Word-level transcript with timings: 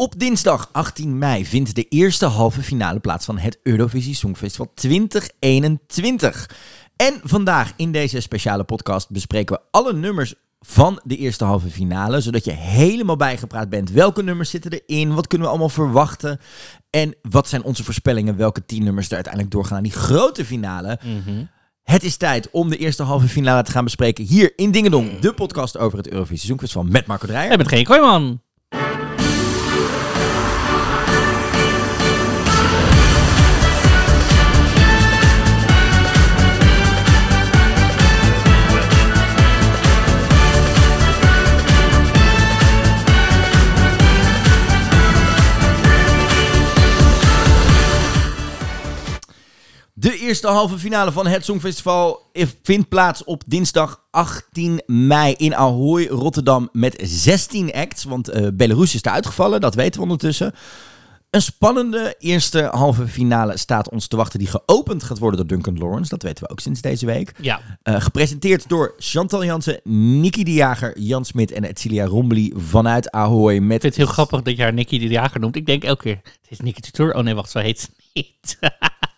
Op 0.00 0.18
dinsdag 0.18 0.68
18 0.72 1.18
mei 1.18 1.46
vindt 1.46 1.74
de 1.74 1.86
eerste 1.88 2.26
halve 2.26 2.62
finale 2.62 3.00
plaats 3.00 3.24
van 3.24 3.38
het 3.38 3.58
Eurovisie 3.62 4.14
Songfestival 4.14 4.72
2021. 4.74 6.50
En 6.96 7.20
vandaag 7.22 7.72
in 7.76 7.92
deze 7.92 8.20
speciale 8.20 8.64
podcast 8.64 9.10
bespreken 9.10 9.56
we 9.56 9.62
alle 9.70 9.92
nummers 9.92 10.34
van 10.60 11.00
de 11.04 11.16
eerste 11.16 11.44
halve 11.44 11.68
finale, 11.68 12.20
zodat 12.20 12.44
je 12.44 12.50
helemaal 12.50 13.16
bijgepraat 13.16 13.68
bent. 13.68 13.90
Welke 13.90 14.22
nummers 14.22 14.50
zitten 14.50 14.72
erin? 14.86 15.14
Wat 15.14 15.26
kunnen 15.26 15.46
we 15.46 15.52
allemaal 15.52 15.72
verwachten? 15.72 16.40
En 16.90 17.14
wat 17.22 17.48
zijn 17.48 17.62
onze 17.62 17.84
voorspellingen? 17.84 18.36
Welke 18.36 18.64
tien 18.64 18.84
nummers 18.84 19.08
er 19.08 19.14
uiteindelijk 19.14 19.52
doorgaan 19.52 19.76
aan 19.76 19.82
die 19.82 19.92
grote 19.92 20.44
finale? 20.44 20.98
Het 21.82 22.04
is 22.04 22.16
tijd 22.16 22.50
om 22.50 22.70
de 22.70 22.76
eerste 22.76 23.02
halve 23.02 23.28
finale 23.28 23.62
te 23.62 23.70
gaan 23.70 23.84
bespreken 23.84 24.24
hier 24.24 24.52
in 24.56 24.70
Dingedong, 24.70 25.18
de 25.18 25.32
podcast 25.32 25.78
over 25.78 25.98
het 25.98 26.10
Eurovisie 26.10 26.48
Songfestival 26.48 26.84
met 26.84 27.06
Marco 27.06 27.26
Dreyer. 27.26 27.48
Jij 27.48 27.56
bent 27.56 27.68
geen 27.68 27.84
Kooiman. 27.84 28.40
Eerste 50.30 50.48
halve 50.48 50.78
finale 50.78 51.12
van 51.12 51.26
het 51.26 51.44
Songfestival 51.44 52.30
vindt 52.62 52.88
plaats 52.88 53.24
op 53.24 53.42
dinsdag 53.46 54.04
18 54.10 54.82
mei 54.86 55.34
in 55.36 55.54
Ahoy, 55.54 56.06
Rotterdam 56.06 56.68
met 56.72 56.96
16 57.02 57.72
acts. 57.72 58.04
Want 58.04 58.28
eh, 58.28 58.46
Belarus 58.52 58.94
is 58.94 59.02
daar 59.02 59.14
uitgevallen, 59.14 59.60
dat 59.60 59.74
weten 59.74 59.94
we 59.94 60.02
ondertussen. 60.02 60.54
Een 61.30 61.42
spannende 61.42 62.14
eerste 62.18 62.62
halve 62.62 63.08
finale 63.08 63.56
staat 63.56 63.90
ons 63.90 64.06
te 64.06 64.16
wachten 64.16 64.38
die 64.38 64.48
geopend 64.48 65.02
gaat 65.02 65.18
worden 65.18 65.38
door 65.38 65.48
Duncan 65.48 65.78
Lawrence. 65.78 66.10
Dat 66.10 66.22
weten 66.22 66.44
we 66.44 66.50
ook 66.50 66.60
sinds 66.60 66.80
deze 66.80 67.06
week. 67.06 67.32
Ja. 67.40 67.60
Eh, 67.82 68.00
gepresenteerd 68.00 68.68
door 68.68 68.94
Chantal 68.98 69.44
Jansen, 69.44 69.80
Niki 70.20 70.44
de 70.44 70.52
Jager, 70.52 70.98
Jan 70.98 71.24
Smit 71.24 71.52
en 71.52 71.64
Etcilia 71.64 72.04
Rombly 72.04 72.52
vanuit 72.56 73.10
Ahoy. 73.10 73.58
Met 73.58 73.62
Ik 73.62 73.80
vind 73.80 73.82
het 73.82 73.96
heel 73.96 74.12
grappig 74.12 74.42
dat 74.42 74.56
je 74.56 74.62
haar 74.62 74.72
Nicky 74.72 74.98
de 74.98 75.08
Jager 75.08 75.40
noemt. 75.40 75.56
Ik 75.56 75.66
denk 75.66 75.84
elke 75.84 76.02
keer, 76.02 76.20
het 76.22 76.50
is 76.50 76.60
Nicky 76.60 76.80
Tutor. 76.80 77.14
Oh 77.14 77.22
nee, 77.22 77.34
wacht, 77.34 77.50
zo 77.50 77.58
heet 77.58 77.80
ze 77.80 77.88
niet. 78.12 78.58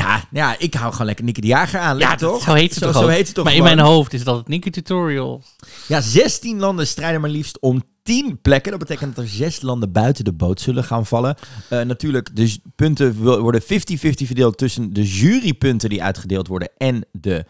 Ja, 0.00 0.24
ja, 0.30 0.58
ik 0.58 0.74
hou 0.74 0.90
gewoon 0.92 1.06
lekker 1.06 1.24
Niki 1.24 1.40
de 1.40 1.46
Jager 1.46 1.80
aan. 1.80 1.98
ja, 1.98 2.14
toch? 2.14 2.42
zo 2.42 2.54
heet 2.54 2.74
ze 2.74 2.80
toch 2.80 2.94
Zo 2.96 3.06
heet 3.08 3.34
toch 3.34 3.44
Maar 3.44 3.54
in 3.54 3.62
mijn 3.62 3.78
hoofd 3.78 4.12
is 4.12 4.24
dat 4.24 4.36
het 4.36 4.48
Nicky 4.48 4.70
Tutorial. 4.70 5.42
Ja, 5.88 6.00
16 6.00 6.58
landen 6.58 6.86
strijden 6.86 7.20
maar 7.20 7.30
liefst 7.30 7.60
om 7.60 7.82
10 8.02 8.38
plekken. 8.42 8.70
Dat 8.70 8.80
betekent 8.80 9.16
dat 9.16 9.24
er 9.24 9.30
6 9.30 9.60
landen 9.62 9.92
buiten 9.92 10.24
de 10.24 10.32
boot 10.32 10.60
zullen 10.60 10.84
gaan 10.84 11.06
vallen. 11.06 11.36
Eh, 11.68 11.80
natuurlijk, 11.80 12.36
de 12.36 12.56
punten 12.76 13.22
wo- 13.22 13.40
worden 13.40 13.62
50-50 13.62 14.26
verdeeld 14.26 14.58
tussen 14.58 14.92
de 14.92 15.02
jurypunten 15.04 15.88
die 15.88 16.02
uitgedeeld 16.02 16.46
worden 16.48 16.70
en 16.76 17.06
de 17.12 17.44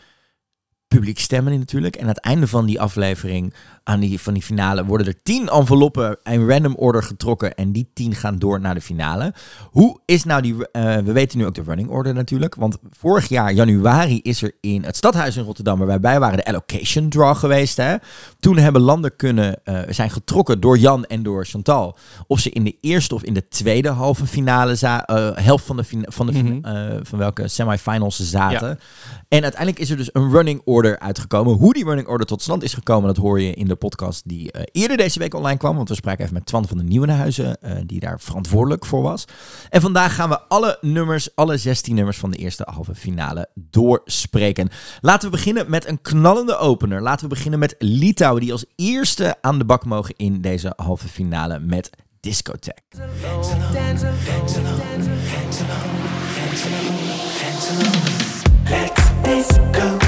publiekstemmen 0.88 1.58
natuurlijk. 1.58 1.96
En 1.96 2.02
aan 2.02 2.08
het 2.08 2.20
einde 2.20 2.46
van 2.46 2.66
die 2.66 2.80
aflevering, 2.80 3.54
aan 3.90 4.00
die, 4.00 4.20
van 4.20 4.34
die 4.34 4.42
finale, 4.42 4.84
worden 4.84 5.06
er 5.06 5.22
10 5.22 5.48
enveloppen 5.48 6.18
in 6.22 6.48
random 6.48 6.74
order 6.76 7.02
getrokken. 7.02 7.54
En 7.54 7.72
die 7.72 7.90
10 7.94 8.14
gaan 8.14 8.38
door 8.38 8.60
naar 8.60 8.74
de 8.74 8.80
finale. 8.80 9.34
Hoe 9.70 9.98
is 10.04 10.24
nou 10.24 10.42
die... 10.42 10.68
eh, 10.70 10.96
we 10.96 11.12
weten 11.12 11.38
nu 11.38 11.46
ook 11.46 11.54
de 11.54 11.62
running 11.62 11.88
order 11.88 12.14
natuurlijk. 12.14 12.54
Want 12.54 12.78
vorig 12.90 13.28
jaar, 13.28 13.52
januari, 13.52 14.20
is 14.22 14.42
er 14.42 14.52
in 14.60 14.84
het 14.84 14.96
stadhuis 14.96 15.36
in 15.36 15.44
Rotterdam, 15.44 15.78
waar 15.78 15.86
wij 15.86 16.00
bij 16.00 16.20
waren, 16.20 16.36
de 16.36 16.44
allocation 16.44 17.08
draw 17.08 17.36
geweest. 17.36 17.76
Hè? 17.76 17.94
Toen 18.40 18.56
hebben 18.56 18.82
landen 18.82 19.16
kunnen, 19.16 19.64
eh, 19.64 19.78
zijn 19.88 20.10
getrokken 20.10 20.60
door 20.60 20.78
Jan 20.78 21.04
en 21.04 21.22
door 21.22 21.44
Chantal. 21.46 21.96
Of 22.26 22.40
ze 22.40 22.50
in 22.50 22.64
de 22.64 22.76
eerste 22.80 23.14
of 23.14 23.22
in 23.22 23.34
de 23.34 23.48
tweede 23.48 23.88
halve 23.88 24.26
finale, 24.26 24.76
eh, 24.80 25.30
helft 25.34 25.64
van 25.64 25.76
de, 25.76 25.84
van, 26.00 26.26
de 26.26 26.32
Mhm. 26.32 27.00
van 27.02 27.18
welke 27.18 27.48
semifinals 27.48 28.16
ze 28.16 28.24
zaten. 28.24 28.78
En 29.28 29.42
uiteindelijk 29.42 29.80
is 29.82 29.90
er 29.90 29.96
dus 29.96 30.08
een 30.12 30.30
running 30.30 30.60
order 30.64 30.98
uitgekomen. 30.98 31.54
Hoe 31.56 31.72
die 31.72 31.84
running 31.84 32.08
order 32.08 32.26
tot 32.26 32.42
stand 32.42 32.62
is 32.62 32.74
gekomen, 32.74 33.06
dat 33.06 33.16
hoor 33.16 33.40
je 33.40 33.54
in 33.54 33.66
de 33.68 33.76
podcast 33.80 34.28
die 34.28 34.52
eh, 34.52 34.62
eerder 34.72 34.96
deze 34.96 35.18
week 35.18 35.34
online 35.34 35.58
kwam. 35.58 35.76
Want 35.76 35.88
we 35.88 35.94
spraken 35.94 36.22
even 36.22 36.34
met 36.34 36.46
Twan 36.46 36.68
van 36.68 36.78
de 36.78 36.84
Nieuwenhuizen, 36.84 37.60
eh 37.60 37.72
die 37.86 38.00
daar 38.00 38.20
verantwoordelijk 38.20 38.86
voor 38.86 39.02
was. 39.02 39.24
En 39.70 39.80
vandaag 39.80 40.14
gaan 40.14 40.28
we 40.28 40.40
alle 40.40 40.78
nummers, 40.80 41.34
alle 41.34 41.56
16 41.56 41.94
nummers 41.94 42.16
van 42.16 42.30
de 42.30 42.36
eerste 42.36 42.66
halve 42.72 42.94
finale 42.94 43.48
doorspreken. 43.54 44.68
Laten 45.00 45.30
we 45.30 45.36
beginnen 45.36 45.70
met 45.70 45.86
een 45.88 46.00
knallende 46.00 46.56
opener. 46.56 47.02
Laten 47.02 47.28
we 47.28 47.34
beginnen 47.34 47.58
met 47.58 47.74
Litouwen, 47.78 48.40
die 48.40 48.52
als 48.52 48.64
eerste 48.76 49.36
aan 49.40 49.58
de 49.58 49.64
bak 49.64 49.84
mogen 49.84 50.14
in 50.16 50.40
deze 50.40 50.72
halve 50.76 51.08
finale 51.08 51.58
met 51.58 51.90
Discotheque. 52.20 52.82
Let's 58.70 59.10
disco 59.22 59.99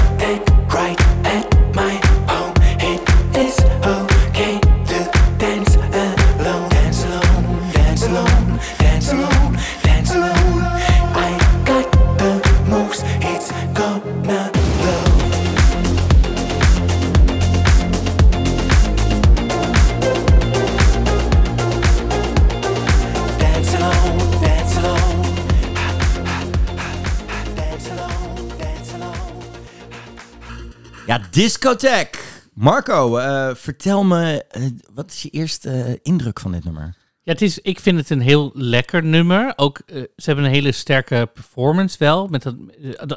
Ja, 31.07 31.21
Discotheque. 31.31 32.19
Marco, 32.53 33.17
eh, 33.17 33.49
vertel 33.55 34.03
me, 34.03 34.45
eh, 34.49 34.63
wat 34.93 35.11
is 35.11 35.21
je 35.21 35.29
eerste 35.29 35.69
eh, 35.69 35.93
indruk 36.01 36.39
van 36.39 36.51
dit 36.51 36.63
nummer? 36.63 36.95
Ja, 37.21 37.31
het 37.31 37.41
is, 37.41 37.59
ik 37.59 37.79
vind 37.79 37.97
het 37.97 38.09
een 38.09 38.21
heel 38.21 38.51
lekker 38.53 39.03
nummer. 39.03 39.53
Ook, 39.55 39.81
ze 39.87 40.09
hebben 40.15 40.45
een 40.45 40.51
hele 40.51 40.71
sterke 40.71 41.29
performance 41.33 41.97
wel. 41.99 42.27
Met 42.27 42.43
dat, 42.43 42.55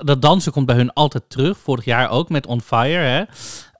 dat, 0.07 0.23
dansen 0.23 0.53
komt 0.53 0.67
bij 0.67 0.77
hun 0.77 0.93
altijd 0.93 1.25
terug. 1.29 1.59
Vorig 1.59 1.85
jaar 1.85 2.11
ook 2.11 2.29
met 2.29 2.47
On 2.47 2.61
Fire. 2.61 2.99
Hè? 2.99 3.25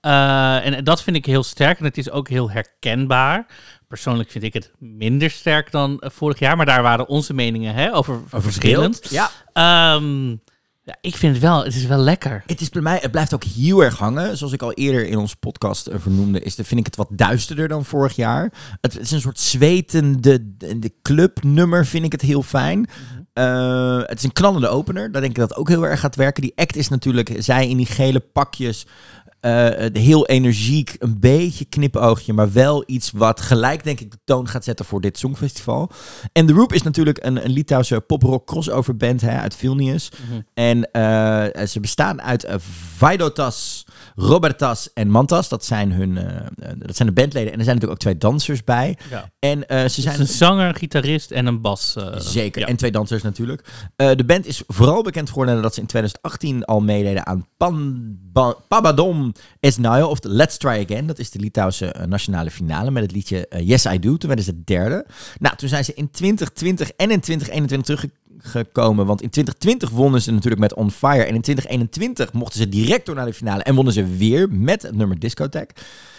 Eh, 0.07 0.65
en 0.65 0.83
dat 0.83 1.03
vind 1.03 1.15
ik 1.15 1.25
heel 1.25 1.43
sterk. 1.43 1.79
En 1.79 1.85
het 1.85 1.97
is 1.97 2.09
ook 2.11 2.29
heel 2.29 2.51
herkenbaar. 2.51 3.45
Persoonlijk 3.87 4.31
vind 4.31 4.43
ik 4.43 4.53
het 4.53 4.71
minder 4.79 5.29
sterk 5.29 5.71
dan 5.71 6.03
vorig 6.05 6.39
jaar. 6.39 6.57
Maar 6.57 6.65
daar 6.65 6.81
waren 6.81 7.07
onze 7.07 7.33
meningen 7.33 7.73
hè, 7.73 7.95
over, 7.95 8.21
verschillend. 8.27 9.09
Ja. 9.09 9.29
Ehm, 9.53 10.35
ja, 10.87 10.95
ik 11.01 11.15
vind 11.15 11.33
het 11.33 11.41
wel, 11.41 11.63
het 11.63 11.75
is 11.75 11.85
wel 11.85 11.97
lekker. 11.97 12.43
Het 12.45 12.61
is 12.61 12.69
bij 12.69 12.81
mij, 12.81 12.99
het 13.01 13.11
blijft 13.11 13.33
ook 13.33 13.43
heel 13.43 13.83
erg 13.83 13.97
hangen. 13.97 14.37
Zoals 14.37 14.53
ik 14.53 14.61
al 14.61 14.73
eerder 14.73 15.07
in 15.07 15.17
onze 15.17 15.35
podcast 15.35 15.87
eh, 15.87 15.99
vernoemde, 15.99 16.39
is 16.39 16.55
de, 16.55 16.63
vind 16.63 16.79
ik 16.79 16.85
het 16.85 16.95
wat 16.95 17.07
duisterder 17.11 17.67
dan 17.67 17.85
vorig 17.85 18.15
jaar. 18.15 18.53
Het, 18.81 18.99
is 18.99 19.11
een 19.11 19.21
soort 19.21 19.39
zwetende 19.39 20.57
de, 20.57 20.79
de 20.79 20.93
clubnummer, 21.01 21.85
vind 21.85 22.05
ik 22.05 22.11
het 22.11 22.21
heel 22.21 22.43
fijn. 22.43 22.89
Eh, 23.33 23.99
het 23.99 24.17
is 24.17 24.23
een 24.23 24.33
knallende 24.33 24.67
opener. 24.67 25.11
Daar 25.11 25.21
denk 25.21 25.33
ik 25.33 25.47
dat 25.47 25.55
ook 25.55 25.69
heel 25.69 25.87
erg 25.87 25.99
gaat 25.99 26.15
werken. 26.15 26.41
Die 26.41 26.55
act 26.55 26.75
is 26.75 26.87
natuurlijk, 26.87 27.35
zij 27.37 27.69
in 27.69 27.77
die 27.77 27.85
gele 27.85 28.19
pakjes. 28.19 28.85
Eh, 29.39 29.85
heel 29.93 30.25
energiek, 30.27 30.95
een 30.99 31.19
beetje 31.19 31.65
knipoogje, 31.65 32.33
maar 32.33 32.51
wel 32.51 32.83
iets 32.85 33.11
wat 33.11 33.41
gelijk 33.41 33.83
denk 33.83 33.99
ik 33.99 34.11
de 34.11 34.17
toon 34.23 34.47
gaat 34.47 34.63
zetten 34.63 34.85
voor 34.85 35.01
dit 35.01 35.17
songfestival. 35.17 35.91
En 36.31 36.45
The 36.45 36.53
Roop 36.53 36.73
is 36.73 36.81
natuurlijk 36.81 37.25
een, 37.25 37.45
een 37.45 37.51
Litouwse 37.51 38.01
poprock 38.01 38.45
crossover 38.45 38.97
band 38.97 39.21
hè, 39.21 39.39
uit 39.39 39.55
Vilnius. 39.55 40.11
En 40.53 40.91
eh, 40.91 41.65
ze 41.65 41.79
bestaan 41.79 42.21
uit 42.21 42.43
eh, 42.43 42.55
Vaidotas, 42.95 43.85
Robertas 44.15 44.93
en 44.93 45.09
Mantas. 45.09 45.49
Dat 45.49 45.65
zijn, 45.65 45.91
hun, 45.91 46.13
dat 46.77 46.95
zijn 46.95 47.07
de 47.07 47.13
bandleden. 47.13 47.51
En 47.51 47.57
er 47.57 47.63
zijn 47.63 47.75
natuurlijk 47.75 47.91
ook 47.91 47.99
twee 47.99 48.17
dansers 48.17 48.63
bij. 48.63 48.97
Ja. 49.09 49.29
En 49.39 49.63
ze 49.67 49.73
Het 49.73 49.91
zijn... 49.91 50.19
een 50.19 50.27
zanger, 50.27 50.67
een 50.67 50.75
gitarist 50.75 51.31
en 51.31 51.45
een 51.45 51.61
bas. 51.61 51.95
Zeker, 52.17 52.61
ja. 52.61 52.67
en 52.67 52.75
twee 52.75 52.91
dansers 52.91 53.23
natuurlijk. 53.23 53.69
De 53.95 54.23
band 54.25 54.45
is 54.45 54.63
vooral 54.67 55.03
bekend 55.03 55.29
geworden 55.29 55.55
nadat 55.55 55.73
ze 55.73 55.79
in 55.79 55.87
2018 55.87 56.65
al 56.65 56.79
meededen 56.79 57.25
aan 57.25 57.47
Pan, 57.57 57.95
Ba- 58.33 58.55
Pabadom 59.27 59.45
Esnayo, 59.59 60.07
of 60.07 60.19
Let's 60.21 60.57
Try 60.57 60.85
Again. 60.85 61.07
Dat 61.07 61.19
is 61.19 61.29
de 61.29 61.39
Litouwse 61.39 61.91
eh, 61.91 62.05
nationale 62.05 62.51
finale 62.51 62.91
met 62.91 63.03
het 63.03 63.11
liedje 63.11 63.47
eh, 63.47 63.67
Yes 63.67 63.85
I 63.85 63.99
Do. 63.99 64.17
Toen 64.17 64.27
werden 64.27 64.45
ze 64.45 64.53
de 64.53 64.63
derde. 64.63 65.05
Nou, 65.39 65.55
toen 65.55 65.69
zijn 65.69 65.83
ze 65.85 65.93
in 65.93 66.11
2020 66.11 66.91
en 66.91 67.11
in 67.11 67.19
2021 67.19 68.05
teruggekomen. 68.37 69.05
Want 69.05 69.21
in 69.21 69.29
2020 69.29 69.89
wonnen 69.89 70.21
ze 70.21 70.31
natuurlijk 70.31 70.61
met 70.61 70.73
On 70.73 70.91
Fire. 70.91 71.23
En 71.23 71.35
in 71.35 71.41
2021 71.41 72.33
mochten 72.33 72.59
ze 72.59 72.69
direct 72.69 73.05
door 73.05 73.15
naar 73.15 73.25
de 73.25 73.33
finale. 73.33 73.63
En 73.63 73.75
wonnen 73.75 73.93
ze 73.93 74.05
weer 74.05 74.49
met 74.51 74.81
het 74.81 74.95
nummer 74.95 75.19
Discotheque. 75.19 75.75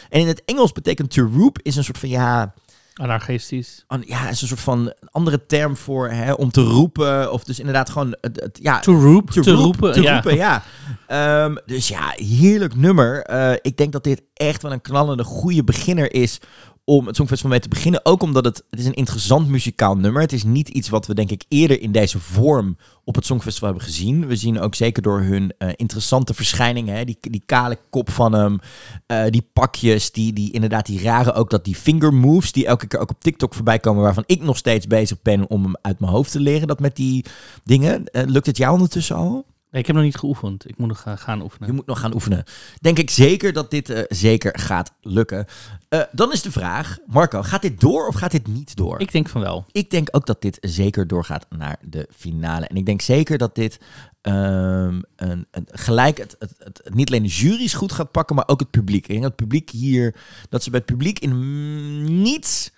En 0.08 0.20
in 0.20 0.26
het 0.26 0.42
Engels 0.44 0.72
betekent 0.72 1.10
to 1.10 1.30
roop 1.36 1.58
is 1.62 1.76
een 1.76 1.84
soort 1.84 1.98
van 1.98 2.08
ja... 2.08 2.54
Anarchistisch. 2.98 3.84
An- 3.86 4.04
ja, 4.06 4.28
is 4.28 4.42
een 4.42 4.48
soort 4.48 4.60
van 4.60 4.92
andere 5.10 5.46
term 5.46 5.76
voor 5.76 6.08
hè, 6.08 6.32
om 6.32 6.50
te 6.50 6.60
roepen. 6.62 7.32
Of 7.32 7.44
dus 7.44 7.58
inderdaad 7.58 7.90
gewoon 7.90 8.16
het, 8.20 8.40
het- 8.40 8.58
ja, 8.62 8.80
To 8.80 8.92
roep, 9.00 9.30
te, 9.30 9.40
te 9.40 9.50
roep- 9.52 9.62
roepen, 9.64 9.92
te 9.92 10.02
ja. 10.02 10.12
roepen, 10.12 10.36
ja. 10.36 10.62
Ehm, 11.06 11.56
dus 11.66 11.88
ja, 11.88 12.12
heerlijk 12.16 12.76
nummer. 12.76 13.22
Eh, 13.22 13.52
ik 13.62 13.76
denk 13.76 13.92
dat 13.92 14.04
dit 14.04 14.22
echt 14.34 14.62
wel 14.62 14.72
een 14.72 14.80
knallende 14.80 15.24
goede 15.24 15.64
beginner 15.64 16.12
is 16.14 16.38
om 16.88 17.06
het 17.06 17.16
Songfestival 17.16 17.50
mee 17.50 17.60
te 17.60 17.68
beginnen. 17.68 18.00
Ook 18.04 18.22
omdat 18.22 18.44
het, 18.44 18.64
het 18.70 18.80
is 18.80 18.86
een 18.86 18.94
interessant 18.94 19.48
muzikaal 19.48 19.96
nummer. 19.96 20.22
Het 20.22 20.32
is 20.32 20.44
niet 20.44 20.68
iets 20.68 20.88
wat 20.88 21.06
we 21.06 21.14
denk 21.14 21.30
ik 21.30 21.44
eerder 21.48 21.80
in 21.80 21.92
deze 21.92 22.18
vorm 22.18 22.76
op 23.04 23.14
het 23.14 23.26
Songfestival 23.26 23.68
hebben 23.68 23.86
gezien. 23.86 24.26
We 24.26 24.36
zien 24.36 24.60
ook 24.60 24.74
zeker 24.74 25.02
door 25.02 25.20
hun 25.20 25.52
eh, 25.58 25.68
interessante 25.76 26.34
verschijningen. 26.34 26.96
Hè, 26.96 27.04
die, 27.04 27.16
die 27.20 27.42
kale 27.46 27.78
kop 27.90 28.10
van 28.10 28.32
hem. 28.32 28.58
eh, 29.06 29.24
die 29.30 29.48
pakjes. 29.52 30.12
Die, 30.12 30.32
die 30.32 30.52
inderdaad 30.52 30.86
die 30.86 31.02
rare 31.02 31.32
ook 31.32 31.50
dat 31.50 31.64
die 31.64 31.74
finger 31.74 32.14
moves. 32.14 32.52
Die 32.52 32.66
elke 32.66 32.86
keer 32.86 33.00
ook 33.00 33.10
op 33.10 33.20
TikTok 33.20 33.54
voorbij 33.54 33.78
komen. 33.78 34.02
Waarvan 34.02 34.24
ik 34.26 34.42
nog 34.42 34.56
steeds 34.56 34.86
bezig 34.86 35.22
ben 35.22 35.50
om 35.50 35.62
hem 35.62 35.76
uit 35.82 36.00
mijn 36.00 36.12
hoofd 36.12 36.32
te 36.32 36.40
leren. 36.40 36.68
Dat 36.68 36.80
met 36.80 36.96
die 36.96 37.24
dingen. 37.64 38.04
Eh, 38.04 38.22
lukt 38.26 38.46
het 38.46 38.56
jou 38.56 38.72
ondertussen 38.72 39.16
al? 39.16 39.44
Nee, 39.70 39.80
ik 39.80 39.86
heb 39.86 39.96
nog 39.96 40.04
niet 40.04 40.16
geoefend. 40.16 40.68
Ik 40.68 40.78
moet 40.78 40.88
nog 40.88 41.04
gaan 41.14 41.42
oefenen. 41.42 41.68
Je 41.68 41.74
moet 41.74 41.86
nog 41.86 42.00
gaan 42.00 42.14
oefenen. 42.14 42.44
Denk 42.80 42.98
ik 42.98 43.10
zeker 43.10 43.52
dat 43.52 43.70
dit 43.70 43.90
eh, 43.90 44.02
zeker 44.08 44.58
gaat 44.58 44.92
lukken. 45.00 45.46
Eh, 45.88 46.02
dan 46.12 46.32
is 46.32 46.42
de 46.42 46.50
vraag, 46.50 46.98
Marco, 47.06 47.42
gaat 47.42 47.62
dit 47.62 47.80
door 47.80 48.06
of 48.06 48.14
gaat 48.14 48.30
dit 48.30 48.46
niet 48.46 48.76
door? 48.76 49.00
Ik 49.00 49.12
denk 49.12 49.28
van 49.28 49.40
wel. 49.40 49.64
Ik 49.72 49.90
denk 49.90 50.08
ook 50.10 50.26
dat 50.26 50.42
dit 50.42 50.58
zeker 50.60 51.06
doorgaat 51.06 51.46
naar 51.56 51.76
de 51.80 52.08
finale. 52.16 52.66
En 52.66 52.76
ik 52.76 52.86
denk 52.86 53.00
zeker 53.00 53.38
dat 53.38 53.54
dit 53.54 53.80
ehm, 54.20 55.00
een, 55.16 55.46
een, 55.50 55.66
gelijk 55.66 56.18
het, 56.18 56.36
het, 56.38 56.54
het, 56.58 56.94
niet 56.94 57.08
alleen 57.08 57.22
de 57.22 57.28
jury's 57.28 57.74
goed 57.74 57.92
gaat 57.92 58.10
pakken, 58.10 58.36
maar 58.36 58.48
ook 58.48 58.60
het 58.60 58.70
publiek. 58.70 59.02
Ik 59.02 59.08
denk 59.08 59.22
dat 59.22 59.30
het 59.30 59.40
publiek 59.40 59.70
hier, 59.70 60.14
dat 60.48 60.62
ze 60.62 60.70
bij 60.70 60.78
het 60.78 60.88
publiek 60.88 61.18
in 61.18 62.22
niets 62.22 62.70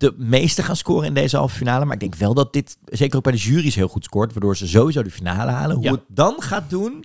de 0.00 0.14
meeste 0.16 0.62
gaan 0.62 0.76
scoren 0.76 1.06
in 1.06 1.14
deze 1.14 1.36
halve 1.36 1.56
finale. 1.56 1.84
Maar 1.84 1.94
ik 1.94 2.00
denk 2.00 2.14
wel 2.14 2.34
dat 2.34 2.52
dit 2.52 2.76
zeker 2.84 3.16
ook 3.16 3.22
bij 3.22 3.32
de 3.32 3.38
jury's 3.38 3.74
heel 3.74 3.88
goed 3.88 4.04
scoort, 4.04 4.32
waardoor 4.32 4.56
ze 4.56 4.68
sowieso 4.68 5.02
de 5.02 5.10
finale 5.10 5.50
halen. 5.50 5.76
Hoe 5.76 5.84
Ja. 5.84 5.90
het 5.92 6.00
dan 6.08 6.34
gaat 6.42 6.70
doen, 6.70 7.04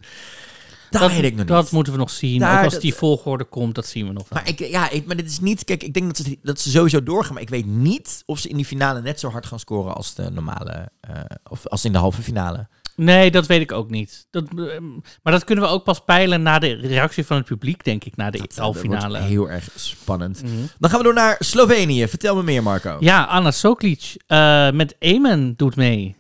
dat, 0.90 1.02
dat, 1.02 1.12
weet 1.12 1.24
ik 1.24 1.36
nog 1.36 1.46
dat 1.46 1.64
niet. 1.64 1.72
moeten 1.72 1.94
we 1.94 2.00
nog 2.00 2.10
zien. 2.10 2.40
Daar- 2.40 2.58
Ook 2.58 2.64
als 2.64 2.74
dat- 2.74 2.82
die 2.82 2.94
volgorde 2.94 3.44
komt, 3.44 3.76
dat 3.76 3.88
zien 3.88 4.08
we 4.08 4.14
nog 4.14 4.30
wel. 4.30 4.40
Maar, 4.42 4.50
ik, 4.52 4.60
ja, 4.60 4.90
ik, 4.90 5.06
maar 5.06 5.16
dit 5.16 5.30
is 5.30 5.40
niet. 5.40 5.64
Kijk, 5.64 5.84
ik 5.84 5.94
denk 5.94 6.06
dat 6.06 6.26
ze, 6.26 6.38
dat 6.44 6.60
ze 6.60 6.70
sowieso 6.70 7.04
doorgaan. 7.04 7.34
Maar 7.34 7.42
ik 7.42 7.50
weet 7.50 7.66
niet 7.66 8.24
of 8.26 8.40
ze 8.40 8.48
in 8.50 8.56
die 8.56 8.66
finale 8.66 9.02
net 9.02 9.20
zo 9.20 9.30
hard 9.30 9.46
gaan 9.46 9.60
scoren 9.60 9.96
als 9.96 10.14
de 10.16 10.30
normale. 10.32 10.90
eh, 11.02 11.20
of 11.50 11.68
als 11.68 11.86
in 11.86 11.92
de 11.92 11.98
halve 11.98 12.22
finale. 12.22 12.68
Nee, 12.96 13.32
dat 13.32 13.46
weet 13.48 13.62
ik 13.62 13.72
ook 13.72 13.90
niet. 13.90 14.28
Dat, 14.32 14.44
eh, 14.58 14.80
maar 15.24 15.34
dat 15.34 15.44
kunnen 15.44 15.64
we 15.64 15.70
ook 15.70 15.84
pas 15.84 16.04
peilen 16.04 16.42
na 16.42 16.60
de 16.60 16.74
reactie 16.74 17.26
van 17.26 17.38
het 17.38 17.46
publiek, 17.46 17.84
denk 17.84 18.04
ik, 18.04 18.16
na 18.16 18.30
de 18.30 18.38
Dat, 18.38 18.52
eh, 18.52 18.58
halve 18.58 18.78
dat 18.80 18.88
wordt 18.88 19.04
finale. 19.04 19.24
heel 19.26 19.50
erg 19.50 19.70
spannend. 19.76 20.44
Mhm. 20.44 20.52
Dan 20.80 20.90
gaan 20.90 21.00
we 21.00 21.06
door 21.06 21.14
naar 21.14 21.36
Slovenië. 21.40 22.08
Vertel 22.08 22.36
me 22.36 22.44
meer, 22.44 22.64
Marco. 22.64 22.98
Ja, 23.00 23.24
Anna 23.24 23.52
Soklic 23.52 24.16
eh, 24.28 24.72
met 24.72 24.96
Amen 25.00 25.54
doet 25.58 25.76
mee. 25.76 26.16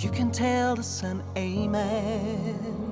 You 0.00 0.12
can 0.12 0.30
tell 0.30 0.74
the 0.74 0.82
sun, 0.82 1.20
amen. 1.36 2.87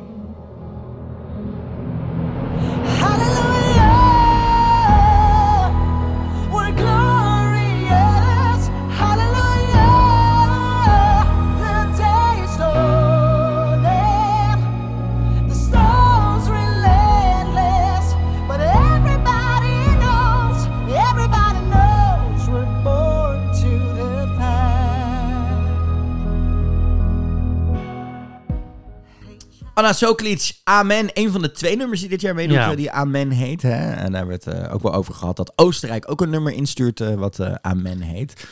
Anna 29.76 29.93
Soklic, 29.93 30.52
Amen. 30.64 31.08
Een 31.12 31.31
van 31.31 31.43
de 31.43 31.50
twee 31.52 31.76
nummers 31.76 32.00
die 32.00 32.08
dit 32.08 32.20
jaar 32.20 32.34
meedoet, 32.34 32.56
Ja. 32.56 32.70
eh, 32.70 32.76
die 32.76 32.90
Amen 32.90 33.31
heet. 33.31 33.62
Hè? 33.62 33.93
En 33.93 34.12
daar 34.12 34.26
werd 34.26 34.46
eh, 34.46 34.75
ook 34.75 34.82
wel 34.82 34.94
over 34.94 35.14
gehad 35.14 35.37
dat 35.37 35.52
Oostenrijk 35.56 36.11
ook 36.11 36.20
een 36.20 36.31
nummer 36.31 36.52
instuurt 36.52 37.00
eh, 37.00 37.14
wat 37.14 37.40
Amen 37.61 38.00
heet. 38.00 38.46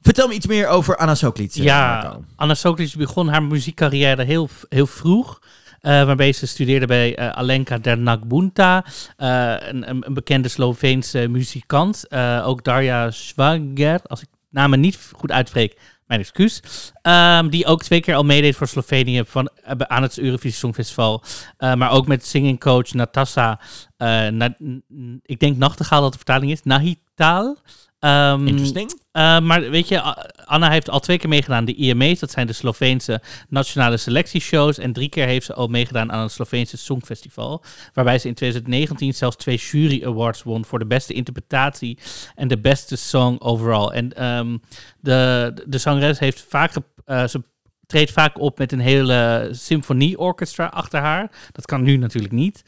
Vertel 0.00 0.28
me 0.28 0.34
iets 0.34 0.46
meer 0.46 0.68
over 0.68 0.96
Anna 0.96 1.14
Soklic, 1.14 1.50
Ja, 1.52 2.02
Marco. 2.02 2.24
Anna 2.36 2.54
Soklic 2.54 2.94
begon 2.96 3.28
haar 3.28 3.42
muziekcarrière 3.42 4.24
heel, 4.24 4.48
heel 4.68 4.86
vroeg. 4.86 5.40
waarbij 5.80 6.32
ze 6.32 6.46
studeerde 6.46 6.86
bij 6.86 7.32
Alenka 7.32 7.78
Dernagbunta, 7.78 8.84
een, 9.16 9.88
een, 9.90 10.04
bekende 10.14 10.48
Sloveense 10.48 11.28
muzikant. 11.28 12.12
Ook 12.42 12.64
Darja 12.64 13.10
Schwager, 13.10 14.00
als 14.06 14.20
ik 14.22 14.28
namen 14.50 14.80
niet 14.80 14.98
goed 15.12 15.32
uitspreek, 15.32 15.76
mijn 16.06 16.20
excuus. 16.20 16.62
Ehm, 17.02 17.48
die 17.48 17.66
ook 17.66 17.82
twee 17.82 18.00
keer 18.00 18.14
al 18.14 18.24
meedeed 18.24 18.56
voor 18.56 18.66
Slovenië 18.66 19.22
van, 19.26 19.50
eh, 19.62 19.72
aan 19.78 20.02
het 20.02 20.18
Eurovisie 20.18 20.58
Songfestival. 20.58 21.22
Eh, 21.56 21.74
maar 21.74 21.90
ook 21.90 22.06
met 22.06 22.26
singing 22.26 22.60
coach 22.60 22.92
Natasa, 22.92 23.60
eh, 23.96 24.28
na, 24.28 24.56
ik 25.22 25.40
denk 25.40 25.56
Nachtegaal 25.56 26.00
dat 26.00 26.10
de 26.10 26.16
vertaling 26.16 26.52
is, 26.52 26.62
Nahital. 26.62 27.58
Ehm, 28.06 28.46
Interesting. 28.46 28.90
uh, 28.90 29.40
maar 29.40 29.70
weet 29.70 29.88
je, 29.88 30.00
Anna 30.44 30.70
heeft 30.70 30.90
al 30.90 31.00
twee 31.00 31.18
keer 31.18 31.28
meegedaan 31.28 31.58
aan 31.58 31.64
de 31.64 31.74
IMA's. 31.74 32.18
Dat 32.18 32.30
zijn 32.30 32.46
de 32.46 32.52
Sloveense 32.52 33.20
nationale 33.48 33.96
selectieshows. 33.96 34.78
En 34.78 34.92
drie 34.92 35.08
keer 35.08 35.26
heeft 35.26 35.46
ze 35.46 35.54
al 35.54 35.66
meegedaan 35.68 36.12
aan 36.12 36.22
het 36.22 36.32
Sloveense 36.32 36.76
Songfestival. 36.76 37.64
Waarbij 37.92 38.18
ze 38.18 38.28
in 38.28 38.34
2019 38.34 39.14
zelfs 39.14 39.36
twee 39.36 39.56
jury 39.56 40.04
awards 40.04 40.42
won 40.42 40.64
voor 40.64 40.78
de 40.78 40.86
beste 40.86 41.12
interpretatie 41.12 41.98
en 42.34 42.48
de 42.48 42.58
beste 42.58 42.96
song 42.96 43.40
overall. 43.40 43.88
En 43.88 44.12
ehm, 44.12 44.56
de, 45.00 45.52
de 45.66 45.78
zangeres 45.78 46.18
heeft 46.18 46.44
vaak, 46.48 46.72
eh, 47.04 47.26
ze 47.26 47.42
treedt 47.86 48.10
vaak 48.10 48.40
op 48.40 48.58
met 48.58 48.72
een 48.72 48.80
hele 48.80 49.48
symfonieorchestra 49.50 50.66
achter 50.66 51.00
haar. 51.00 51.30
Dat 51.52 51.66
kan 51.66 51.82
nu 51.82 51.96
natuurlijk 51.96 52.34
niet. 52.34 52.62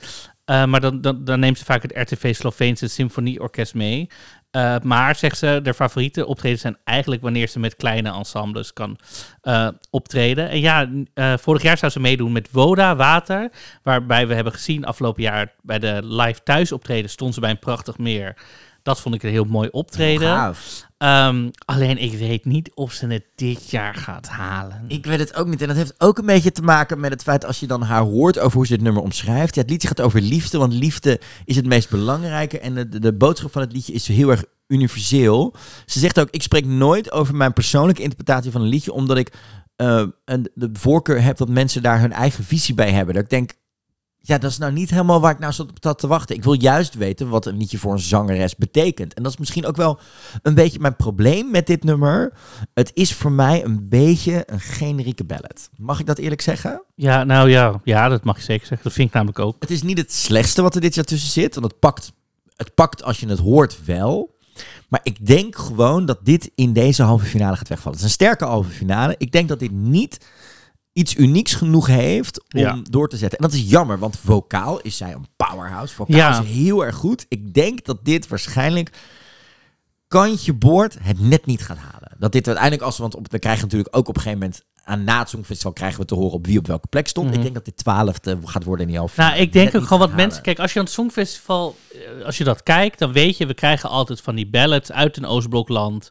Uh, 0.51 0.65
maar 0.65 0.81
dan, 0.81 1.01
dan, 1.01 1.25
dan 1.25 1.41
neemt 1.41 1.59
ze 1.59 1.65
vaak 1.65 1.83
het 1.83 1.93
RTV 1.95 2.35
Sloveense 2.35 2.89
Symfonieorkest 2.89 3.75
mee. 3.75 4.09
Uh, 4.57 4.77
maar, 4.83 5.17
zegt 5.17 5.39
ze, 5.39 5.61
de 5.63 5.75
favoriete 5.75 6.27
optredens 6.27 6.61
zijn 6.61 6.77
eigenlijk 6.85 7.23
wanneer 7.23 7.49
ze 7.49 7.59
met 7.59 7.77
kleine 7.77 8.13
ensembles 8.13 8.73
kan 8.73 8.99
uh, 9.43 9.69
optreden. 9.91 10.49
En 10.49 10.61
ja, 10.61 10.89
uh, 11.15 11.37
vorig 11.37 11.63
jaar 11.63 11.79
zou 11.79 11.93
ze 11.93 12.01
meedoen 12.01 12.33
met 12.33 12.51
Woda, 12.51 12.97
Water. 12.97 13.51
Waarbij 13.83 14.27
we 14.27 14.35
hebben 14.35 14.53
gezien 14.53 14.85
afgelopen 14.85 15.23
jaar 15.23 15.55
bij 15.63 15.79
de 15.79 16.01
live 16.03 16.43
thuisoptreden 16.43 17.11
stond 17.11 17.35
ze 17.35 17.41
bij 17.41 17.51
een 17.51 17.59
prachtig 17.59 17.99
meer. 17.99 18.37
Dat 18.89 19.01
vond 19.01 19.15
ik 19.15 19.23
een 19.23 19.31
heel 19.31 19.45
mooi 19.45 19.69
optreden. 19.71 20.55
Um, 20.99 21.51
alleen 21.65 21.99
ik 21.99 22.19
weet 22.19 22.45
niet 22.45 22.71
of 22.75 22.93
ze 22.93 23.07
het 23.07 23.25
dit 23.35 23.71
jaar 23.71 23.95
gaat 23.95 24.29
halen. 24.29 24.85
Ik 24.87 25.07
weet 25.07 25.19
het 25.19 25.35
ook 25.35 25.47
niet. 25.47 25.61
En 25.61 25.69
dat 25.69 25.77
heeft 25.77 25.95
ook 25.99 26.19
een 26.19 26.27
beetje 26.27 26.53
te 26.53 26.63
maken 26.63 27.01
met 27.01 27.11
het 27.11 27.23
feit 27.23 27.45
als 27.45 27.61
je 27.61 27.67
dan 27.67 27.83
haar 27.83 28.03
hoort 28.03 28.39
over 28.39 28.57
hoe 28.57 28.67
ze 28.67 28.73
dit 28.73 28.83
nummer 28.83 29.03
omschrijft. 29.03 29.55
Ja, 29.55 29.61
het 29.61 29.71
liedje 29.71 29.89
gaat 29.89 30.01
over 30.01 30.21
liefde, 30.21 30.59
want 30.59 30.73
liefde 30.73 31.21
is 31.45 31.57
het 31.57 31.67
meest 31.67 31.91
belangrijke. 31.91 32.59
En 32.59 32.75
de, 32.75 32.99
de, 32.99 33.13
boodschap 33.13 33.53
van 33.53 33.63
het 33.63 33.73
liedje 33.73 33.93
is 33.93 34.07
heel 34.07 34.31
erg 34.31 34.45
universeel. 34.67 35.55
Ze 35.87 35.99
zegt 35.99 36.21
ook, 36.21 36.29
ik 36.31 36.43
spreek 36.43 36.67
nooit 36.67 37.13
over 37.13 37.35
mijn 37.35 37.53
persoonlijke 37.53 38.03
interpretatie 38.03 38.51
van 38.51 38.61
een 38.61 38.69
liedje, 38.69 38.93
omdat 38.93 39.17
ik 39.17 39.33
uh, 39.77 40.03
een, 40.25 40.49
de 40.55 40.71
voorkeur 40.73 41.23
heb 41.23 41.37
dat 41.37 41.49
mensen 41.49 41.83
daar 41.83 42.01
hun 42.01 42.13
eigen 42.13 42.45
visie 42.45 42.75
bij 42.75 42.91
hebben. 42.91 43.15
Dat 43.15 43.25
ik 43.25 43.31
denk, 43.31 43.53
ja, 44.29 44.39
dat 44.39 44.51
is 44.51 44.59
nou 44.59 44.73
niet 44.73 44.91
helemaal 44.91 45.21
waar 45.21 45.33
ik 45.33 45.39
nou 45.39 45.53
zat 45.53 45.71
op 45.85 45.99
te 45.99 46.07
wachten. 46.07 46.37
Ik 46.37 46.45
wil 46.45 46.61
juist 46.61 46.95
weten 46.95 47.29
wat 47.29 47.47
een 47.47 47.57
liedje 47.57 47.79
voor 47.79 47.93
een 47.93 47.99
zangeres 47.99 48.57
betekent. 48.57 49.15
En 49.15 49.23
dat 49.23 49.33
is 49.33 49.39
misschien 49.39 49.67
ook 49.67 49.77
wel 49.77 49.99
een 50.43 50.55
beetje 50.55 50.79
mijn 50.79 50.97
probleem 50.97 51.51
met 51.51 51.67
dit 51.67 51.85
nummer. 51.85 52.33
Het 52.75 52.91
is 52.95 53.15
voor 53.15 53.33
mij 53.33 53.65
een 53.65 53.89
beetje 53.89 54.43
een 54.47 54.61
generieke 54.61 55.25
ballad. 55.25 55.71
Mag 55.77 56.01
ik 56.01 56.07
dat 56.07 56.19
eerlijk 56.19 56.41
zeggen? 56.41 56.83
Ja, 56.95 57.25
nou 57.25 57.51
ja, 57.51 57.81
ja 57.85 58.09
dat 58.09 58.25
mag 58.25 58.37
je 58.37 58.43
zeker 58.43 58.67
zeggen. 58.67 58.87
Dat 58.87 58.93
vind 58.93 59.09
ik 59.09 59.15
namelijk 59.15 59.39
ook. 59.39 59.57
Het 59.59 59.71
is 59.71 59.83
niet 59.83 59.99
het 59.99 60.13
slechtste 60.13 60.63
wat 60.63 60.75
er 60.75 60.81
dit 60.81 60.95
jaar 60.95 61.05
tussen 61.05 61.31
zit. 61.31 61.55
Want 61.55 61.67
het 61.67 61.79
pakt, 61.79 62.13
het 62.57 62.75
pakt 62.75 63.03
als 63.03 63.21
je 63.21 63.29
het 63.29 63.39
hoort 63.39 63.85
wel. 63.85 64.37
Maar 64.89 65.01
ik 65.03 65.27
denk 65.27 65.57
gewoon 65.57 66.07
dat 66.07 66.19
dit 66.23 66.51
in 66.55 66.73
deze 66.73 67.03
halve 67.03 67.27
finale 67.27 67.57
gaat 67.57 67.69
wegvallen. 67.69 67.99
Het 67.99 68.07
is 68.07 68.13
een 68.13 68.25
sterke 68.25 68.45
halve 68.45 68.71
finale. 68.71 69.15
Ik 69.19 69.33
denk 69.33 69.49
dat 69.49 69.59
dit 69.59 69.73
niet 69.73 70.19
iets 70.99 71.17
unieks 71.17 71.55
genoeg 71.55 71.87
heeft 71.87 72.41
om 72.55 72.61
Ja. 72.61 72.79
door 72.91 73.09
te 73.09 73.17
zetten. 73.17 73.39
En 73.39 73.45
dat 73.49 73.55
is 73.59 73.71
jammer, 73.71 73.99
want 73.99 74.19
vocaal 74.25 74.81
is 74.81 74.97
zij 74.97 75.13
een 75.13 75.27
powerhouse. 75.37 75.95
Vocaal 75.95 76.17
Ja. 76.17 76.41
is 76.43 76.49
heel 76.49 76.85
erg 76.85 76.95
goed. 76.97 77.27
Ik 77.29 77.55
denk 77.55 77.85
dat 77.85 77.99
dit 78.05 78.29
waarschijnlijk 78.29 78.91
kantje 80.09 80.53
boord 80.53 80.97
het 81.03 81.21
net 81.21 81.47
niet 81.47 81.63
gaat 81.63 81.77
halen. 81.77 82.11
Dat 82.19 82.33
dit 82.33 82.47
uiteindelijk 82.47 82.85
als 82.87 82.99
want 82.99 83.15
op, 83.15 83.31
we 83.31 83.39
krijgen 83.39 83.63
natuurlijk 83.63 83.97
ook 83.97 84.09
op 84.09 84.17
een 84.17 84.23
gegeven 84.23 84.43
moment 84.45 84.67
aan 84.85 85.05
na 85.05 85.19
het 85.19 85.29
Songfestival 85.29 85.73
krijgen 85.73 86.01
we 86.01 86.07
te 86.07 86.15
horen 86.15 86.33
op 86.33 86.47
wie 86.47 86.59
op 86.59 86.67
welke 86.67 86.87
plek 86.87 87.09
stond. 87.09 87.27
Mhm. 87.27 87.37
Ik 87.37 87.43
denk 87.43 87.55
dat 87.55 87.65
dit 87.65 87.77
twaalfde 87.77 88.39
gaat 88.45 88.65
worden 88.65 88.85
in 88.85 88.91
die 88.91 88.99
halve 89.01 89.21
Nou, 89.21 89.37
ik 89.37 89.53
denk 89.53 89.75
ook 89.77 89.83
gewoon 89.83 89.99
wat 90.09 90.17
mensen... 90.17 90.43
Kijk, 90.43 90.59
als 90.59 90.73
je 90.73 90.79
aan 90.79 90.85
het 90.85 90.95
Songfestival... 90.95 91.77
eh, 92.19 92.25
Als 92.25 92.39
je 92.39 92.45
dat 92.45 92.63
kijkt, 92.63 92.99
dan 92.99 93.13
weet 93.13 93.37
je... 93.37 93.47
We 93.47 93.55
krijgen 93.55 93.89
altijd 93.89 94.21
van 94.21 94.35
die 94.35 94.47
ballads 94.49 94.93
uit 94.93 95.17
een 95.17 95.25
Oostblokland. 95.27 96.09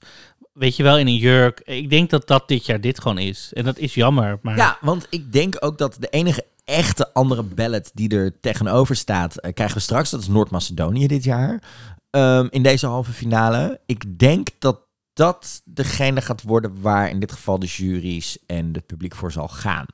Weet 0.57 0.75
je 0.75 0.83
wel, 0.83 0.97
in 0.97 1.07
een 1.07 1.15
jurk. 1.15 1.59
Ik 1.59 1.89
denk 1.89 2.09
dat 2.09 2.27
dat 2.27 2.47
dit 2.47 2.65
jaar 2.65 2.81
dit 2.81 3.01
gewoon 3.01 3.17
is. 3.17 3.51
En 3.53 3.63
dat 3.63 3.77
is 3.77 3.93
jammer, 3.93 4.39
maar... 4.41 4.57
Ja, 4.57 4.77
want 4.81 5.07
ik 5.09 5.33
denk 5.33 5.55
ook 5.59 5.77
dat 5.77 5.97
de 5.99 6.09
enige 6.09 6.45
echte 6.63 7.13
andere 7.13 7.43
ballad 7.43 7.91
die 7.93 8.09
er 8.09 8.39
tegenover 8.39 8.95
staat, 8.95 9.37
eh, 9.37 9.53
krijgen 9.53 9.77
we 9.77 9.83
straks. 9.83 10.09
Dat 10.09 10.21
is 10.21 10.27
Noord-Macedonië 10.27 11.07
dit 11.07 11.23
jaar. 11.23 11.63
Ehm, 12.09 12.47
in 12.49 12.63
deze 12.63 12.87
halve 12.87 13.11
finale. 13.11 13.79
Ik 13.85 14.19
denk 14.19 14.47
dat 14.59 14.79
dat 15.13 15.61
degene 15.65 16.21
gaat 16.21 16.41
worden 16.41 16.81
waar 16.81 17.09
in 17.09 17.19
dit 17.19 17.31
geval 17.31 17.59
de 17.59 17.65
juries 17.65 18.37
en 18.45 18.73
het 18.73 18.85
publiek 18.85 19.15
voor 19.15 19.31
zal 19.31 19.47
gaan. 19.47 19.85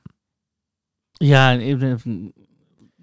Ja, 1.12 1.58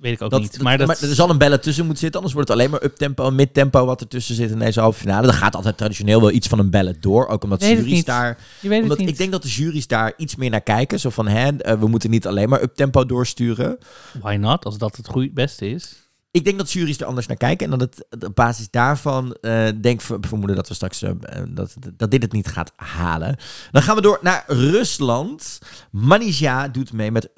weet 0.02 0.14
ik 0.14 0.22
ook 0.22 0.30
Dat, 0.32 0.42
niet. 0.42 0.54
dat- 0.54 0.62
maar, 0.62 0.78
dat, 0.78 1.02
er 1.02 1.16
zal 1.16 1.30
een 1.30 1.38
bellen 1.38 1.62
tussen 1.62 1.84
moeten 1.86 2.02
zitten, 2.02 2.20
anders 2.22 2.34
wordt 2.38 2.50
het 2.50 2.58
alleen 2.60 2.72
maar 2.72 2.84
uptempo 2.84 3.28
en 3.28 3.36
midtempo 3.36 3.86
wat 3.86 4.02
er 4.02 4.08
tussen 4.08 4.36
zit 4.36 4.52
in 4.52 4.60
deze 4.60 4.80
halve 4.80 5.00
finale. 5.00 5.28
Er 5.28 5.34
gaat 5.34 5.56
altijd 5.56 5.78
traditioneel 5.78 6.20
wel 6.22 6.32
iets 6.32 6.48
van 6.48 6.60
een 6.60 6.70
bellen 6.70 6.98
door, 7.00 7.28
ook 7.28 7.44
omdat 7.44 7.62
jury's 7.64 8.04
daar... 8.04 8.38
je 8.60 8.70
weet 8.70 8.82
Omdat 8.82 8.98
het 8.98 9.06
niet. 9.06 9.10
ik 9.16 9.18
denk 9.18 9.32
dat 9.32 9.44
de 9.44 9.50
jury's 9.50 9.88
daar 9.88 10.14
iets 10.18 10.36
meer 10.36 10.50
naar 10.50 10.62
kijken. 10.62 11.00
Zo 11.00 11.10
van, 11.10 11.28
hè, 11.28 11.58
eh, 11.58 11.80
we 11.80 11.88
moeten 11.88 12.10
niet 12.10 12.28
alleen 12.28 12.50
maar 12.50 12.62
uptempo 12.62 13.06
doorsturen. 13.06 13.78
Why 14.22 14.36
not, 14.36 14.66
als 14.66 14.78
dat 14.78 14.96
het 14.96 15.08
goede 15.08 15.32
beste 15.32 15.70
is. 15.70 15.96
Ik 16.32 16.44
denk 16.46 16.58
dat 16.58 16.72
jury's 16.72 17.00
er 17.00 17.06
anders 17.06 17.28
naar 17.28 17.38
kijken. 17.38 17.72
En 17.72 17.78
dat 17.80 17.96
het 18.10 18.26
op 18.26 18.36
basis 18.36 18.70
daarvan 18.70 19.34
eh, 19.42 19.68
denk 19.82 20.02
ver- 20.02 20.18
vermoeden 20.22 20.56
dat 20.56 20.68
we 20.68 20.74
straks 20.74 21.02
eh, 21.02 21.12
dat, 21.50 21.74
dat 21.98 22.12
dit 22.12 22.22
het 22.22 22.32
niet 22.32 22.48
gaat 22.48 22.72
halen. 22.76 23.36
Dan 23.72 23.82
gaan 23.82 23.96
we 23.96 24.02
door 24.02 24.20
naar 24.22 24.44
Rusland. 24.48 25.60
Manija 25.92 26.68
doet 26.68 26.94
mee 26.94 27.12
met 27.12 27.30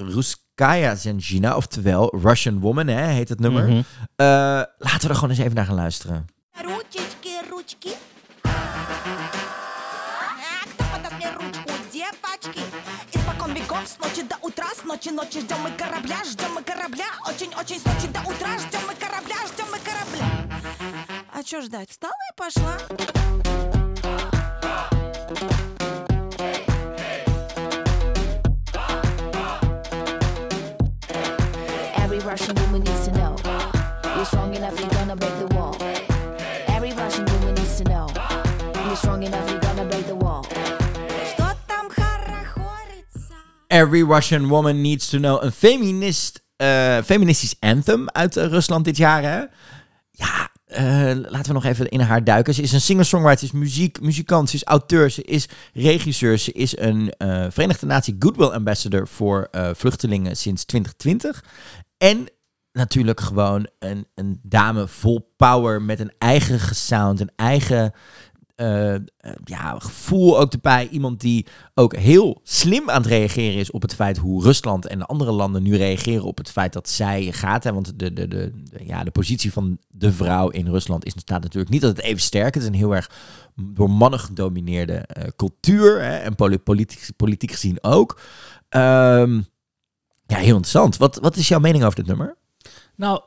Ruskaya 0.53 0.95
Zenjina, 0.97 1.57
oftewel 1.57 2.11
Russian 2.23 2.61
Woman, 2.61 2.87
hè, 2.89 3.07
heet 3.07 3.29
het 3.29 3.41
nummer. 3.41 3.69
Mhm. 3.69 3.79
Eh, 4.17 4.27
laten 4.79 5.01
we 5.01 5.09
er 5.09 5.15
gewoon 5.15 5.31
eens 5.31 5.39
even 5.39 5.55
naar 5.55 5.67
gaan 5.67 5.75
luisteren. 5.75 6.27
Ручечки, 6.53 7.31
ручки. 7.51 7.93
А 8.43 8.49
кто 10.71 10.85
подаст 10.93 11.15
мне 11.17 11.31
ручку, 11.39 11.73
девочки? 11.93 12.63
Испокон 13.13 13.53
веков, 13.55 13.87
с 13.89 13.99
ночи 13.99 14.23
до 14.29 14.37
утра, 14.41 14.67
с 14.81 14.85
ночи 14.85 15.11
ночи 15.11 15.41
ждем 15.41 15.61
мы 15.63 15.71
корабля, 15.77 16.17
ждем 16.31 16.53
мы 16.55 16.63
корабля, 16.63 17.07
очень-очень 17.29 17.79
с 17.81 17.85
ночи 17.85 18.09
до 18.13 18.21
утра, 18.31 18.59
ждем 18.59 18.81
мы 18.89 18.95
корабля, 18.95 19.37
ждем 19.47 19.67
мы 19.71 19.79
корабля. 19.89 20.27
А 21.33 21.43
чё 21.43 21.61
ждать? 21.63 21.91
Встала 21.91 22.13
и 22.31 22.33
пошла. 22.37 22.77
Russian 32.34 32.56
woman 32.56 32.82
needs 32.82 33.06
to 33.06 33.12
know 33.12 33.36
you're 34.16 34.26
strong 34.26 34.56
enough, 34.56 34.80
you're 34.80 34.90
gonna 34.90 35.16
break 35.16 35.38
the 35.38 35.56
wall. 35.56 35.76
Every 36.68 36.92
Russian 36.92 37.26
woman 37.26 37.54
needs 37.54 37.78
to 37.78 37.84
know 37.84 38.08
you're 38.88 38.96
strong 38.96 39.22
enough, 39.22 39.52
you're 39.52 39.60
gonna 39.60 39.86
break 39.86 40.08
the 40.08 40.16
wall. 40.16 40.44
Every 43.68 44.02
Russian 44.02 44.50
Woman 44.50 44.82
Needs 44.82 45.10
to 45.10 45.20
Know. 45.20 45.44
Een 45.44 45.52
feminist, 45.52 46.42
uh, 46.58 47.02
feministisch 47.02 47.56
anthem 47.60 48.10
uit 48.10 48.36
Rusland 48.36 48.86
dit 48.86 48.98
jaar. 48.98 49.22
Hè? 49.22 49.44
Ja, 50.12 50.50
uh, 50.68 51.30
laten 51.30 51.48
we 51.48 51.54
nog 51.54 51.66
even 51.66 51.90
in 51.90 52.00
haar 52.00 52.24
duiken. 52.24 52.54
Ze 52.54 52.62
is 52.62 52.72
een 52.72 52.82
singer-songwriter, 52.82 53.40
ze 53.40 53.46
is 53.46 53.60
muziek, 53.60 54.02
muzikant, 54.02 54.50
ze 54.50 54.56
is 54.56 54.64
auteur, 54.64 55.10
ze 55.10 55.22
is 55.22 55.48
regisseur. 55.74 56.38
Ze 56.38 56.52
is 56.52 56.78
een 56.78 57.14
uh, 57.18 57.46
Verenigde 57.50 57.86
Natie 57.86 58.16
Goodwill 58.20 58.48
Ambassador 58.48 59.08
voor 59.08 59.50
vluchtelingen 59.74 60.38
sinds 60.38 60.66
2020. 60.66 61.44
En 62.04 62.26
natuurlijk 62.72 63.20
gewoon 63.20 63.68
een, 63.80 64.08
een 64.16 64.40
dame 64.42 64.88
vol 64.88 65.34
power 65.38 65.82
met 65.82 66.00
een 66.00 66.12
eigen 66.18 66.76
sound, 66.76 67.20
een 67.20 67.32
eigen 67.36 67.94
eh, 68.56 68.96
eh, 68.96 69.02
ja, 69.44 69.80
gevoel 69.80 70.40
ook 70.40 70.54
erbij. 70.54 70.88
Iemand 70.88 71.22
die 71.22 71.46
ook 71.74 71.96
heel 71.96 72.40
slim 72.44 72.90
aan 72.90 73.02
het 73.02 73.12
reageren 73.12 73.60
is 73.60 73.72
op 73.72 73.82
het 73.82 73.96
feit 73.96 74.18
hoe 74.18 74.44
Rusland 74.44 74.88
en 74.88 75.00
de 75.00 75.06
andere 75.06 75.32
landen 75.32 75.64
nu 75.64 75.78
reageren 75.78 76.24
op 76.24 76.38
het 76.38 76.52
feit 76.52 76.74
dat 76.74 76.90
zij 76.90 77.32
gaat. 77.32 77.64
Hè, 77.64 77.74
want 77.74 78.00
de, 78.00 78.14
de, 78.14 78.28
de, 78.28 78.52
ja, 78.86 79.04
de 79.04 79.12
positie 79.12 79.54
van 79.54 79.78
de 79.88 80.12
vrouw 80.12 80.50
in 80.50 80.68
Rusland 80.68 81.06
is, 81.06 81.14
staat 81.16 81.42
natuurlijk 81.42 81.72
niet 81.72 81.84
altijd 81.84 82.06
even 82.06 82.22
sterk. 82.22 82.54
Het 82.54 82.64
is 82.64 82.70
een 82.70 82.76
heel 82.76 82.96
erg 82.96 83.12
door 83.56 83.90
mannen 83.90 84.20
gedomineerde 84.20 84.94
eh, 84.94 85.28
cultuur 85.36 86.02
hè, 86.02 86.18
en 86.18 86.36
poli- 86.36 86.60
politiek, 86.60 87.10
politiek 87.16 87.52
gezien 87.52 87.78
ook. 87.84 88.20
Ehm, 88.70 89.42
ja, 90.26 90.38
heel 90.38 90.56
interessant. 90.56 90.98
Wat, 90.98 91.18
wat 91.22 91.36
is 91.36 91.48
jouw 91.48 91.60
mening 91.60 91.84
over 91.84 91.96
dit 91.96 92.08
nummer? 92.08 92.38
Nou, 92.96 93.22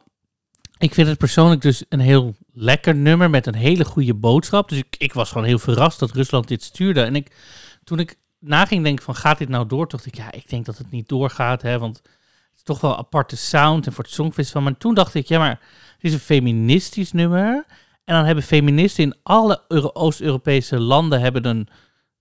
ik 0.79 0.95
vind 0.95 1.09
het 1.09 1.19
persoonlijk 1.19 1.61
dus 1.61 1.85
een 1.89 2.01
heel 2.01 2.35
lekker 2.53 2.95
nummer 2.95 3.31
met 3.31 3.47
een 3.47 3.55
hele 3.55 3.85
goede 3.85 4.15
boodschap. 4.15 4.69
Dus 4.69 4.79
ik, 4.79 4.97
ik 4.99 5.13
was 5.13 5.29
gewoon 5.31 5.47
heel 5.47 5.59
verrast 5.59 5.99
dat 5.99 6.11
Rusland 6.11 6.49
dit 6.49 6.63
stuurde. 6.63 7.03
En 7.03 7.17
ik, 7.17 7.37
toen 7.85 7.99
ik 7.99 8.19
na 8.39 8.67
ging 8.67 8.85
denken 8.85 9.05
van 9.05 9.15
gaat 9.15 9.39
dit 9.39 9.49
nou 9.49 9.67
door, 9.67 9.89
dacht 9.89 10.07
ik 10.07 10.17
ja, 10.17 10.33
ik 10.33 10.49
denk 10.49 10.65
dat 10.65 10.79
het 10.79 10.91
niet 10.91 11.09
doorgaat. 11.09 11.63
Hè, 11.63 11.79
want 11.79 11.97
het 11.97 12.57
is 12.57 12.63
toch 12.63 12.81
wel 12.81 12.97
aparte 12.97 13.37
sound 13.37 13.87
en 13.87 13.93
voor 13.93 14.05
het 14.05 14.13
Songfestival. 14.13 14.63
Maar 14.63 14.77
toen 14.77 14.95
dacht 14.95 15.15
ik, 15.15 15.27
ja 15.27 15.39
maar 15.39 15.61
het 15.95 16.05
is 16.05 16.13
een 16.13 16.19
feministisch 16.19 17.13
nummer. 17.13 17.65
En 18.05 18.15
dan 18.15 18.25
hebben 18.25 18.45
feministen 18.45 19.05
in 19.05 19.17
alle 19.23 19.65
Euro- 19.69 19.91
Oost-Europese 19.93 20.81
landen 20.81 21.21
hebben 21.21 21.45
een 21.47 21.69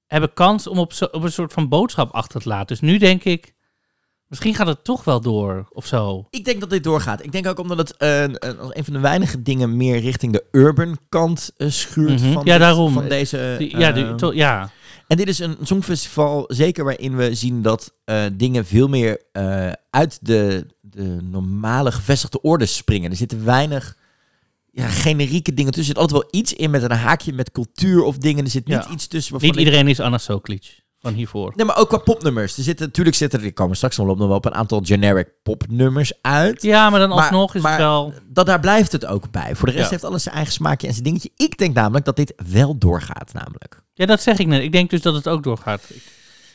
hebben 0.05 0.33
kans 0.33 0.67
om 0.67 0.79
op, 0.79 0.93
zo, 0.93 1.05
op 1.05 1.23
een 1.23 1.31
soort 1.31 1.53
van 1.53 1.69
boodschap 1.69 2.11
achter 2.11 2.41
te 2.41 2.49
laten. 2.49 2.67
Dus 2.67 2.79
nu 2.79 2.97
denk 2.97 3.23
ik, 3.23 3.54
misschien 4.27 4.55
gaat 4.55 4.67
het 4.67 4.83
toch 4.83 5.03
wel 5.03 5.21
door 5.21 5.67
of 5.73 5.85
zo. 5.85 6.27
Ik 6.29 6.45
denk 6.45 6.59
dat 6.59 6.69
dit 6.69 6.83
doorgaat. 6.83 7.23
Ik 7.23 7.31
denk 7.31 7.47
ook 7.47 7.59
omdat 7.59 7.77
het 7.77 7.97
eh, 7.97 8.21
een, 8.21 8.83
van 8.83 8.93
de 8.93 8.99
weinige 8.99 9.41
dingen 9.41 9.77
meer 9.77 9.99
richting 9.99 10.33
de 10.33 10.43
urban 10.51 10.97
kant 11.09 11.51
eh, 11.57 11.69
schuurt. 11.69 12.21
Mhm. 12.21 12.33
van 12.33 12.45
Ja, 12.45 12.51
dit- 12.51 12.59
daarom. 12.61 12.93
Van 12.93 13.07
deze, 13.09 13.55
Die- 13.57 13.77
ja, 13.77 13.91
die, 13.91 14.05
eh, 14.05 14.13
to- 14.15 14.33
ja. 14.33 14.69
En 15.07 15.17
dit 15.17 15.27
is 15.27 15.39
een 15.39 15.57
songfestival, 15.61 16.43
zeker 16.47 16.83
waarin 16.83 17.15
we 17.15 17.35
zien 17.35 17.61
dat 17.61 17.93
dingen 18.33 18.65
veel 18.65 18.87
meer 18.87 19.21
uit 19.89 20.19
de, 20.21 20.65
de 20.81 21.17
normale 21.23 21.91
gevestigde 21.91 22.41
orde 22.41 22.65
springen. 22.65 23.11
Er 23.11 23.17
zitten 23.17 23.45
weinig 23.45 23.97
ja, 24.71 24.87
generieke 24.87 25.53
dingen 25.53 25.71
tussen. 25.71 25.95
Er 25.95 25.99
zit 26.01 26.11
altijd 26.11 26.21
wel 26.31 26.41
iets 26.41 26.53
in 26.53 26.69
met 26.69 26.83
een 26.83 26.91
haakje 26.91 27.33
met 27.33 27.51
cultuur 27.51 28.03
of 28.03 28.17
dingen. 28.17 28.43
Er 28.43 28.49
zit 28.49 28.67
niet 28.67 28.83
Ja. 28.85 28.89
iets 28.91 29.07
tussen 29.07 29.33
Niet 29.41 29.43
ik- 29.51 29.57
iedereen 29.59 29.87
is 29.87 29.99
Anna 29.99 30.17
Soklic 30.17 30.83
van 31.05 31.13
hiervoor. 31.13 31.53
Nee, 31.55 31.65
maar 31.65 31.77
ook 31.77 31.89
qua 31.89 31.97
popnummers. 31.97 32.57
Er 32.57 32.63
zitten, 32.63 32.85
natuurlijk 32.85 33.15
zitten 33.15 33.39
er, 33.39 33.45
ik 33.45 33.55
komen 33.55 33.75
straks 33.75 33.97
nog 33.97 34.07
op, 34.07 34.17
nog 34.17 34.27
wel 34.27 34.35
op 34.37 34.45
een 34.45 34.53
aantal 34.53 34.81
generic 34.83 35.27
popnummers 35.43 36.13
uit. 36.21 36.61
Ja, 36.61 36.89
maar 36.89 36.99
dan 36.99 37.09
Maar- 37.09 37.17
alsnog 37.17 37.55
is 37.55 37.61
maar- 37.61 37.71
het 37.71 37.81
wel... 37.81 38.13
Dat, 38.27 38.45
daar 38.45 38.59
blijft 38.59 38.91
het 38.91 39.05
ook 39.05 39.31
bij. 39.31 39.55
Voor 39.55 39.67
de 39.67 39.73
rest 39.73 39.85
Ja. 39.85 39.91
heeft 39.91 40.03
alles 40.03 40.23
zijn 40.23 40.35
eigen 40.35 40.53
smaakje 40.53 40.87
en 40.87 40.93
zijn 40.93 41.05
dingetje. 41.05 41.29
Ik 41.35 41.57
denk 41.57 41.75
namelijk 41.75 42.05
dat 42.05 42.15
dit 42.15 42.33
wel 42.51 42.77
doorgaat, 42.77 43.33
namelijk. 43.33 43.81
Ja, 43.93 44.05
dat 44.05 44.21
zeg 44.21 44.37
ik 44.37 44.47
net. 44.47 44.61
Ik 44.61 44.71
denk 44.71 44.89
dus 44.89 45.01
dat 45.01 45.13
het 45.13 45.27
ook 45.27 45.43
doorgaat. 45.43 45.81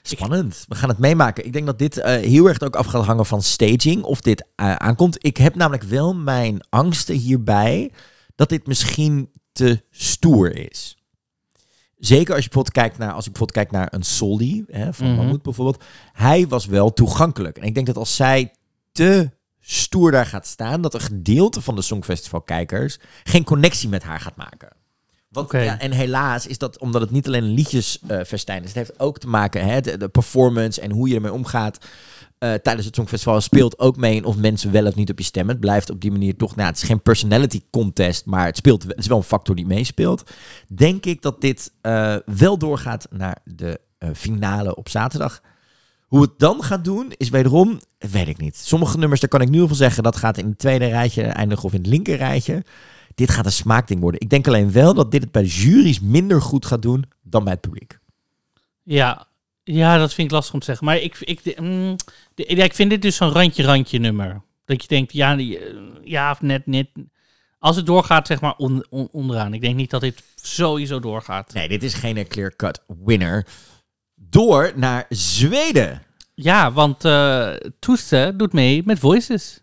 Spannend. 0.03 0.65
We 0.69 0.75
gaan 0.75 0.89
het 0.89 0.99
meemaken. 0.99 1.45
Ik 1.47 1.53
denk 1.53 1.67
dat 1.67 1.79
dit 1.79 1.97
eh, 1.99 2.15
heel 2.15 2.47
erg 2.47 2.61
ook 2.61 2.77
af 2.77 2.87
gaat 2.87 3.05
hangen 3.05 3.27
van 3.27 3.43
staging. 3.43 4.03
Of 4.03 4.21
dit 4.21 4.45
eh, 4.57 4.75
aankomt. 4.75 5.17
Ik 5.25 5.37
heb 5.37 5.55
namelijk 5.55 5.83
wel 5.83 6.15
mijn 6.15 6.61
angsten 6.69 7.15
hierbij. 7.15 7.91
Dat 8.35 8.49
dit 8.49 8.67
misschien 8.67 9.31
te 9.53 9.83
stoer 9.91 10.57
is. 10.71 10.97
Zeker 12.01 12.35
als 12.35 12.45
je 12.45 12.51
bijvoorbeeld 12.51 12.75
kijkt 12.75 12.99
naar, 12.99 13.13
als 13.13 13.27
ik 13.27 13.33
bijvoorbeeld 13.33 13.59
kijk 13.59 13.71
naar 13.71 13.99
een 13.99 14.03
Solly 14.03 14.65
hè, 14.69 14.93
van. 14.93 15.15
Mahmoud 15.15 15.43
bijvoorbeeld. 15.43 15.85
Hij 16.13 16.49
was 16.49 16.67
wel 16.67 16.93
toegankelijk. 16.93 17.59
En 17.59 17.67
ik 17.67 17.75
denk 17.75 17.87
dat 17.87 17.97
als 17.97 18.17
zij 18.17 18.53
te 18.93 19.31
stoer 19.61 20.11
daar 20.11 20.27
gaat 20.27 20.47
staan, 20.47 20.83
dat 20.83 20.95
een 20.95 21.01
gedeelte 21.01 21.61
van 21.61 21.75
de 21.75 21.83
Songfestival-kijkers 21.83 22.99
geen 23.23 23.45
connectie 23.45 23.89
met 23.89 24.03
haar 24.03 24.21
gaat 24.21 24.37
maken. 24.37 24.69
Want, 25.29 25.53
ja, 25.53 25.79
en 25.79 25.93
helaas 25.93 26.47
is 26.47 26.59
dat 26.59 26.79
omdat 26.79 27.01
het 27.01 27.11
niet 27.11 27.27
alleen 27.27 27.45
een 27.45 27.55
liedjesfestijn 27.55 28.63
is. 28.63 28.69
Het 28.69 28.77
heeft 28.77 29.01
ook 29.01 29.19
te 29.19 29.29
maken 29.29 29.65
hè, 29.65 29.81
de, 29.81 29.97
de 29.97 30.09
performance 30.09 30.81
en 30.81 30.91
hoe 30.91 31.09
je 31.09 31.15
ermee 31.15 31.33
omgaat 31.33 31.87
eh, 32.41 32.55
tijdens 32.55 32.87
het 32.87 32.95
Songfestival 32.95 33.41
speelt 33.41 33.79
ook 33.79 33.97
mee 33.97 34.25
of 34.25 34.37
mensen 34.37 34.73
wel 34.73 34.87
of 34.87 34.95
niet 34.95 35.11
op 35.11 35.19
je 35.19 35.25
stemmen. 35.25 35.53
Het 35.53 35.61
blijft 35.61 35.91
op 35.91 36.01
die 36.01 36.11
manier 36.11 36.37
toch, 36.37 36.57
nou, 36.57 36.69
het 36.69 36.77
is 36.77 36.83
geen 36.83 37.03
personality 37.03 37.61
contest, 37.71 38.27
maar 38.27 38.47
het, 38.47 38.57
speelt, 38.57 38.83
het 38.83 38.99
is 38.99 39.07
wel 39.07 39.17
een 39.17 39.23
factor 39.23 39.55
die 39.55 39.67
meespeelt. 39.67 40.31
Denk 40.69 41.07
ik 41.07 41.23
dat 41.23 41.41
dit 41.41 41.73
eh, 41.81 42.17
wel 42.25 42.59
doorgaat 42.59 43.07
naar 43.11 43.39
de 43.45 43.81
eh, 43.99 44.09
finale 44.15 44.75
op 44.75 44.89
zaterdag. 44.89 45.41
Hoe 46.01 46.23
het 46.23 46.39
dan 46.39 46.63
gaat 46.63 46.85
doen, 46.85 47.13
is 47.17 47.29
wederom, 47.29 47.81
weet 47.99 48.29
ik 48.29 48.39
niet. 48.39 48.57
Sommige 48.57 48.99
nummers, 48.99 49.21
daar 49.21 49.31
kan 49.31 49.41
ik 49.41 49.49
nu 49.49 49.61
al 49.61 49.75
zeggen, 49.75 50.03
dat 50.03 50.17
gaat 50.17 50.39
in 50.39 50.47
het 50.47 50.59
tweede 50.59 50.87
rijtje 50.87 51.23
eindigen 51.23 51.65
of 51.65 51.73
in 51.73 51.81
het 51.81 51.89
linker 51.91 52.17
rijtje. 52.17 52.65
Dit 53.15 53.31
gaat 53.31 53.47
een 53.47 53.53
smaakding 53.53 54.01
worden. 54.01 54.21
Ik 54.21 54.31
denk 54.31 54.47
alleen 54.47 54.73
wel 54.73 54.95
dat 54.95 55.11
dit 55.11 55.23
het 55.23 55.33
bij 55.33 55.43
de 55.43 55.49
jury's 55.49 56.01
minder 56.01 56.43
goed 56.43 56.67
gaat 56.67 56.83
doen 56.83 57.05
dan 57.23 57.45
bij 57.45 57.53
het 57.53 57.63
publiek. 57.63 57.99
Ja, 58.83 59.27
ja, 59.75 59.99
dat 59.99 60.15
vind 60.15 60.27
ik 60.29 60.33
lastig 60.35 60.55
om 60.55 60.61
te 60.61 60.67
zeggen. 60.67 60.85
Maar 60.87 60.97
ik, 60.99 61.17
ik, 61.21 61.61
mm, 61.61 61.97
de- 62.35 62.57
ja, 62.57 62.65
ik 62.65 62.75
vind 62.75 62.91
dit 62.91 63.03
dus 63.03 63.17
zo'n 63.17 63.33
randje-randje 63.33 63.99
nummer. 63.99 64.43
Dat 64.65 64.83
je 64.83 64.89
denkt, 64.89 65.13
ja, 65.13 65.37
eh, 65.39 65.59
ja 66.05 66.31
of 66.31 66.41
net, 66.41 66.67
net. 66.67 66.89
Als 67.59 67.77
het 67.77 67.87
doorgaat, 67.87 68.27
zeg 68.27 68.41
maar 68.41 68.55
on- 68.57 68.85
on- 68.91 69.09
onderaan. 69.13 69.55
Ik 69.55 69.61
denk 69.61 69.77
niet 69.77 69.91
dat 69.91 70.01
dit 70.01 70.23
sowieso 70.35 71.01
doorgaat. 71.01 71.53
Nee, 71.53 71.69
dit 71.69 71.83
is 71.83 71.95
geen 71.95 72.29
clear-cut 72.29 72.83
winner. 73.05 73.47
Door 74.15 74.73
naar 74.77 75.07
Zweden. 75.09 76.03
Ja, 76.35 76.73
want 76.73 77.05
eh 77.05 77.53
Toeste 77.79 78.33
doet 78.37 78.53
mee 78.53 78.83
met 78.85 78.99
Voices. 78.99 79.61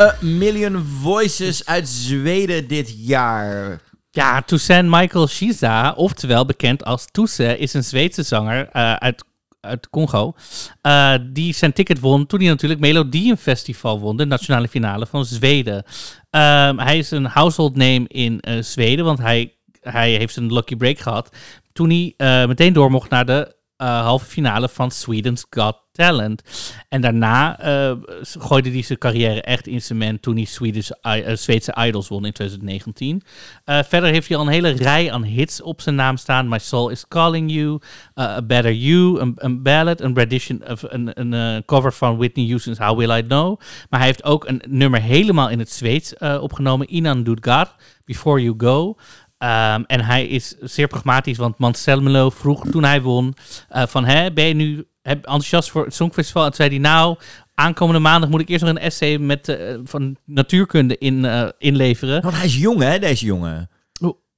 A 0.00 0.14
Million 0.20 0.84
Voices 1.02 1.66
uit 1.66 1.88
Zweden 1.88 2.68
dit 2.68 2.94
jaar. 2.98 3.80
Ja, 4.10 4.42
Toussaint 4.42 4.88
Michael 4.90 5.26
Shiza, 5.26 5.92
oftewel 5.92 6.44
bekend 6.46 6.84
als 6.84 7.06
Touse, 7.10 7.58
is 7.58 7.74
een 7.74 7.84
Zweedse 7.84 8.22
zanger 8.22 8.68
eh, 8.68 8.94
uit, 8.94 9.24
uit 9.60 9.90
Congo. 9.90 10.34
eh, 10.80 11.14
die 11.32 11.54
zijn 11.54 11.72
ticket 11.72 12.00
won 12.00 12.26
toen 12.26 12.40
hij 12.40 12.48
natuurlijk 12.48 12.80
Melodiefestival 12.80 14.00
won, 14.00 14.16
de 14.16 14.26
nationale 14.26 14.68
finale 14.68 15.06
van 15.06 15.24
Zweden. 15.24 15.84
Ehm, 16.30 16.78
hij 16.78 16.98
is 16.98 17.10
een 17.10 17.26
household 17.26 17.76
name 17.76 18.04
in 18.08 18.40
eh, 18.40 18.62
Zweden, 18.62 19.04
want 19.04 19.18
hij, 19.18 19.54
hij 19.80 20.10
heeft 20.10 20.34
zijn 20.34 20.52
lucky 20.52 20.76
break 20.76 20.98
gehad. 20.98 21.36
Toen 21.72 21.90
hij 21.90 22.46
meteen 22.46 22.72
door 22.72 22.90
mocht 22.90 23.10
naar 23.10 23.26
de 23.26 23.55
eh, 23.76 24.00
halve 24.00 24.26
finale 24.26 24.68
van 24.68 24.90
Sweden's 24.90 25.46
Got 25.50 25.86
Talent. 25.96 26.42
En 26.88 27.00
daarna 27.00 27.58
eh, 27.60 27.92
gooide 28.20 28.70
hij 28.70 28.82
zijn 28.82 28.98
carrière 28.98 29.42
echt 29.42 29.66
in 29.66 29.80
cement 29.80 30.22
toen 30.22 30.36
hij 30.36 30.44
Swedish, 30.44 30.90
eh, 30.90 31.36
Zweedse 31.36 31.74
Idols 31.78 32.08
won 32.08 32.24
in 32.24 32.32
2019. 32.32 33.22
Eh, 33.64 33.82
verder 33.82 34.10
heeft 34.10 34.28
hij 34.28 34.36
al 34.36 34.46
een 34.46 34.52
hele 34.52 34.70
rij 34.70 35.12
aan 35.12 35.22
hits 35.22 35.62
op 35.62 35.80
zijn 35.80 35.94
naam 35.94 36.16
staan. 36.16 36.48
My 36.48 36.58
Soul 36.58 36.88
is 36.88 37.08
Calling 37.08 37.52
You, 37.52 37.80
A 38.20 38.42
Better 38.42 38.72
You, 38.72 39.20
een, 39.20 39.32
een 39.36 39.62
ballad, 39.62 40.00
een 40.00 40.14
rendition 40.14 40.68
of 40.68 40.82
een, 40.82 41.10
een 41.32 41.64
cover 41.64 41.92
van 41.92 42.16
Whitney 42.16 42.46
Houston's 42.46 42.78
How 42.78 42.98
Will 42.98 43.18
I 43.18 43.22
Know. 43.22 43.60
Maar 43.90 44.00
hij 44.00 44.08
heeft 44.08 44.24
ook 44.24 44.48
een 44.48 44.62
nummer 44.68 45.02
helemaal 45.02 45.50
in 45.50 45.58
het 45.58 45.70
Zweeds 45.70 46.16
opgenomen, 46.16 46.94
Inan 46.94 47.22
Dudgar, 47.22 47.74
Before 48.04 48.42
You 48.42 48.54
Go. 48.58 48.96
Ehm, 49.38 49.82
en 49.86 50.00
hij 50.00 50.26
is 50.26 50.54
zeer 50.60 50.86
pragmatisch, 50.86 51.36
want 51.36 51.58
Manselmelo 51.58 52.30
vroeg 52.30 52.70
toen 52.70 52.84
hij 52.84 53.02
won 53.02 53.34
eh, 53.68 53.86
van, 53.86 54.04
hè, 54.04 54.32
ben 54.32 54.44
je 54.44 54.54
nu 54.54 54.86
enthousiast 55.02 55.70
voor 55.70 55.84
het 55.84 55.94
Songfestival? 55.94 56.42
En 56.42 56.48
toen 56.48 56.56
zei 56.56 56.68
hij, 56.68 56.90
nou, 56.90 57.16
aankomende 57.54 58.00
maandag 58.00 58.30
moet 58.30 58.40
ik 58.40 58.48
eerst 58.48 58.64
nog 58.64 58.70
een 58.74 58.78
essay 58.78 59.18
met, 59.18 59.48
eh, 59.48 59.74
van 59.84 60.16
natuurkunde 60.24 60.98
in, 60.98 61.24
eh, 61.24 61.48
inleveren. 61.58 62.22
Want 62.22 62.36
hij 62.36 62.44
is 62.44 62.56
jong, 62.56 62.82
hè, 62.82 62.98
deze 62.98 63.24
jongen. 63.24 63.70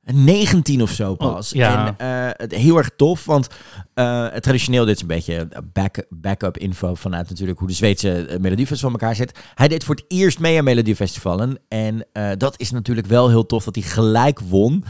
Oh. 0.09 0.15
19 0.15 0.83
of 0.83 0.91
zo 0.91 1.15
pas. 1.15 1.53
Oh, 1.53 1.59
ja. 1.59 1.87
En 1.87 1.95
eh, 1.99 2.31
het, 2.37 2.55
heel 2.55 2.77
erg 2.77 2.91
tof, 2.97 3.25
want 3.25 3.49
eh, 3.95 4.27
traditioneel, 4.27 4.85
dit 4.85 4.95
is 4.95 5.01
een 5.01 5.07
beetje 5.07 5.49
back, 5.73 6.05
backup 6.09 6.59
info 6.59 6.95
vanuit 6.95 7.29
natuurlijk 7.29 7.59
hoe 7.59 7.69
de 7.69 7.75
Zweedse 7.75 8.27
eh, 8.27 8.39
Melodiefestival 8.39 8.91
van 8.91 9.01
elkaar 9.01 9.17
zit. 9.17 9.39
Hij 9.55 9.69
deed 9.69 9.85
voor 9.85 9.95
het 9.95 10.05
eerst 10.09 10.39
mee 10.39 10.59
aan 10.59 10.65
Melodiefestivalen. 10.65 11.59
En 11.69 12.07
dat 12.39 12.61
is 12.61 12.71
natuurlijk 12.71 13.07
wel 13.07 13.29
heel 13.29 13.47
tof 13.47 13.65
dat 13.65 13.75
hij 13.75 13.85
gelijk 13.85 14.41
won. 14.41 14.85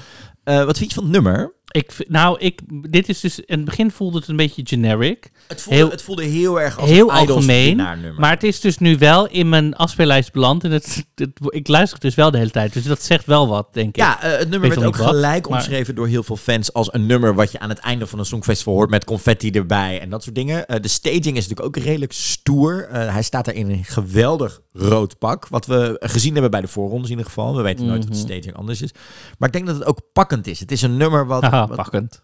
Wat 0.44 0.78
vind 0.78 0.90
je 0.90 0.94
van 0.94 1.02
het 1.04 1.12
nummer? 1.12 1.56
Ik, 1.68 1.94
nou, 2.08 2.38
ik, 2.38 2.60
dit 2.90 3.08
is 3.08 3.20
dus, 3.20 3.38
in 3.40 3.56
het 3.56 3.64
begin 3.64 3.90
voelde 3.90 4.18
het 4.18 4.28
een 4.28 4.36
beetje 4.36 4.62
generic. 4.64 5.30
Het 5.48 5.60
voelde 5.60 5.78
Heel- 5.78 5.90
het 5.90 6.02
voelde 6.02 6.24
heel 6.24 6.60
erg 6.60 6.78
als 6.78 6.90
heel 6.90 7.12
algemeen. 7.12 7.76
Maar 8.18 8.30
het 8.30 8.42
is 8.42 8.60
dus 8.60 8.78
nu 8.78 8.98
wel 8.98 9.26
in 9.28 9.48
mijn 9.48 9.74
afspeellijst 9.76 10.32
beland. 10.32 10.64
En 10.64 10.70
het, 10.70 11.04
het- 11.14 11.30
ik 11.48 11.68
luister 11.68 11.92
het 11.94 12.02
dus 12.02 12.14
wel 12.14 12.30
de 12.30 12.38
hele 12.38 12.50
tijd. 12.50 12.72
Dus 12.72 12.84
dat 12.84 13.02
zegt 13.02 13.24
wel 13.26 13.48
wat, 13.48 13.68
denk 13.74 13.88
ik. 13.88 13.96
Ja, 13.96 14.22
eh, 14.22 14.38
het 14.38 14.48
nummer 14.50 14.68
werd 14.68 14.84
ook 14.84 14.96
wat, 14.96 15.06
gelijk 15.06 15.48
maar- 15.48 15.58
omschreven 15.58 15.94
door 15.94 16.06
heel 16.06 16.22
veel 16.22 16.36
fans 16.36 16.72
als 16.72 16.92
een 16.92 17.06
nummer 17.06 17.34
wat 17.34 17.52
je 17.52 17.58
aan 17.58 17.68
het 17.68 17.78
einde 17.78 18.06
van 18.06 18.18
een 18.18 18.24
songfestival 18.24 18.74
hoort 18.74 18.90
met 18.90 19.04
confetti 19.04 19.50
erbij 19.50 20.00
en 20.00 20.10
dat 20.10 20.22
soort 20.22 20.34
dingen. 20.34 20.66
Eh, 20.66 20.80
de 20.80 20.88
staging 20.88 21.36
is 21.36 21.48
natuurlijk 21.48 21.62
ook 21.76 21.76
redelijk 21.76 22.12
stoer. 22.12 22.86
Eh, 22.90 23.12
hij 23.12 23.22
staat 23.22 23.44
daar 23.44 23.54
in 23.54 23.70
een 23.70 23.84
geweldig 23.84 24.60
rood 24.72 25.18
pak, 25.18 25.48
wat 25.48 25.66
we 25.66 25.96
gezien 26.00 26.32
hebben 26.32 26.50
bij 26.50 26.60
de 26.60 26.68
voorrondes 26.68 27.04
in 27.10 27.16
ieder 27.16 27.26
geval. 27.26 27.56
We 27.56 27.62
weten 27.62 27.86
nooit 27.86 27.98
Mhm. 28.00 28.08
wat 28.08 28.18
de 28.18 28.32
staging 28.34 28.54
anders 28.56 28.82
is. 28.82 28.90
Maar 29.38 29.48
ik 29.48 29.54
denk 29.54 29.66
dat 29.66 29.76
het 29.76 29.84
ook 29.86 30.00
pakkend 30.12 30.46
is. 30.46 30.60
Het 30.60 30.72
is 30.72 30.82
een 30.82 30.96
nummer 30.96 31.26
wat... 31.26 31.42
Haha, 31.58 31.68
wat- 31.68 31.76
pakkend. 31.76 32.20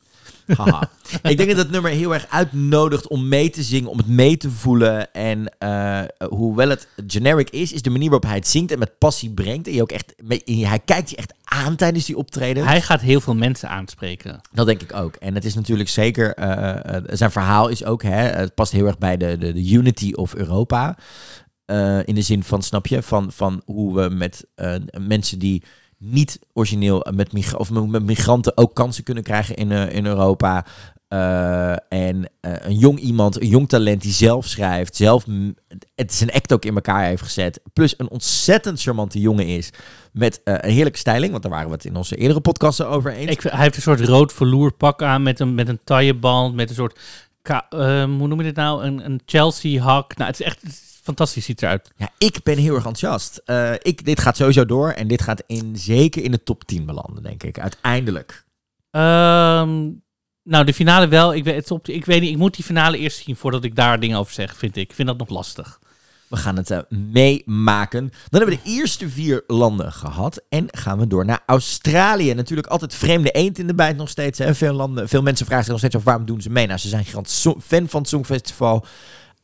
Haha. 0.56 0.90
ik 1.22 1.36
denk 1.36 1.48
dat 1.48 1.58
het 1.58 1.70
nummer 1.70 1.90
heel 1.90 2.14
erg 2.14 2.26
uitnodigt 2.30 3.08
om 3.08 3.28
mee 3.28 3.50
te 3.50 3.62
zingen, 3.62 3.90
om 3.90 3.96
het 3.98 4.06
mee 4.06 4.36
te 4.36 4.50
voelen. 4.50 5.12
En 5.12 5.58
eh, 5.58 6.02
hoewel 6.28 6.68
het 6.68 6.88
generic 7.06 7.50
is, 7.50 7.72
is 7.72 7.82
de 7.82 7.90
manier 7.90 8.10
waarop 8.10 8.28
hij 8.28 8.38
het 8.38 8.48
zingt 8.48 8.72
en 8.72 8.78
met 8.78 8.98
passie 8.98 9.30
brengt. 9.30 9.66
En 9.66 9.72
je 9.74 9.82
ook 9.82 9.92
echt, 9.92 10.14
mee- 10.22 10.66
hij 10.66 10.78
kijkt 10.84 11.10
je 11.10 11.16
echt 11.16 11.34
aan 11.44 11.76
tijdens 11.76 12.04
die 12.04 12.16
optreden. 12.16 12.66
Hij 12.66 12.80
gaat 12.82 13.00
heel 13.00 13.20
veel 13.20 13.34
mensen 13.34 13.68
aanspreken. 13.68 14.40
Dat 14.52 14.66
denk 14.66 14.82
ik 14.82 14.94
ook. 14.94 15.14
En 15.14 15.34
het 15.34 15.44
is 15.44 15.54
natuurlijk 15.54 15.88
zeker, 15.88 16.34
eh, 16.34 16.96
eh, 16.96 17.02
zijn 17.06 17.30
verhaal 17.30 17.68
is 17.68 17.84
ook, 17.84 18.02
hè, 18.02 18.10
het 18.22 18.54
past 18.54 18.72
heel 18.72 18.86
erg 18.86 18.98
bij 18.98 19.16
de, 19.16 19.38
de, 19.38 19.52
de 19.52 19.70
unity 19.70 20.12
of 20.12 20.34
Europa. 20.34 20.96
In 22.04 22.14
de 22.14 22.22
zin 22.22 22.42
van, 22.44 22.62
snap 22.62 22.86
je, 22.86 23.02
van, 23.02 23.32
van 23.32 23.62
hoe 23.64 23.94
we 24.02 24.08
met 24.14 24.44
mensen 25.00 25.38
die 25.38 25.62
niet 26.04 26.38
origineel 26.52 27.06
met, 27.14 27.32
migra- 27.32 27.58
of 27.58 27.70
met 27.70 28.02
migranten 28.04 28.56
ook 28.56 28.74
kansen 28.74 29.04
kunnen 29.04 29.22
krijgen 29.22 29.56
in, 29.56 29.72
eh, 29.72 29.92
in 29.92 30.06
Europa. 30.06 30.66
Eh, 31.08 31.70
en 31.88 32.30
eh, 32.40 32.52
een 32.58 32.78
jong 32.78 32.98
iemand, 32.98 33.40
een 33.40 33.48
jong 33.48 33.68
talent 33.68 34.02
die 34.02 34.12
zelf 34.12 34.46
schrijft, 34.46 34.96
zelf 34.96 35.24
het 35.94 36.14
zijn 36.14 36.32
act 36.32 36.52
ook 36.52 36.64
in 36.64 36.74
elkaar 36.74 37.04
heeft 37.04 37.22
gezet. 37.22 37.60
Plus 37.72 37.94
een 37.98 38.10
ontzettend 38.10 38.80
charmante 38.80 39.20
jongen 39.20 39.46
is. 39.46 39.70
Met 40.12 40.40
een 40.44 40.70
heerlijke 40.70 40.98
styling, 40.98 41.30
want 41.30 41.42
daar 41.42 41.52
waren 41.52 41.68
we 41.68 41.74
het 41.74 41.84
in 41.84 41.96
onze 41.96 42.16
eerdere 42.16 42.40
podcasten 42.40 42.88
over 42.88 43.12
eens. 43.12 43.42
Hij 43.42 43.60
heeft 43.60 43.76
een 43.76 43.82
soort 43.82 44.00
rood 44.00 44.32
verloer 44.32 44.72
pak 44.72 45.02
aan 45.02 45.22
met 45.22 45.40
een, 45.40 45.54
met 45.54 45.68
een 45.68 45.80
tailleband, 45.84 46.54
met 46.54 46.68
een 46.68 46.74
soort, 46.74 47.00
hoe 47.82 48.28
noem 48.28 48.38
je 48.38 48.44
dit 48.44 48.56
nou, 48.56 48.84
een, 48.84 49.04
een 49.04 49.20
Chelsea 49.26 49.82
hak. 49.82 50.16
Nou, 50.16 50.30
het 50.30 50.40
is 50.40 50.46
echt 50.46 50.62
fantastisch, 51.04 51.44
ziet 51.44 51.62
eruit. 51.62 51.92
Ja, 51.96 52.08
ik 52.18 52.42
ben 52.42 52.58
heel 52.58 52.74
erg 52.74 52.86
enthousiast. 52.86 53.40
Eh, 53.44 53.72
ik, 53.72 54.04
dit 54.04 54.20
gaat 54.20 54.36
sowieso 54.36 54.66
door 54.66 54.90
en 54.90 55.08
dit 55.08 55.22
gaat 55.22 55.42
in, 55.46 55.76
zeker 55.76 56.22
in 56.22 56.30
de 56.30 56.42
top 56.42 56.64
10 56.64 56.86
belanden, 56.86 57.22
denk 57.22 57.42
ik. 57.42 57.58
Uiteindelijk. 57.58 58.44
Ehm, 58.90 59.90
nou, 60.42 60.64
de 60.64 60.74
finale 60.74 61.08
wel. 61.08 61.34
Ik 61.34 61.44
weet, 61.44 61.70
op, 61.70 61.88
ik 61.88 62.04
weet 62.04 62.20
niet, 62.20 62.30
ik 62.30 62.36
moet 62.36 62.54
die 62.54 62.64
finale 62.64 62.98
eerst 62.98 63.24
zien 63.24 63.36
voordat 63.36 63.64
ik 63.64 63.76
daar 63.76 64.00
dingen 64.00 64.18
over 64.18 64.32
zeg, 64.32 64.56
vind 64.56 64.76
ik. 64.76 64.88
Ik 64.88 64.94
vind 64.94 65.08
dat 65.08 65.18
nog 65.18 65.28
lastig. 65.28 65.80
We 66.28 66.36
gaan 66.36 66.56
het 66.56 66.70
eh, 66.70 66.78
meemaken. 66.88 68.12
Dan 68.30 68.40
hebben 68.40 68.58
we 68.58 68.62
de 68.64 68.70
eerste 68.70 69.08
vier 69.08 69.44
landen 69.46 69.92
gehad. 69.92 70.42
En 70.48 70.66
gaan 70.70 70.98
we 70.98 71.06
door 71.06 71.24
naar 71.24 71.42
Australië. 71.46 72.34
Natuurlijk 72.34 72.68
altijd 72.68 72.94
vreemde 72.94 73.30
eend 73.30 73.58
in 73.58 73.66
de 73.66 73.74
bijt 73.74 73.96
nog 73.96 74.08
steeds. 74.08 74.38
Hè. 74.38 74.54
Veel, 74.54 74.72
landen, 74.72 75.08
veel 75.08 75.22
mensen 75.22 75.46
vragen 75.46 75.64
zich 75.64 75.72
nog 75.72 75.80
steeds 75.80 75.96
af 75.96 76.04
waarom 76.04 76.26
doen 76.26 76.42
ze 76.42 76.50
mee. 76.50 76.66
Nou, 76.66 76.78
ze 76.78 76.88
zijn 76.88 77.04
fan 77.60 77.88
van 77.88 78.00
het 78.00 78.08
Songfestival. 78.08 78.86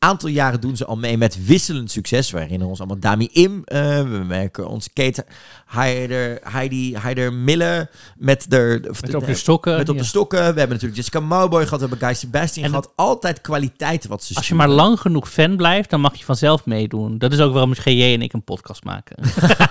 Aantal 0.03 0.29
jaren 0.29 0.61
doen 0.61 0.77
ze 0.77 0.85
al 0.85 0.97
mee 0.97 1.19
met 1.19 1.47
wisselend 1.47 1.91
succes. 1.91 2.31
We 2.31 2.39
herinneren 2.39 2.69
ons 2.69 2.79
allemaal 2.79 2.99
Dami 2.99 3.29
Im. 3.33 3.63
eh, 3.65 4.03
we 4.03 4.25
merken 4.27 4.69
ons 4.69 4.93
Kate 4.93 5.27
Heider, 5.67 6.39
Heidi 6.43 6.97
Heider 6.97 7.33
Mille 7.33 7.91
met 8.17 8.47
de, 8.49 8.81
Met 9.01 9.15
op 9.15 9.27
de 9.27 9.35
stokken. 9.35 9.77
met 9.77 9.89
op 9.89 9.95
ja. 9.95 10.01
de 10.01 10.07
stokken. 10.07 10.39
We 10.39 10.45
hebben 10.45 10.69
natuurlijk 10.69 10.97
Jessica 10.97 11.21
Mowboy 11.21 11.65
gehad. 11.65 11.81
We 11.81 11.87
hebben 11.89 12.09
Guy 12.09 12.15
Sebastian 12.17 12.65
En 12.65 12.71
gehad. 12.71 12.93
Altijd 12.97 13.41
kwaliteit 13.41 14.07
wat 14.07 14.25
ze 14.25 14.35
Als 14.35 14.49
je 14.49 14.55
maar 14.55 14.69
lang 14.69 15.01
genoeg 15.01 15.31
fan 15.31 15.57
blijft, 15.57 15.91
dan 15.91 16.01
mag 16.01 16.15
je 16.15 16.25
vanzelf 16.25 16.67
meedoen. 16.67 17.19
Dat 17.19 17.33
is 17.33 17.41
ook 17.41 17.53
waarom 17.53 17.75
GJ 17.75 18.03
en 18.03 18.23
ik 18.23 18.33
een 18.33 18.45
podcast 18.45 18.85
maken. 18.85 19.17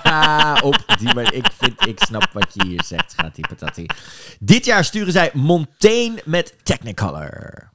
Op 0.70 0.96
die 1.00 1.14
manier. 1.14 1.34
Ik, 1.34 1.48
vind, 1.58 1.88
ik 1.88 2.00
snap 2.00 2.30
wat 2.34 2.48
je 2.54 2.66
hier 2.66 2.84
zegt, 2.86 3.12
schattie 3.12 3.48
patati. 3.48 3.86
Dit 4.40 4.66
jaar 4.66 4.84
sturen 4.84 5.12
zij 5.12 5.30
Montaigne 5.34 6.22
met 6.26 6.54
Technicolor. 6.64 7.70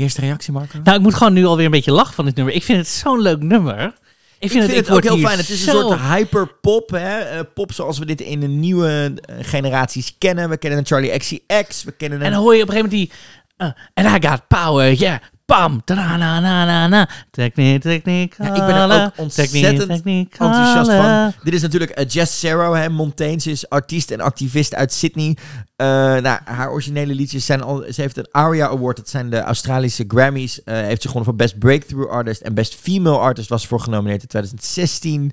Eerste 0.00 0.20
reactie, 0.20 0.52
Marco? 0.52 0.78
nou, 0.84 0.96
ik 0.96 1.02
moet 1.02 1.14
gewoon 1.14 1.32
nu 1.32 1.44
alweer 1.44 1.64
een 1.64 1.70
beetje 1.70 1.92
lachen 1.92 2.14
van 2.14 2.24
dit 2.24 2.34
nummer. 2.36 2.54
Ik 2.54 2.62
vind 2.62 2.78
het 2.78 2.88
zo'n 2.88 3.20
leuk 3.20 3.42
nummer. 3.42 3.84
Ik 3.84 3.92
Ik 4.38 4.50
vind, 4.50 4.66
het, 4.66 4.76
het 4.76 4.90
ook 4.90 5.02
heel 5.02 5.18
fijn. 5.18 5.38
Het 5.38 5.48
is 5.48 5.64
zo- 5.64 5.70
een 5.80 5.88
soort 5.88 6.00
hyperpop. 6.00 6.90
Hè? 6.90 7.18
Eh, 7.18 7.40
pop 7.54 7.72
zoals 7.72 7.98
we 7.98 8.06
dit 8.06 8.20
in 8.20 8.40
de 8.40 8.46
nieuwe 8.46 9.14
eh, 9.20 9.36
generaties 9.40 10.14
kennen. 10.18 10.48
We 10.48 10.56
kennen 10.56 10.78
een 10.78 10.86
Charlie 10.86 11.16
XCX. 11.18 11.84
We 11.84 11.92
kennen 11.92 12.18
En 12.20 12.26
een... 12.26 12.32
dan 12.32 12.42
hoor 12.42 12.54
je 12.56 12.62
op 12.62 12.68
een 12.68 12.74
gegeven 12.74 12.90
moment 12.98 13.10
die... 13.58 13.66
uh, 13.98 14.06
and 14.14 14.24
I 14.24 14.28
got 14.28 14.46
power, 14.48 14.92
yeah. 14.92 15.18
Bam. 15.50 15.82
na 15.86 16.16
na 16.16 16.64
na 16.64 16.86
na. 16.86 17.08
Techniek, 17.30 17.82
techniek. 17.82 18.34
Ja, 18.38 18.54
ik 18.54 18.66
ben 18.66 18.74
er 18.74 19.04
ook 19.04 19.12
ontzettend 19.16 19.90
enthousiast 20.38 20.90
van. 20.90 21.32
Dit 21.42 21.54
is 21.54 21.62
natuurlijk 21.62 21.98
uh, 21.98 22.04
Jess 22.08 22.38
Sarrow, 22.38 22.74
hè, 22.74 22.88
Montaigne. 22.88 23.40
Ze 23.40 23.50
is 23.50 23.68
artiest 23.68 24.10
en 24.10 24.20
activist 24.20 24.74
uit 24.74 24.92
Sydney. 24.92 25.36
Eh, 25.76 25.86
nou, 25.86 26.38
haar 26.44 26.70
originele 26.70 27.14
liedjes 27.14 27.46
zijn 27.46 27.62
al... 27.62 27.84
Ze 27.92 28.00
heeft 28.00 28.16
een 28.16 28.28
ARIA 28.30 28.68
Award. 28.68 28.96
Dat 28.96 29.08
zijn 29.08 29.30
de 29.30 29.40
Australische 29.40 30.04
Grammys. 30.08 30.62
Eh, 30.62 30.74
heeft 30.74 31.02
ze 31.02 31.08
gewonnen 31.08 31.24
voor 31.24 31.46
Best 31.46 31.58
Breakthrough 31.58 32.10
Artist. 32.10 32.40
En 32.40 32.54
Best 32.54 32.74
Female 32.74 33.18
Artist 33.18 33.48
was 33.48 33.62
ze 33.62 33.68
voor 33.68 33.80
genomineerd 33.80 34.22
in 34.22 34.28
2016. 34.28 35.32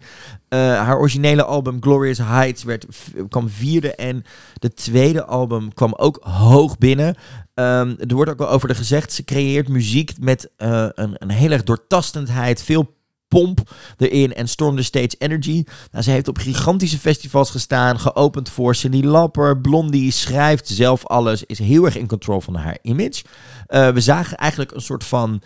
Eh, 0.50 0.60
haar 0.60 0.98
originele 0.98 1.44
album 1.44 1.82
Glorious 1.82 2.18
Heights 2.18 2.64
werd, 2.64 2.86
kwam 3.30 3.50
vierde. 3.50 3.96
En 3.96 4.24
de 4.54 4.74
tweede 4.74 5.26
album 5.26 5.74
kwam 5.74 5.94
ook 5.94 6.20
hoog 6.22 6.78
binnen. 6.78 7.16
Ehm, 7.54 7.96
er 8.08 8.16
wordt 8.16 8.32
ook 8.32 8.38
wel 8.38 8.50
over 8.50 8.68
de 8.68 8.76
gezegd. 8.76 9.14
Ze 9.14 9.24
creëert 9.24 9.68
muziek 9.68 10.12
met 10.20 10.50
eh, 10.58 10.88
een, 10.94 11.16
een 11.18 11.30
heel 11.30 11.52
erg 11.52 11.64
doortastendheid. 11.64 12.64
Veel 12.64 12.96
pomp 13.28 13.72
erin 13.98 14.34
en 14.34 14.48
Storm 14.48 14.76
the 14.76 14.84
Stage 14.84 15.16
Energy. 15.18 15.64
Nou, 15.92 16.04
ze 16.04 16.12
heeft 16.12 16.28
op 16.28 16.38
gigantische 16.38 17.00
festivals 17.00 17.52
gestaan, 17.52 18.00
geopend 18.00 18.50
voor 18.50 18.76
Cindy 18.76 19.02
Lapper, 19.04 19.58
Blondie, 19.58 20.12
schrijft 20.12 20.68
zelf 20.68 21.06
alles, 21.06 21.44
is 21.44 21.60
heel 21.60 21.86
erg 21.86 21.98
in 21.98 22.08
control 22.08 22.42
van 22.42 22.56
haar 22.56 22.78
image. 22.82 23.24
Eh, 23.66 23.90
we 23.90 24.02
zagen 24.02 24.38
eigenlijk 24.38 24.72
een 24.72 24.82
soort 24.82 25.04
van, 25.04 25.42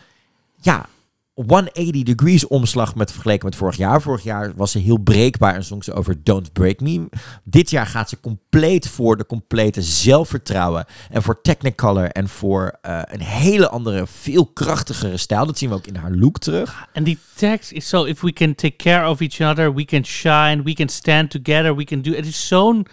ja, 0.55 0.85
180 1.33 2.03
degrees 2.03 2.47
omslag 2.47 2.95
met 2.95 3.11
vergeleken 3.11 3.45
met 3.45 3.55
vorig 3.55 3.77
jaar. 3.77 4.01
Vorig 4.01 4.23
jaar 4.23 4.51
was 4.55 4.71
ze 4.71 4.79
heel 4.79 4.97
breekbaar 4.97 5.55
en 5.55 5.63
zong 5.63 5.83
ze 5.83 5.93
over 5.93 6.23
Don't 6.23 6.53
Break 6.53 6.79
Me. 6.79 7.09
Dit 7.43 7.69
jaar 7.69 7.85
gaat 7.85 8.09
ze 8.09 8.19
compleet 8.19 8.87
voor 8.87 9.17
de 9.17 9.25
complete 9.25 9.81
zelfvertrouwen 9.81 10.85
en 11.09 11.21
voor 11.21 11.41
Technicolor 11.41 12.07
en 12.07 12.29
voor 12.29 12.77
eh, 12.81 13.01
een 13.05 13.21
hele 13.21 13.69
andere, 13.69 14.07
veel 14.07 14.45
krachtigere 14.45 15.17
stijl. 15.17 15.45
Dat 15.45 15.57
zien 15.57 15.69
we 15.69 15.75
ook 15.75 15.87
in 15.87 15.95
haar 15.95 16.11
look 16.11 16.39
terug. 16.39 16.87
En 16.93 17.03
die 17.03 17.17
tekst 17.35 17.71
is 17.71 17.89
zo, 17.89 18.03
if 18.03 18.21
we 18.21 18.33
can 18.33 18.55
take 18.55 18.75
care 18.75 19.09
of 19.09 19.19
each 19.19 19.39
other, 19.51 19.73
we 19.73 19.85
can 19.85 20.05
shine, 20.05 20.61
we 20.63 20.73
can 20.73 20.89
stand 20.89 21.29
together, 21.29 21.75
we 21.75 21.83
can 21.83 22.01
do... 22.01 22.11
Het 22.11 22.25
is 22.25 22.47
zo'n 22.47 22.87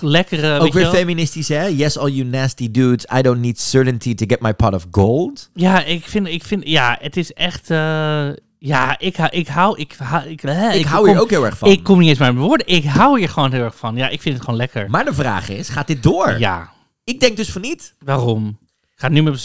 lekkere... 0.00 0.58
ook 0.58 0.72
weer 0.72 0.86
feministisch, 0.86 1.48
hè? 1.48 1.64
Yes, 1.66 1.98
all 1.98 2.10
you 2.10 2.28
nasty 2.28 2.70
dudes. 2.70 3.06
I 3.18 3.22
don't 3.22 3.40
need 3.40 3.60
certainty 3.60 4.14
to 4.14 4.24
get 4.28 4.40
my 4.40 4.54
pot 4.54 4.74
of 4.74 4.86
gold. 4.90 5.50
Ja, 5.54 5.84
ik 5.84 6.04
vind, 6.04 6.26
ik 6.26 6.44
vind, 6.44 6.66
ja, 6.68 6.98
het 7.00 7.16
is 7.16 7.32
echt, 7.32 7.70
eh, 7.70 8.28
ja, 8.58 8.98
ik, 8.98 9.16
hou- 9.16 9.30
ik 9.30 9.48
hou, 9.48 9.78
ik, 9.78 9.94
hou- 9.98 10.28
ik, 10.28 10.42
eh, 10.42 10.74
Ik, 10.74 10.84
hou 10.84 11.04
kom, 11.04 11.12
hier 11.12 11.22
ook 11.22 11.30
heel 11.30 11.44
erg 11.44 11.58
van. 11.58 11.70
Ik 11.70 11.82
kom 11.82 11.98
niet 11.98 12.08
eens 12.08 12.18
maar 12.18 12.34
mijn 12.34 12.46
woorden, 12.46 12.66
ik 12.66 12.84
hou 12.84 13.18
hier 13.18 13.28
gewoon 13.28 13.52
heel 13.52 13.64
erg 13.64 13.76
van. 13.76 13.96
Ja, 13.96 14.08
ik 14.08 14.20
vind 14.20 14.34
het 14.34 14.44
gewoon 14.44 14.58
lekker. 14.58 14.90
Maar 14.90 15.04
de 15.04 15.14
vraag 15.14 15.48
is, 15.48 15.68
gaat 15.68 15.86
dit 15.86 16.02
door? 16.02 16.38
Ja, 16.38 16.72
Ik 17.04 17.20
denk 17.20 17.36
dus 17.36 17.50
van 17.52 17.60
niet. 17.60 17.94
waarom? 17.98 18.58
Ik 18.82 19.06
ga 19.06 19.08
nu 19.08 19.22
mijn 19.22 19.36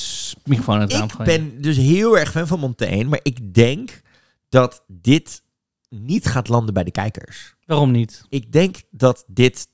microfoon 0.43 0.75
aan 0.75 0.81
het 0.81 0.93
Ik 0.93 1.17
ben 1.25 1.61
dus 1.61 1.77
heel 1.77 2.17
erg 2.17 2.31
fan 2.31 2.47
van 2.47 2.59
Montaigne, 2.59 3.03
maar 3.03 3.19
ik 3.23 3.53
denk 3.53 4.01
dat 4.49 4.83
dit 4.87 5.41
niet 5.89 6.25
gaat 6.25 6.47
landen 6.47 6.73
bij 6.73 6.83
de 6.83 6.91
kijkers. 6.91 7.55
Waarom 7.65 7.91
niet? 7.91 8.25
Ik 8.29 8.51
denk 8.51 8.75
dat 8.91 9.23
dit 9.27 9.67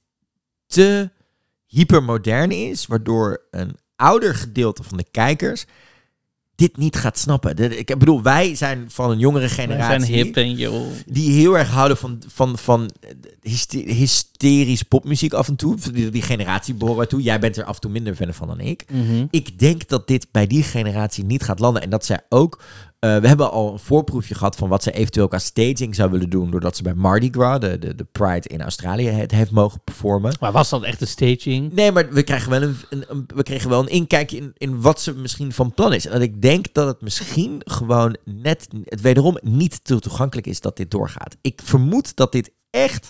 te 0.72 1.10
hypermodern 1.68 2.52
is, 2.52 2.86
waardoor 2.88 3.42
een 3.52 3.76
ouder 3.96 4.36
gedeelte 4.36 4.84
van 4.84 4.98
de 4.98 5.06
kijkers 5.12 5.66
dit 6.56 6.78
niet 6.78 6.96
gaat 6.96 7.18
snappen. 7.18 7.78
Ik 7.80 7.98
bedoel, 7.98 8.22
wij 8.22 8.56
zijn 8.56 8.86
van 8.92 9.12
een 9.12 9.20
jongere 9.20 9.46
Wij 9.46 9.56
generatie 9.56 10.06
zijn 10.06 10.26
hip 10.26 10.36
en 10.36 10.56
joh. 10.56 10.86
die 11.06 11.32
heel 11.32 11.58
erg 11.58 11.70
houden 11.70 11.98
van, 11.98 12.22
van, 12.28 12.58
van 12.58 12.92
hyste- 13.42 13.78
hysterisch 13.78 14.84
popmuziek 14.84 15.34
af 15.34 15.48
en 15.48 15.56
toe. 15.56 15.76
Die, 15.92 16.10
die 16.10 16.22
generatie 16.22 16.74
behoren 16.74 16.98
wij 16.98 17.08
toe. 17.08 17.22
Jij 17.22 17.40
bent 17.40 17.58
er 17.58 17.64
af 17.64 17.76
en 17.76 17.82
toe 17.82 17.92
minder 17.92 18.16
fan 18.16 18.34
van 18.34 18.48
dan 18.48 18.60
ik. 18.60 18.86
Mhm. 18.92 19.26
Ik 19.30 19.60
denk 19.60 19.88
dat 19.88 20.08
dit 20.08 20.28
bij 20.32 20.48
die 20.48 20.64
generatie 20.64 21.24
niet 21.24 21.44
gaat 21.44 21.60
landen. 21.60 21.82
En 21.82 21.90
dat 21.90 22.06
zij 22.06 22.20
ook... 22.30 22.62
eh, 23.02 23.18
we 23.18 23.28
hebben 23.28 23.52
al 23.52 23.72
een 23.74 23.80
voorproefje 23.80 24.36
gehad 24.36 24.56
van 24.56 24.70
wat 24.70 24.84
ze 24.84 24.92
eventueel 24.92 25.28
qua 25.28 25.40
staging 25.40 25.96
zou 25.96 26.12
willen 26.12 26.30
doen. 26.30 26.52
Doordat 26.52 26.76
ze 26.76 26.84
bij 26.84 26.94
Mardi 26.94 27.30
Gras, 27.32 27.60
de, 27.60 27.80
de, 27.80 27.96
de 27.96 28.04
Pride 28.12 28.48
in 28.48 28.62
Australië, 28.62 29.08
het 29.08 29.32
heeft 29.32 29.52
mogen 29.52 29.82
performen. 29.84 30.34
Maar 30.40 30.52
was 30.52 30.70
dat 30.70 30.84
echt 30.84 31.02
een 31.02 31.08
staging? 31.08 31.74
Nee, 31.74 31.92
maar 31.92 32.10
we 32.14 32.24
krijgen 32.24 32.50
wel 32.50 32.62
een, 32.62 32.76
een, 32.90 33.04
een- 33.08 33.26
we 33.36 33.44
kregen 33.44 33.70
wel 33.70 33.80
een 33.80 33.88
inkijkje 33.88 34.38
in, 34.38 34.52
in 34.58 34.82
wat 34.82 35.02
ze 35.02 35.14
misschien 35.16 35.54
van 35.54 35.74
plan 35.74 35.94
is. 35.94 36.06
En 36.06 36.12
dat 36.12 36.22
ik 36.22 36.42
denk 36.42 36.74
dat 36.74 36.88
het 36.88 37.02
misschien 37.02 37.62
gewoon 37.66 38.18
net, 38.26 38.68
het 38.86 39.02
wederom 39.02 39.38
niet 39.42 39.84
te 39.84 40.00
toegankelijk 40.00 40.48
is 40.48 40.60
dat 40.62 40.78
dit 40.78 40.92
doorgaat. 40.92 41.36
Ik 41.42 41.62
vermoed 41.64 42.16
dat 42.16 42.32
dit 42.32 42.52
echt, 42.70 43.10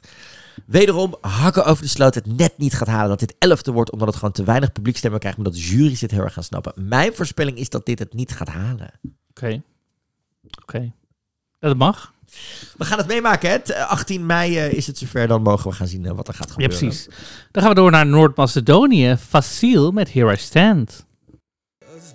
wederom, 0.65 1.15
hakken 1.21 1.65
over 1.65 1.83
de 1.83 1.89
sloot, 1.89 2.15
het 2.15 2.37
net 2.37 2.53
niet 2.57 2.73
gaat 2.73 2.87
halen. 2.87 3.09
Dat 3.09 3.19
dit 3.19 3.35
elfde 3.39 3.71
wordt, 3.71 3.91
omdat 3.91 4.07
het 4.07 4.15
gewoon 4.17 4.31
te 4.33 4.43
weinig 4.43 4.71
publiekstemmen 4.71 5.19
krijgt. 5.19 5.37
Maar 5.37 5.47
dat 5.47 5.55
de 5.55 5.61
jury's 5.67 5.99
dit 5.99 6.11
heel 6.11 6.23
erg 6.23 6.33
gaan 6.33 6.43
snappen. 6.43 6.73
Mijn 6.87 7.13
voorspelling 7.15 7.57
is 7.57 7.69
dat 7.69 7.85
dit 7.85 7.99
het 7.99 8.13
niet 8.13 8.31
gaat 8.31 8.47
halen. 8.49 8.91
Oké. 9.29 9.61
Oké. 10.61 10.77
Ja, 11.59 11.67
Dat 11.67 11.77
mag. 11.77 12.13
We 12.77 12.85
gaan 12.85 12.97
het 12.97 13.07
meemaken, 13.07 13.49
hè? 13.49 13.59
T- 13.59 13.73
18 13.73 14.25
mei 14.25 14.57
eh, 14.57 14.73
is 14.73 14.87
het 14.87 14.97
zover, 14.97 15.27
dan 15.27 15.41
mogen 15.41 15.69
we 15.69 15.75
gaan 15.75 15.87
zien 15.87 16.05
eh, 16.05 16.11
wat 16.11 16.27
er 16.27 16.33
gaat 16.33 16.47
Ja, 16.47 16.53
gebeuren. 16.53 16.77
precies. 16.77 17.07
Dan 17.51 17.61
gaan 17.63 17.71
we 17.71 17.77
door 17.79 17.91
naar 17.91 18.05
Noord-Macedonië. 18.05 19.17
Facile 19.17 19.91
met 19.91 20.13
Here 20.13 20.33
I 20.33 20.37
Stand. 20.37 21.05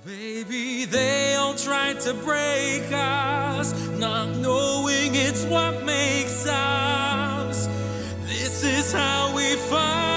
Baby, 0.04 0.86
they 0.90 1.36
all 1.38 1.54
tried 1.54 2.00
to 2.00 2.14
break 2.24 2.82
us, 2.90 3.72
not 3.98 4.28
knowing 4.40 5.14
it's 5.16 5.44
what 5.48 5.84
makes 5.84 6.44
us. 6.46 7.66
This 8.26 8.62
is 8.62 8.92
how 8.92 9.34
we 9.34 9.56
found 9.68 10.15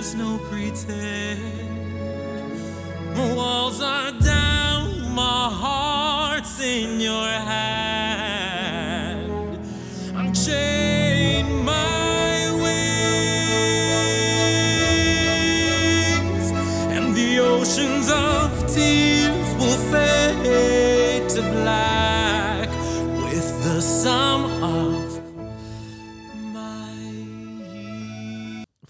There's 0.00 0.14
no 0.14 0.38
pretend. 0.48 1.42
Walls 3.36 3.82
are 3.82 4.12
down, 4.12 5.14
my 5.14 5.50
heart's 5.52 6.58
in 6.58 7.00
your 7.00 7.28
hand. 7.28 8.29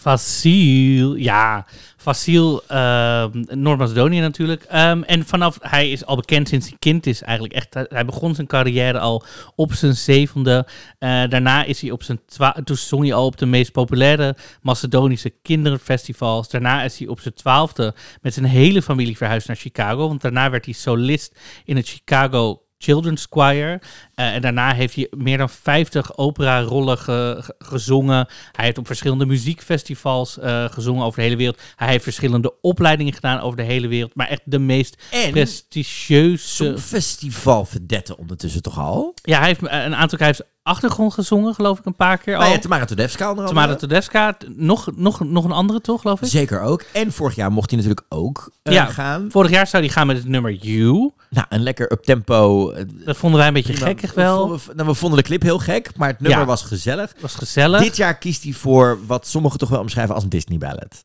Facile, 0.01 1.23
ja. 1.23 1.67
Facile, 1.97 2.63
ehm, 2.67 3.45
Noord-Macedonië 3.61 4.21
natuurlijk. 4.21 4.63
Ehm, 4.63 5.03
en 5.03 5.27
vanaf, 5.27 5.59
hij 5.61 5.91
is 5.91 6.05
al 6.05 6.17
bekend 6.17 6.49
sinds 6.49 6.69
hij 6.69 6.77
kind 6.79 7.07
is 7.07 7.23
eigenlijk 7.23 7.55
echt. 7.55 7.75
Hij- 7.75 8.05
begon 8.05 8.35
zijn 8.35 8.47
carrière 8.47 8.99
al 8.99 9.25
op 9.55 9.73
zijn 9.73 9.95
zevende. 9.95 10.67
Eh, 10.99 11.23
daarna 11.29 11.65
is 11.65 11.81
hij 11.81 11.91
op 11.91 12.03
zijn 12.03 12.21
toen 12.65 12.77
zong 12.77 13.03
hij 13.03 13.15
al 13.15 13.27
op 13.27 13.37
de 13.39 13.47
meest 13.47 13.73
populaire 13.73 14.37
Macedonische 14.63 15.33
kinderfestivals. 15.43 16.49
Daarna 16.49 16.83
is 16.83 16.99
hij 16.99 17.09
op 17.09 17.21
zijn 17.21 17.35
twaalfde 17.35 17.95
met 18.21 18.35
zijn 18.35 18.47
hele 18.47 18.83
familie 18.83 19.17
verhuisd 19.17 19.47
naar 19.47 19.57
Chicago. 19.57 20.09
Want 20.09 20.21
daarna 20.21 20.51
werd 20.51 20.65
hij 20.65 20.75
solist 20.75 21.39
in 21.65 21.77
het 21.77 21.89
Chicago 21.89 22.63
Children's 22.85 23.27
Choir. 23.31 23.79
Eh, 24.15 24.35
en 24.35 24.41
daarna 24.41 24.75
heeft 24.75 24.95
hij 24.95 25.07
meer 25.17 25.39
dan 25.39 25.51
50 25.51 26.17
opera-rollen 26.17 26.99
ge- 26.99 27.37
ge- 27.41 27.55
gezongen. 27.59 28.27
Hij 28.53 28.65
heeft 28.65 28.79
op 28.79 28.87
verschillende 28.87 29.27
muziekfestivals 29.27 30.39
eh, 30.39 30.65
gezongen 30.71 31.05
over 31.05 31.19
de 31.19 31.25
hele 31.25 31.37
wereld. 31.37 31.59
Hij 31.77 31.89
heeft 31.89 32.03
verschillende 32.05 32.61
opleidingen 32.61 33.13
gedaan 33.13 33.41
over 33.41 33.57
de 33.57 33.63
hele 33.63 33.89
wereld. 33.89 34.15
Maar 34.15 34.29
echt 34.29 34.41
de 34.45 34.59
meest 34.59 35.03
En 35.11 35.31
prestigieuze... 35.31 36.49
zo'n 36.65 36.79
festival 36.79 37.65
verdette 37.65 38.17
ondertussen 38.17 38.63
toch 38.63 38.79
al? 38.79 39.15
Ja, 39.23 39.39
hij 39.39 39.47
heeft 39.49 39.61
een 39.63 39.95
aantal 39.97 40.19
heeft 40.19 40.43
achtergrond 40.71 41.13
gezongen, 41.15 41.55
geloof 41.55 41.79
ik, 41.79 41.85
een 41.85 41.95
paar 41.97 42.19
keer 42.19 42.35
al. 42.35 42.41
Nou 42.41 42.53
ja, 42.53 42.59
Tamara 42.59 42.85
Todevska 42.85 43.31
onder 43.31 43.45
andere. 43.47 43.61
Tamara 43.61 43.79
Tedesca, 43.81 44.33
t- 44.33 44.57
nog, 44.57 44.89
nog, 44.97 45.21
nog 45.21 45.45
een 45.45 45.53
andere 45.53 45.81
toch, 45.81 46.01
geloof 46.01 46.21
ik? 46.23 46.29
Zeker 46.29 46.61
ook. 46.61 46.85
En 46.93 47.13
vorig 47.13 47.35
jaar 47.35 47.53
mocht 47.53 47.71
hij 47.71 47.79
natuurlijk 47.81 48.07
ook 48.09 48.51
eh, 48.63 48.73
Ja. 48.75 48.87
gaan. 48.87 49.29
Vorig 49.31 49.51
jaar 49.51 49.67
zou 49.67 49.83
hij 49.83 49.93
gaan 49.93 50.07
met 50.07 50.17
het 50.17 50.27
nummer 50.29 50.53
You. 50.53 51.11
Nou, 51.31 51.47
een 51.49 51.63
lekker 51.63 51.93
up-tempo. 51.93 52.71
eh, 52.71 52.85
Dat 52.89 53.17
vonden 53.17 53.39
wij 53.39 53.49
een 53.49 53.55
beetje 53.55 53.73
prima. 53.73 53.87
gekkig 53.89 54.15
wel. 54.15 54.51
We, 54.51 54.59
vonden- 54.59 54.77
nou, 54.77 54.89
we 54.89 54.95
vonden 54.95 55.19
de 55.19 55.25
clip 55.25 55.43
heel 55.43 55.59
gek, 55.59 55.91
maar 55.97 56.09
het 56.09 56.21
nummer 56.21 56.41
Ja. 56.41 56.47
was 56.47 56.63
gezellig. 56.63 57.13
was 57.21 57.35
gezellig. 57.35 57.81
Dit 57.83 57.97
jaar 57.97 58.19
kiest 58.19 58.43
hij 58.43 58.53
voor 58.53 58.99
wat 59.07 59.27
sommigen 59.27 59.59
toch 59.59 59.69
wel 59.69 59.81
omschrijven 59.81 60.15
als 60.15 60.25
een 60.25 60.31
Disney 60.31 60.59
ballad. 60.59 61.05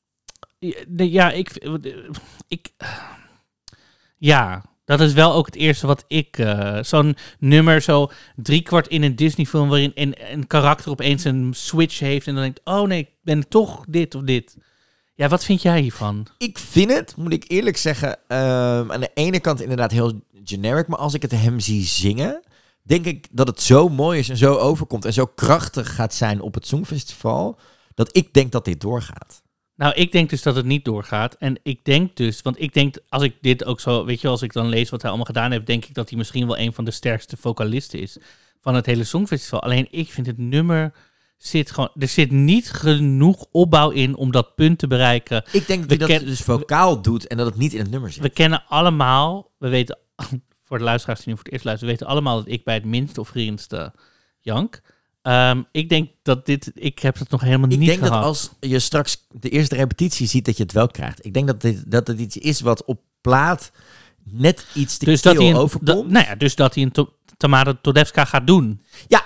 Ja, 0.97 1.31
ik, 1.31 1.67
ik. 2.47 2.69
Ja, 4.17 4.63
dat 4.85 5.01
is 5.01 5.13
wel 5.13 5.33
ook 5.33 5.45
het 5.45 5.55
eerste 5.55 5.87
wat 5.87 6.03
ik. 6.07 6.37
eh, 6.37 6.77
Zo'n 6.81 7.15
nummer, 7.39 7.81
zo 7.81 8.11
driekwart 8.35 8.87
in 8.87 9.03
een 9.03 9.15
Disney-film. 9.15 9.69
waarin 9.69 9.91
een, 9.95 10.47
karakter 10.47 10.91
opeens 10.91 11.23
een 11.23 11.53
switch 11.55 11.99
heeft. 11.99 12.27
en 12.27 12.33
dan 12.33 12.43
denkt: 12.43 12.61
oh 12.63 12.87
nee, 12.87 12.99
ik 12.99 13.09
ben 13.21 13.47
toch 13.47 13.85
dit 13.89 14.15
of 14.15 14.21
dit. 14.21 14.57
Ja, 15.15 15.27
wat 15.27 15.43
vind 15.43 15.61
jij 15.61 15.81
hiervan? 15.81 16.27
Ik 16.37 16.57
vind 16.59 16.91
het, 16.93 17.15
moet 17.17 17.33
ik 17.33 17.45
eerlijk 17.47 17.77
zeggen, 17.77 18.17
ehm, 18.27 18.91
aan 18.91 18.99
de 18.99 19.11
ene 19.13 19.39
kant 19.39 19.61
inderdaad 19.61 19.91
heel 19.91 20.21
generic, 20.43 20.87
maar 20.87 20.99
als 20.99 21.13
ik 21.13 21.21
het 21.21 21.31
hem 21.31 21.59
zie 21.59 21.83
zingen, 21.83 22.41
denk 22.81 23.05
ik 23.05 23.27
dat 23.31 23.47
het 23.47 23.61
zo 23.61 23.89
mooi 23.89 24.19
is 24.19 24.29
en 24.29 24.37
zo 24.37 24.55
overkomt 24.55 25.05
en 25.05 25.13
zo 25.13 25.25
krachtig 25.25 25.95
gaat 25.95 26.13
zijn 26.13 26.41
op 26.41 26.53
het 26.53 26.67
Songfestival, 26.67 27.59
dat 27.93 28.17
ik 28.17 28.33
denk 28.33 28.51
dat 28.51 28.65
dit 28.65 28.81
doorgaat. 28.81 29.41
Nou, 29.75 29.93
ik 29.93 30.11
denk 30.11 30.29
dus 30.29 30.41
dat 30.41 30.55
het 30.55 30.65
niet 30.65 30.85
doorgaat. 30.85 31.35
En 31.35 31.59
ik 31.63 31.85
denk 31.85 32.15
dus, 32.15 32.41
want 32.41 32.61
ik 32.61 32.73
denk, 32.73 32.95
als 33.09 33.23
ik 33.23 33.35
dit 33.41 33.65
ook 33.65 33.79
zo, 33.79 34.05
weet 34.05 34.21
je, 34.21 34.27
als 34.27 34.41
ik 34.41 34.53
dan 34.53 34.67
lees 34.67 34.89
wat 34.89 35.01
hij 35.01 35.09
allemaal 35.09 35.27
gedaan 35.27 35.51
heeft, 35.51 35.65
denk 35.65 35.85
ik 35.85 35.93
dat 35.93 36.09
hij 36.09 36.17
misschien 36.17 36.47
wel 36.47 36.57
een 36.57 36.73
van 36.73 36.85
de 36.85 36.91
sterkste 36.91 37.37
vocalisten 37.37 37.99
is 37.99 38.17
van 38.61 38.75
het 38.75 38.85
hele 38.85 39.03
Songfestival. 39.03 39.61
Alleen 39.61 39.87
ik 39.89 40.11
vind 40.11 40.27
het 40.27 40.37
nummer 40.37 40.93
zit 41.37 41.71
gewoon, 41.71 41.89
er 41.99 42.07
zit 42.07 42.31
niet 42.31 42.71
genoeg 42.71 43.45
opbouw 43.51 43.89
in 43.89 44.15
om 44.15 44.31
dat 44.31 44.55
punt 44.55 44.79
te 44.79 44.87
bereiken. 44.87 45.43
Ik 45.51 45.67
denk 45.67 45.89
dat 45.89 45.99
hij 45.99 46.17
dat 46.17 46.27
dus 46.27 46.41
vocaal 46.41 47.01
doet 47.01 47.27
en 47.27 47.37
dat 47.37 47.45
het 47.45 47.55
niet 47.55 47.73
in 47.73 47.79
het 47.79 47.91
nummer 47.91 48.11
zit. 48.11 48.21
We 48.23 48.29
kennen 48.29 48.63
allemaal, 48.67 49.51
we 49.57 49.69
weten, 49.69 49.97
voor 50.65 50.77
de 50.77 50.83
luisteraars 50.83 51.19
die 51.19 51.27
nu 51.27 51.35
voor 51.35 51.43
het 51.43 51.53
eerst 51.53 51.65
luisteren, 51.65 51.93
we 51.93 51.99
weten 51.99 52.13
allemaal 52.13 52.37
dat 52.37 52.53
ik 52.53 52.63
bij 52.63 52.73
het 52.73 52.85
minste 52.85 53.19
of 53.19 53.27
vriendste 53.27 53.93
jank. 54.39 54.81
Ehm, 55.25 55.61
ik 55.71 55.89
denk 55.89 56.09
dat 56.23 56.45
dit... 56.45 56.71
Ik 56.73 56.99
heb 56.99 57.17
het 57.19 57.29
nog 57.29 57.41
helemaal 57.41 57.69
Ik 57.69 57.77
niet 57.77 57.87
denk 57.87 57.99
gehad. 57.99 58.13
dat 58.13 58.23
als 58.23 58.51
je 58.59 58.79
straks 58.79 59.25
de 59.31 59.49
eerste 59.49 59.75
repetitie 59.75 60.27
ziet, 60.27 60.45
dat 60.45 60.57
je 60.57 60.63
het 60.63 60.71
wel 60.71 60.87
krijgt. 60.87 61.25
Ik 61.25 61.33
denk 61.33 61.47
dat 61.47 61.61
dit, 61.61 61.91
dat 61.91 62.07
het 62.07 62.19
iets 62.19 62.37
is 62.37 62.61
wat 62.61 62.85
op 62.85 62.99
plaat 63.21 63.71
net 64.23 64.65
iets 64.73 64.97
te 64.97 65.05
dus 65.05 65.21
dat 65.21 65.33
kil 65.33 65.41
hij 65.41 65.51
een, 65.51 65.57
overkomt. 65.57 66.09
nou 66.09 66.25
ja, 66.25 66.35
dus 66.35 66.55
dat 66.55 66.73
hij 66.75 66.83
een 66.83 66.91
to- 66.91 67.13
Tamara 67.37 67.77
Todevska 67.81 68.25
gaat 68.25 68.47
doen. 68.47 68.81
Ja. 69.07 69.23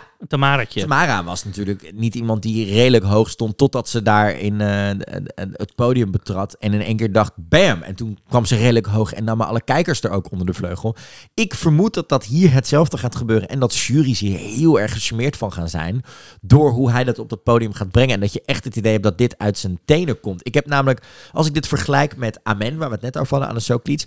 Tamara 0.81 1.23
was 1.23 1.43
natuurlijk 1.43 1.91
niet 1.95 2.15
iemand 2.15 2.41
die 2.41 2.73
redelijk 2.73 3.03
hoog 3.03 3.29
stond 3.29 3.57
totdat 3.57 3.89
ze 3.89 4.01
daar 4.01 4.31
in 4.39 4.61
eh, 4.61 4.89
de- 4.89 5.21
de- 5.23 5.49
het 5.53 5.75
podium 5.75 6.11
betrad 6.11 6.53
en 6.53 6.73
in 6.73 6.81
één 6.81 6.97
keer 6.97 7.11
dacht 7.11 7.31
bam 7.35 7.81
en 7.81 7.95
toen 7.95 8.17
kwam 8.29 8.45
ze 8.45 8.55
redelijk 8.55 8.85
hoog 8.85 9.13
en 9.13 9.23
namen 9.23 9.47
alle 9.47 9.61
kijkers 9.63 10.01
er 10.03 10.09
ook 10.11 10.31
onder 10.31 10.45
de 10.45 10.53
vleugel. 10.53 10.95
Ik 11.33 11.53
vermoed 11.55 11.93
dat 11.93 12.09
dat 12.09 12.25
hier 12.25 12.51
hetzelfde 12.53 12.97
gaat 12.97 13.15
gebeuren 13.15 13.49
en 13.49 13.59
dat 13.59 13.75
jury's 13.75 14.19
hier 14.19 14.37
heel 14.37 14.79
erg 14.79 14.93
gesmeerd 14.93 15.37
van 15.37 15.53
gaan 15.53 15.69
zijn 15.69 16.01
door 16.41 16.71
hoe 16.71 16.91
hij 16.91 17.03
dat 17.03 17.19
op 17.19 17.29
dat 17.29 17.43
podium 17.43 17.73
gaat 17.73 17.91
brengen 17.91 18.13
en 18.13 18.19
dat 18.19 18.33
je 18.33 18.41
echt 18.45 18.63
het 18.63 18.75
idee 18.75 18.91
hebt 18.91 19.03
dat 19.03 19.17
dit 19.17 19.37
uit 19.37 19.57
zijn 19.57 19.79
tenen 19.85 20.19
komt. 20.19 20.47
Ik 20.47 20.53
heb 20.53 20.65
namelijk, 20.67 21.01
als 21.31 21.47
ik 21.47 21.53
dit 21.53 21.67
vergelijk 21.67 22.17
met 22.17 22.39
Amen, 22.43 22.77
waar 22.77 22.87
we 22.89 22.93
het 22.93 23.03
net 23.03 23.17
over 23.17 23.29
hadden, 23.31 23.47
Anne 23.49 23.61
Soklic, 23.61 24.03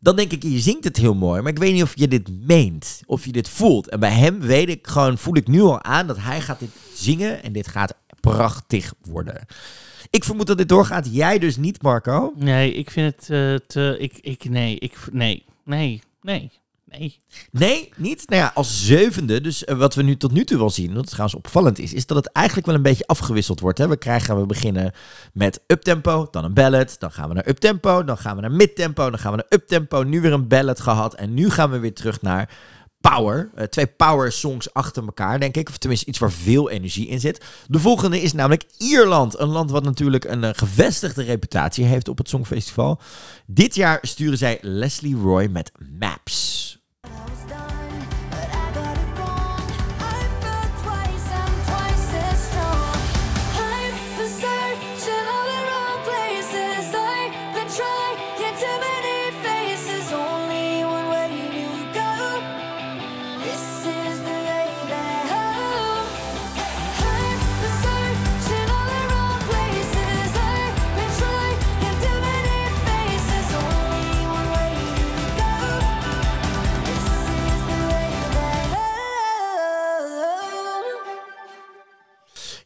dan 0.00 0.16
denk 0.16 0.32
ik, 0.32 0.42
je 0.42 0.58
zingt 0.58 0.84
het 0.84 0.96
heel 0.96 1.14
mooi, 1.14 1.42
maar 1.42 1.52
ik 1.52 1.58
weet 1.58 1.72
niet 1.72 1.82
of 1.82 1.98
je 1.98 2.08
dit 2.08 2.46
meent, 2.46 3.00
of 3.06 3.24
je 3.24 3.32
dit 3.32 3.48
voelt. 3.48 3.88
En 3.88 4.00
bij 4.00 4.12
hem 4.12 4.40
weet 4.40 4.68
ik 4.68 4.86
gewoon, 4.86 5.18
voel 5.18 5.36
ik 5.36 5.48
nu 5.48 5.60
al 5.60 5.82
aan 5.82 6.06
dat 6.06 6.18
hij 6.18 6.40
gaat 6.40 6.58
dit 6.58 6.70
zingen 6.94 7.42
en 7.42 7.52
dit 7.52 7.68
gaat 7.68 7.94
prachtig 8.20 8.94
worden. 9.00 9.46
Ik 10.10 10.24
vermoed 10.24 10.46
dat 10.46 10.58
dit 10.58 10.68
doorgaat, 10.68 11.08
jij 11.10 11.38
dus 11.38 11.56
niet, 11.56 11.82
Marco. 11.82 12.32
Nee, 12.36 12.74
ik 12.74 12.90
vind 12.90 13.14
het 13.14 13.30
eh, 13.30 13.66
te... 13.66 13.96
Ik, 13.98 14.18
ik, 14.20 14.48
nee, 14.48 14.78
ik, 14.78 14.98
nee, 15.12 15.44
nee, 15.64 16.02
nee, 16.22 16.50
nee. 17.50 17.92
Niet? 17.96 18.28
Nou 18.28 18.42
ja, 18.42 18.52
als 18.54 18.86
zevende, 18.86 19.40
dus 19.40 19.64
eh, 19.64 19.78
wat 19.78 19.94
we 19.94 20.02
nu 20.02 20.16
tot 20.16 20.32
nu 20.32 20.44
toe 20.44 20.58
wel 20.58 20.70
zien, 20.70 20.94
wat 20.94 21.06
trouwens 21.06 21.34
opvallend 21.36 21.78
is, 21.78 21.92
is 21.92 22.06
dat 22.06 22.16
het 22.16 22.26
eigenlijk 22.26 22.66
wel 22.66 22.74
een 22.74 22.82
beetje 22.82 23.06
afgewisseld 23.06 23.60
wordt. 23.60 23.78
Hè? 23.78 23.88
We 23.88 23.96
krijgen, 23.96 24.40
we 24.40 24.46
beginnen 24.46 24.92
met 25.32 25.60
uptempo, 25.66 26.28
dan 26.30 26.44
een 26.44 26.54
ballad, 26.54 26.96
dan 26.98 27.10
gaan 27.10 27.28
we 27.28 27.34
naar 27.34 27.48
uptempo, 27.48 28.04
dan 28.04 28.18
gaan 28.18 28.36
we 28.36 28.42
naar 28.42 28.52
midtempo, 28.52 29.10
dan 29.10 29.18
gaan 29.18 29.30
we 29.30 29.36
naar 29.36 29.58
uptempo, 29.60 30.02
nu 30.02 30.20
weer 30.20 30.32
een 30.32 30.48
ballad 30.48 30.80
gehad 30.80 31.14
en 31.14 31.34
nu 31.34 31.50
gaan 31.50 31.70
we 31.70 31.78
weer 31.78 31.94
terug 31.94 32.22
naar 32.22 32.48
power. 33.10 33.50
Eh, 33.54 33.64
twee 33.64 33.86
power 33.86 34.32
songs 34.32 34.74
achter 34.74 35.04
elkaar, 35.04 35.40
denk 35.40 35.56
ik. 35.56 35.68
Of 35.68 35.78
tenminste 35.78 36.06
iets 36.06 36.18
waar 36.18 36.32
veel 36.32 36.70
energie 36.70 37.08
in 37.08 37.20
zit. 37.20 37.44
De 37.66 37.78
volgende 37.78 38.20
is 38.20 38.32
namelijk 38.32 38.64
Ierland. 38.78 39.38
Een 39.38 39.48
land 39.48 39.70
wat 39.70 39.84
natuurlijk 39.84 40.24
een 40.24 40.44
eh, 40.44 40.50
gevestigde 40.52 41.22
reputatie 41.22 41.84
heeft 41.84 42.08
op 42.08 42.18
het 42.18 42.28
Songfestival. 42.28 43.00
Dit 43.46 43.74
jaar 43.74 43.98
sturen 44.02 44.38
zij 44.38 44.58
Leslie 44.60 45.16
Roy 45.16 45.46
met 45.46 45.72
Maps. 45.98 46.75
I 47.14 47.30
was 47.30 47.44
done. 47.44 47.75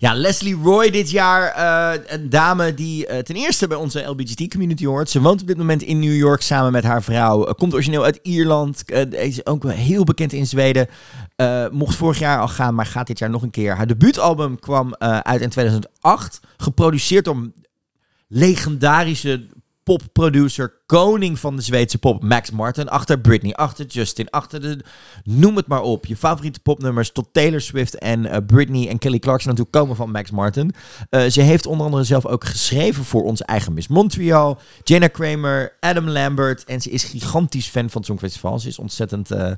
Ja, 0.01 0.15
Leslie 0.15 0.55
Roy 0.55 0.91
dit 0.91 1.11
jaar. 1.11 1.47
eh, 1.49 2.03
een 2.07 2.29
dame 2.31 2.75
die 2.75 3.07
eh, 3.07 3.19
ten 3.19 3.35
eerste 3.35 3.67
bij 3.67 3.77
onze 3.77 4.01
LBGT-community 4.03 4.87
hoort. 4.87 5.11
Ze 5.11 5.21
woont 5.21 5.41
op 5.41 5.47
dit 5.47 5.57
moment 5.57 5.83
in 5.83 5.99
New 5.99 6.17
York 6.17 6.43
samen 6.43 6.73
met 6.73 6.85
haar 6.85 7.03
vrouw. 7.03 7.47
Eh, 7.47 7.55
komt 7.55 7.75
origineel 7.75 8.05
uit 8.05 8.19
Ierland. 8.23 8.85
is 9.11 9.47
ook 9.47 9.71
heel 9.73 10.05
bekend 10.05 10.33
in 10.33 10.47
Zweden. 10.47 10.89
Mocht 11.71 11.97
vorig 11.97 12.19
jaar 12.19 12.41
al 12.41 12.49
gaan, 12.49 12.75
maar 12.75 12.87
gaat 12.87 13.07
dit 13.07 13.19
jaar 13.19 13.31
nog 13.31 13.43
een 13.43 13.51
keer. 13.51 13.77
Haar 13.77 13.87
debuutalbum 13.87 14.59
kwam 14.59 14.95
uit 14.99 15.41
in 15.41 15.49
2008. 15.49 16.41
Geproduceerd 16.57 17.25
door 17.25 17.51
legendarische 18.29 19.47
popproducer, 19.91 20.73
koning 20.87 21.39
van 21.39 21.57
de 21.57 21.63
Zweedse 21.63 21.99
pop, 21.99 22.23
Max 22.23 22.51
Martin. 22.51 22.89
Achter 22.89 23.21
Britney, 23.21 23.53
achter 23.53 23.87
Justin, 23.87 24.31
achter 24.31 24.61
de... 24.61 24.85
Noem 25.25 25.57
het 25.57 25.67
maar 25.67 25.83
op. 25.83 26.07
Je 26.07 26.17
favoriete 26.17 26.61
popnummers 26.61 27.13
tot 27.13 27.29
Taylor 27.33 27.61
Swift 27.61 27.99
en 27.99 28.27
eh, 28.27 28.37
Britney 28.47 28.89
en 28.89 28.99
Kelly 28.99 29.19
Clarkson 29.19 29.51
natuurlijk 29.51 29.77
komen 29.77 29.97
van 29.97 30.11
Max 30.11 30.31
Martin. 30.31 30.75
Eh, 31.09 31.27
ze 31.27 31.41
heeft 31.41 31.67
onder 31.67 31.87
andere 31.87 32.05
zelf 32.05 32.27
ook 32.27 32.45
geschreven 32.45 33.05
voor 33.05 33.23
onze 33.23 33.45
eigen 33.45 33.73
Miss 33.73 33.89
Montreal, 33.89 34.59
Jenna 34.85 35.09
Kramer, 35.09 35.77
Adam 35.81 36.09
Lambert. 36.09 36.65
En 36.65 36.81
ze 36.81 36.91
is 36.91 37.05
gigantisch 37.05 37.69
fan 37.69 37.91
van 37.91 38.01
het 38.01 38.07
Songfestival. 38.07 38.59
Ze 38.59 38.69
is 38.69 38.79
ontzettend... 38.79 39.31
eh, 39.31 39.53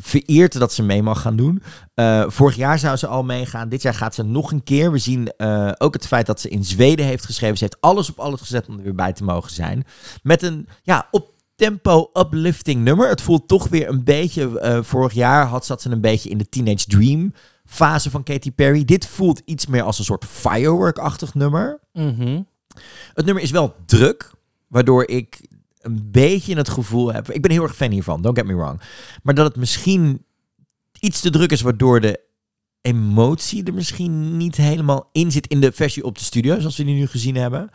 vereerd 0.00 0.58
dat 0.58 0.72
ze 0.72 0.82
mee 0.82 1.02
mag 1.02 1.20
gaan 1.20 1.36
doen. 1.36 1.62
Eh, 1.94 2.24
vorig 2.26 2.56
jaar 2.56 2.78
zou 2.78 2.96
ze 2.96 3.06
al 3.06 3.22
meegaan. 3.22 3.68
Dit 3.68 3.82
jaar 3.82 3.94
gaat 3.94 4.14
ze 4.14 4.22
nog 4.22 4.52
een 4.52 4.62
keer. 4.62 4.92
We 4.92 4.98
zien 4.98 5.32
eh, 5.36 5.72
ook 5.78 5.94
het 5.94 6.06
feit 6.06 6.26
dat 6.26 6.40
ze 6.40 6.48
in 6.48 6.64
Zweden 6.64 7.06
heeft 7.06 7.24
geschreven. 7.24 7.56
Ze 7.56 7.64
heeft 7.64 7.80
alles 7.80 8.10
op 8.10 8.18
alles 8.18 8.40
gezet 8.40 8.68
om 8.68 8.76
er 8.76 8.82
weer 8.82 8.94
bij 8.94 9.12
te 9.12 9.24
mogen 9.24 9.50
zijn. 9.50 9.84
Met 10.22 10.42
een 10.42 10.68
ja, 10.82 11.08
op 11.10 11.32
tempo 11.54 12.10
uplifting 12.12 12.84
nummer. 12.84 13.08
Het 13.08 13.20
voelt 13.20 13.48
toch 13.48 13.68
weer 13.68 13.88
een 13.88 14.04
beetje... 14.04 14.60
eh, 14.60 14.78
vorig 14.82 15.12
jaar 15.12 15.46
had, 15.46 15.66
zat 15.66 15.82
ze 15.82 15.90
een 15.90 16.00
beetje 16.00 16.30
in 16.30 16.38
de 16.38 16.48
Teenage 16.48 16.86
Dream 16.86 17.32
fase 17.64 18.10
van 18.10 18.22
Katy 18.22 18.52
Perry. 18.52 18.84
Dit 18.84 19.06
voelt 19.06 19.42
iets 19.44 19.66
meer 19.66 19.82
als 19.82 19.98
een 19.98 20.04
soort 20.04 20.24
firework-achtig 20.24 21.34
nummer. 21.34 21.80
Mhm. 21.92 22.42
Het 23.14 23.24
nummer 23.24 23.42
is 23.42 23.50
wel 23.50 23.74
druk, 23.86 24.30
waardoor 24.68 25.08
ik 25.08 25.40
een 25.80 26.10
beetje 26.10 26.56
het 26.56 26.68
gevoel 26.68 27.12
heb. 27.12 27.30
Ik 27.30 27.42
ben 27.42 27.50
heel 27.50 27.62
erg 27.62 27.76
fan 27.76 27.90
hiervan, 27.90 28.22
don't 28.22 28.38
get 28.38 28.46
me 28.46 28.54
wrong. 28.54 28.80
Maar 29.22 29.34
dat 29.34 29.46
het 29.46 29.56
misschien 29.56 30.24
iets 31.00 31.20
te 31.20 31.30
druk 31.30 31.52
is, 31.52 31.60
waardoor 31.60 32.00
de 32.00 32.20
emotie 32.80 33.64
er 33.64 33.74
misschien 33.74 34.36
niet 34.36 34.56
helemaal 34.56 35.08
in 35.12 35.30
zit 35.30 35.46
in 35.46 35.60
de 35.60 35.72
versie 35.72 36.04
op 36.04 36.18
de 36.18 36.24
studio, 36.24 36.58
zoals 36.58 36.76
we 36.76 36.84
die 36.84 36.94
nu 36.94 37.06
gezien 37.06 37.36
hebben. 37.36 37.70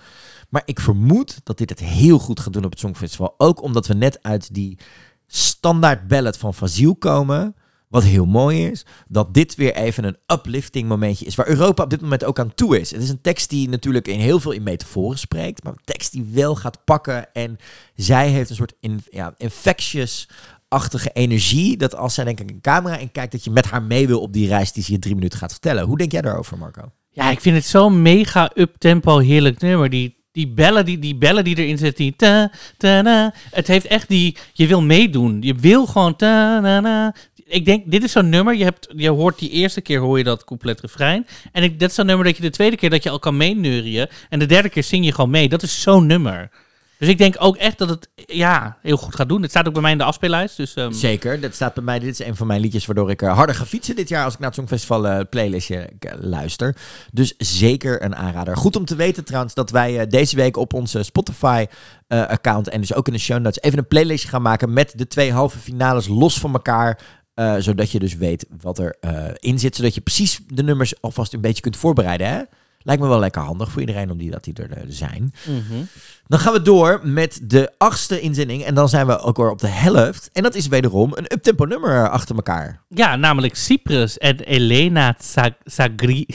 Maar 0.50 0.62
ik 0.66 0.80
vermoed 0.80 1.40
dat 1.44 1.58
dit 1.58 1.70
het 1.70 1.80
heel 1.80 2.20
goed 2.20 2.40
gaat 2.40 2.54
doen 2.54 2.66
op 2.66 2.72
het 2.72 2.80
Songfestival. 2.80 3.34
Ook 3.38 3.62
omdat 3.62 3.88
we 3.88 3.94
net 3.94 4.24
uit 4.24 4.54
die 4.54 4.80
standaard 5.28 6.08
ballad 6.08 6.38
van 6.38 6.54
Fazil 6.54 6.96
komen. 6.96 7.56
Wat 7.96 8.04
heel 8.04 8.26
mooi 8.26 8.66
is, 8.66 8.86
dat 9.08 9.34
dit 9.34 9.56
weer 9.56 9.76
even 9.76 10.04
een 10.04 10.18
uplifting 10.28 10.88
momentje 10.88 11.26
is. 11.26 11.36
Waar 11.36 11.48
Europa 11.48 11.84
op 11.84 11.90
dit 11.90 12.02
moment 12.02 12.24
ook 12.24 12.40
aan 12.40 12.54
toe 12.54 12.80
is. 12.80 12.92
Het 12.92 13.02
is 13.02 13.10
een 13.10 13.22
tekst 13.22 13.50
die 13.50 13.70
natuurlijk 13.70 14.08
in 14.08 14.20
heel 14.20 14.40
veel 14.40 14.52
in 14.52 14.64
metaforen 14.64 15.18
spreekt. 15.18 15.64
Maar 15.64 15.74
een 15.74 15.84
tekst 15.84 16.12
die 16.12 16.30
wel 16.32 16.56
gaat 16.56 16.84
pakken. 16.86 17.34
En 17.34 17.58
zij 17.96 18.30
heeft 18.30 18.50
een 18.50 18.56
soort 18.56 18.74
in, 18.80 19.02
ja, 19.10 19.34
infectious-achtige 19.38 21.10
energie. 21.14 21.78
Dat 21.78 21.96
als 21.96 22.14
zij 22.14 22.24
denk 22.24 22.40
ik 22.40 22.50
een 22.50 22.62
camera 22.62 22.98
in 22.98 23.12
kijkt, 23.12 23.32
dat 23.32 23.44
je 23.44 23.52
met 23.52 23.66
haar 23.66 23.84
mee 23.84 24.08
wil 24.08 24.22
op 24.22 24.34
die 24.34 24.48
reis 24.48 24.72
die 24.72 24.84
ze 24.84 24.92
je 24.92 25.00
drie 25.00 25.16
minuten 25.16 25.40
gaat 25.40 25.52
vertellen. 25.52 25.84
Hoe 25.86 25.98
denk 25.98 26.12
jij 26.12 26.22
daarover, 26.22 26.58
Marco? 26.58 26.92
Ja, 27.10 27.30
ik 27.32 27.42
vind 27.42 27.56
het 27.56 27.66
zo'n 27.66 28.02
mega 28.02 28.52
up-tempo 28.56 29.18
heerlijk 29.18 29.62
nummer. 29.62 29.90
Die, 29.90 30.24
die, 30.32 30.48
bellen 30.48 30.86
die, 30.86 31.00
die 31.00 31.16
bellen 31.16 31.44
die 31.44 31.58
erin 31.58 31.78
zitten, 31.78 32.04
die 32.04 32.16
ta, 32.16 32.52
ta, 32.78 33.02
na. 33.02 33.34
Het 33.52 33.68
heeft 33.68 33.86
echt 33.86 34.08
die... 34.08 34.38
Je 34.54 34.68
wil 34.68 34.82
meedoen. 34.82 35.42
Je 35.42 35.54
wil 35.54 35.86
gewoon 35.86 36.16
ta, 36.16 36.60
na, 36.60 36.80
na. 36.80 37.16
Ik 37.48 37.66
denk, 37.66 37.92
dit 37.92 38.04
is 38.04 38.12
zo'n 38.12 38.30
nummer. 38.30 38.56
Je, 38.56 38.64
hebt, 38.64 38.88
je 38.96 39.10
hoort 39.10 39.40
die 39.40 39.50
eerste 39.50 39.82
keer 39.82 40.00
hoor 40.00 40.18
je 40.18 40.24
dat 40.24 40.44
couplet 40.44 40.82
refrein. 40.82 41.28
En 41.52 41.64
ik, 41.64 41.80
dat 41.80 41.90
is 41.90 41.96
zo'n 41.96 42.06
nummer 42.06 42.26
dat 42.26 42.36
je 42.36 42.42
de 42.42 42.50
tweede 42.50 42.76
keer 42.76 42.90
dat 42.90 43.04
je 43.04 43.10
al 43.10 43.20
kan 43.20 43.38
meeneurien. 43.38 44.08
En 44.30 44.40
de 44.40 44.46
derde 44.46 44.70
keer 44.70 44.84
zing 44.84 45.06
je 45.06 45.14
gewoon 45.14 45.30
mee. 45.30 45.50
Dat 45.50 45.64
is 45.64 45.82
zo'n 45.82 46.06
nummer. 46.06 46.50
Dus 46.98 47.08
ik 47.08 47.18
denk 47.18 47.36
ook 47.40 47.58
echt 47.58 47.78
dat 47.78 47.90
het 47.90 48.10
ja, 48.16 48.78
heel 48.82 48.98
goed 48.98 49.16
gaat 49.16 49.30
doen. 49.30 49.42
Het 49.42 49.50
staat 49.50 49.68
ook 49.68 49.74
bij 49.74 49.82
mij 49.82 49.92
in 49.92 49.98
de 49.98 50.04
afspeellijst. 50.04 50.58
Dus, 50.58 50.74
ehm, 50.74 50.92
Zeker, 50.92 51.40
dat 51.40 51.54
staat 51.54 51.74
bij 51.74 51.84
mij. 51.84 52.00
Dit 52.00 52.20
is 52.20 52.28
een 52.28 52.36
van 52.36 52.48
mijn 52.48 52.62
liedjes 52.62 52.86
waardoor 52.86 53.10
ik 53.10 53.22
eh, 53.22 53.36
harder 53.36 53.56
ga 53.56 53.66
fietsen 53.66 53.96
dit 53.96 54.10
jaar 54.10 54.24
als 54.24 54.34
ik 54.34 54.40
naar 54.40 54.48
het 54.48 54.58
Songfestival 54.58 55.08
eh, 55.08 55.20
playlistje 55.30 55.90
eh, 56.00 56.12
luister. 56.20 56.76
Dus 57.12 57.34
zeker 57.38 58.04
een 58.04 58.16
aanrader. 58.16 58.58
Goed 58.58 58.76
om 58.76 58.86
te 58.86 58.96
weten 58.96 59.26
trouwens 59.26 59.54
dat 59.54 59.70
wij 59.70 60.08
deze 60.08 60.36
week 60.36 60.58
op 60.58 60.74
onze 60.74 61.04
Spotify 61.04 61.66
account 62.08 62.70
en 62.70 62.82
dus 62.82 62.94
ook 62.94 63.08
in 63.08 63.14
de 63.14 63.20
show 63.20 63.40
notes 63.40 63.62
even 63.62 63.78
een 63.78 63.88
playlistje 63.88 64.30
gaan 64.30 64.42
maken 64.42 64.74
met 64.74 64.94
de 64.96 65.08
twee 65.08 65.32
halve 65.32 65.58
finales 65.58 66.08
los 66.08 66.40
van 66.40 66.54
elkaar. 66.54 67.00
Eh, 67.36 67.56
zodat 67.58 67.92
je 67.92 68.00
dus 68.00 68.16
weet 68.16 68.46
wat 68.62 68.80
er 68.80 68.96
eh, 69.00 69.26
in 69.40 69.60
zit. 69.60 69.76
Zodat 69.76 69.96
je 69.96 70.02
precies 70.02 70.40
de 70.48 70.64
nummers 70.64 71.02
alvast 71.02 71.34
een 71.34 71.42
beetje 71.42 71.62
kunt 71.62 71.78
voorbereiden. 71.78 72.28
Hè? 72.28 72.42
Lijkt 72.82 73.02
me 73.02 73.08
wel 73.08 73.20
lekker 73.20 73.42
handig 73.42 73.72
voor 73.72 73.80
iedereen 73.82 74.12
om 74.12 74.18
die, 74.18 74.32
dat 74.32 74.44
die 74.44 74.54
er 74.54 74.72
eh, 74.72 74.84
zijn. 74.88 75.34
mhm. 75.46 75.84
Dan 76.28 76.40
gaan 76.40 76.54
we 76.54 76.62
door 76.62 77.00
met 77.04 77.40
de 77.44 77.72
achtste 77.78 78.20
inzending. 78.22 78.64
En 78.64 78.76
dan 78.76 78.90
zijn 78.90 79.08
we 79.08 79.20
ook 79.20 79.38
weer 79.38 79.50
op 79.50 79.60
de 79.60 79.68
helft. 79.68 80.30
En 80.34 80.44
dat 80.44 80.56
is 80.56 80.68
wederom 80.68 81.12
een 81.16 81.34
uptempo 81.34 81.66
nummer 81.66 82.10
achter 82.10 82.36
elkaar. 82.36 82.82
Ja, 82.90 83.16
namelijk 83.16 83.56
Cyprus 83.56 84.18
en 84.18 84.40
Elena 84.40 85.16
Zag- 85.20 85.52
Zagri... 85.64 86.26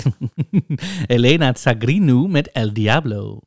Elena 1.06 1.54
Zagrinu 1.58 2.28
met 2.28 2.50
El 2.52 2.72
Diablo. 2.72 3.38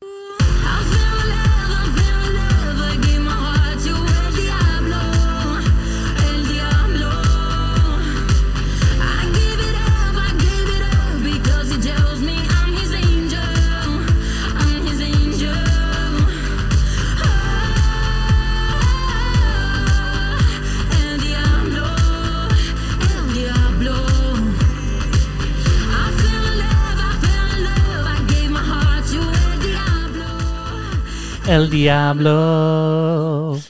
El 31.47 31.69
Diablo. 31.69 32.31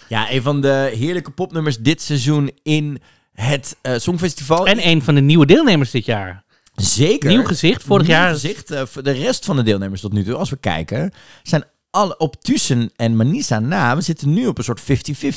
Ja, 0.08 0.32
een 0.32 0.42
van 0.42 0.62
de 0.62 0.92
heerlijke 0.96 1.32
popnummers 1.32 1.78
dit 1.78 2.02
seizoen 2.02 2.52
in 2.64 3.02
het 3.34 3.78
eh, 3.82 3.98
Songfestival. 3.98 4.68
En 4.68 4.88
een 4.88 5.02
van 5.02 5.16
de 5.16 5.22
nieuwe 5.22 5.46
deelnemers 5.46 5.92
dit 5.92 6.06
jaar. 6.06 6.44
Zeker. 6.76 7.30
Nieuw 7.30 7.44
gezicht. 7.44 7.84
Vorig 7.84 8.08
Nieuw 8.08 8.16
jaar 8.16 8.30
gezicht. 8.30 8.74
voor 8.84 9.04
de 9.04 9.12
rest 9.12 9.46
van 9.46 9.56
de 9.56 9.64
deelnemers 9.64 10.02
tot 10.02 10.14
nu 10.14 10.24
toe, 10.24 10.36
als 10.36 10.50
we 10.50 10.58
kijken, 10.58 11.14
zijn 11.44 11.64
alle 11.90 12.18
op 12.18 12.36
Tussen 12.42 12.92
en 12.96 13.16
Manisa 13.16 13.60
na. 13.60 13.96
We 13.96 14.02
zitten 14.02 14.34
nu 14.34 14.48
op 14.48 14.58
een 14.58 14.64
soort 14.64 14.82
50-50, 14.82 14.84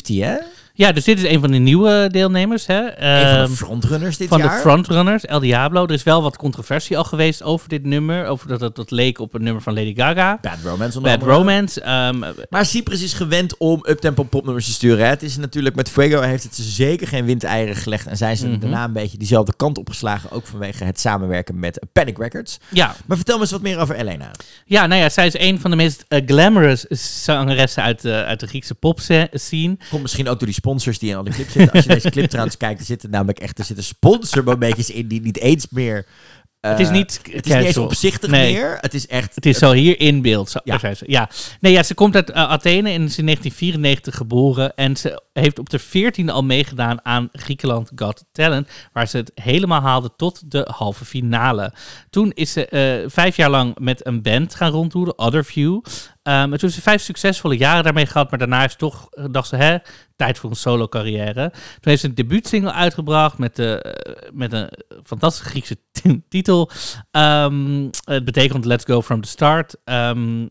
hè? 0.07 0.37
Ja, 0.79 0.93
dus 0.93 1.05
dit 1.05 1.19
is 1.23 1.31
een 1.31 1.41
van 1.41 1.51
de 1.51 1.59
nieuwe 1.59 2.09
deelnemers. 2.11 2.67
Hè? 2.67 2.81
een 2.85 3.27
van 3.27 3.39
Ehm, 3.39 3.47
de 3.51 3.57
frontrunners 3.57 4.17
dit 4.17 4.29
van 4.29 4.39
jaar. 4.39 4.55
de 4.55 4.61
frontrunners, 4.61 5.25
El 5.25 5.41
Diablo. 5.41 5.85
Er 5.85 5.91
is 5.93 6.03
wel 6.03 6.23
wat 6.23 6.37
controversie 6.37 6.99
al 6.99 7.05
geweest 7.05 7.43
over 7.43 7.69
dit 7.69 7.85
nummer. 7.85 8.27
Over 8.27 8.49
dat 8.49 8.61
het 8.61 8.75
dat 8.77 8.91
leek 8.91 9.19
op 9.21 9.35
een 9.35 9.43
nummer 9.43 9.63
van 9.63 9.75
Lady 9.75 9.95
Gaga. 9.97 10.39
Bad 10.43 10.53
Romance. 10.65 10.99
onder 10.99 11.19
Bad. 11.19 11.29
Romance. 11.29 11.81
ehm, 11.81 12.19
Maar 12.51 12.67
Cyprus 12.67 13.03
is 13.03 13.13
gewend 13.13 13.57
om 13.59 13.85
uptempo 13.89 14.23
popnummers 14.23 14.67
te 14.67 14.73
sturen. 14.73 15.05
Hè. 15.05 15.11
Het 15.11 15.23
is 15.23 15.37
natuurlijk 15.37 15.77
met 15.77 15.89
Fuego 15.91 16.21
heeft 16.21 16.43
het 16.43 16.55
zeker 16.57 17.07
geen 17.09 17.25
windeieren 17.25 17.77
gelegd. 17.77 18.07
En 18.07 18.17
zijn 18.17 18.37
ze 18.37 18.47
Mhm. 18.49 18.61
daarna 18.61 18.85
een 18.85 18.93
beetje 18.93 19.19
diezelfde 19.19 19.53
kant 19.57 19.79
opgeslagen. 19.79 20.31
Ook 20.31 20.47
vanwege 20.47 20.85
het 20.85 21.01
samenwerken 21.01 21.59
met 21.59 21.81
Panic 21.93 22.19
Records. 22.19 22.59
ja. 22.71 22.95
Maar 23.07 23.17
vertel 23.17 23.37
me 23.37 23.43
eens 23.43 23.51
wat 23.51 23.63
meer 23.63 23.79
over 23.79 23.95
Elena. 23.97 24.31
ja, 24.65 24.87
nou 24.87 25.01
ja, 25.01 25.09
zij 25.09 25.27
is 25.27 25.39
een 25.39 25.61
van 25.61 25.71
de 25.71 25.77
meest 25.77 26.05
eh, 26.09 26.21
glamorous 26.27 26.81
zangeressen 27.25 27.83
uit 27.83 28.03
de, 28.03 28.25
uit 28.25 28.41
de 28.41 28.47
Griekse 28.47 28.75
popscene. 28.75 29.77
Komt 29.91 30.03
misschien 30.03 30.29
ook 30.29 30.39
door 30.39 30.47
die 30.47 30.55
sponsors 30.67 30.99
die 30.99 31.11
in 31.11 31.17
al 31.17 31.23
die 31.25 31.33
clips 31.35 31.53
zitten. 31.53 31.73
Als 31.75 31.85
je 31.85 31.91
deze 31.91 32.11
clip 32.11 32.29
trouwens 32.31 32.57
kijkt, 32.57 32.81
er 32.81 32.87
zitten 32.87 33.11
namelijk 33.11 33.39
echt 33.39 33.59
er 33.59 33.65
zitten 33.65 33.85
sponsormomentjes 33.85 34.91
in 34.91 35.09
die 35.09 35.21
niet 35.21 35.39
eens 35.39 35.67
meer... 35.71 36.07
eh, 36.61 36.71
Het 36.71 36.81
is 36.81 36.91
niet 36.91 37.21
Het 37.33 37.47
is 37.47 37.55
niet 37.55 37.65
eens 37.65 37.77
opzichtig 37.77 38.31
Nee. 38.31 38.53
meer. 38.53 38.79
Het 38.81 38.95
is 38.95 39.07
echt... 39.07 39.35
Het 39.35 39.47
is 39.47 39.59
zo 39.59 39.73
hier 39.73 40.01
in 40.01 40.23
beeld. 40.23 40.51
Zo, 40.51 40.59
Ja. 40.65 40.81
Ja. 41.07 41.29
Nee, 41.61 41.73
ja, 41.73 41.83
ze 41.83 41.95
komt 41.95 42.15
uit 42.15 42.31
eh, 42.31 42.51
Athene 42.51 42.89
en 42.91 43.03
is 43.03 43.19
in 43.19 43.25
1994 43.25 44.17
geboren. 44.17 44.75
En 44.75 44.97
ze 44.97 45.23
heeft 45.33 45.59
op 45.59 45.71
de 45.71 45.81
14e 45.81 46.25
al 46.27 46.43
meegedaan 46.45 47.05
aan 47.05 47.29
Griekenland 47.33 47.91
Got 47.95 48.25
Talent. 48.33 48.69
Waar 48.93 49.09
ze 49.09 49.17
het 49.17 49.31
helemaal 49.35 49.81
haalde 49.81 50.11
tot 50.17 50.51
de 50.51 50.69
halve 50.75 51.05
finale. 51.05 51.73
Toen 52.11 52.31
is 52.35 52.53
ze 52.53 52.67
eh, 52.67 53.11
vijf 53.11 53.37
jaar 53.37 53.51
lang 53.51 53.79
met 53.79 54.07
een 54.07 54.23
band 54.23 54.55
gaan 54.55 54.71
rondtoeren, 54.71 55.19
Other 55.19 55.45
View. 55.45 55.81
Ehm, 56.27 56.53
en 56.53 56.59
toen 56.59 56.71
ze 56.71 56.83
vijf 56.83 57.03
succesvolle 57.03 57.57
jaren 57.57 57.85
daarmee 57.85 58.07
gehad. 58.07 58.31
Maar 58.31 58.39
daarna 58.39 58.65
is 58.65 58.77
toch, 58.77 59.07
eh, 59.11 59.25
dacht 59.31 59.49
ze, 59.49 59.57
hè, 59.57 59.77
tijd 60.17 60.39
voor 60.39 60.51
een 60.51 60.57
solo 60.57 60.89
carrière. 60.89 61.51
Toen 61.51 61.61
heeft 61.81 62.01
ze 62.01 62.07
een 62.09 62.15
debuutsingle 62.15 62.73
uitgebracht 62.73 63.39
met, 63.39 63.57
de, 63.57 63.83
eh, 63.83 64.31
met 64.33 64.53
een 64.53 64.69
fantastische 65.05 65.49
Griekse 65.49 65.77
titel. 66.29 66.71
Ehm, 67.11 67.89
het 68.05 68.25
betekent 68.25 68.65
Let's 68.65 68.85
Go 68.85 69.03
From 69.03 69.21
The 69.21 69.29
Start. 69.29 69.77
Ehm, 69.85 70.47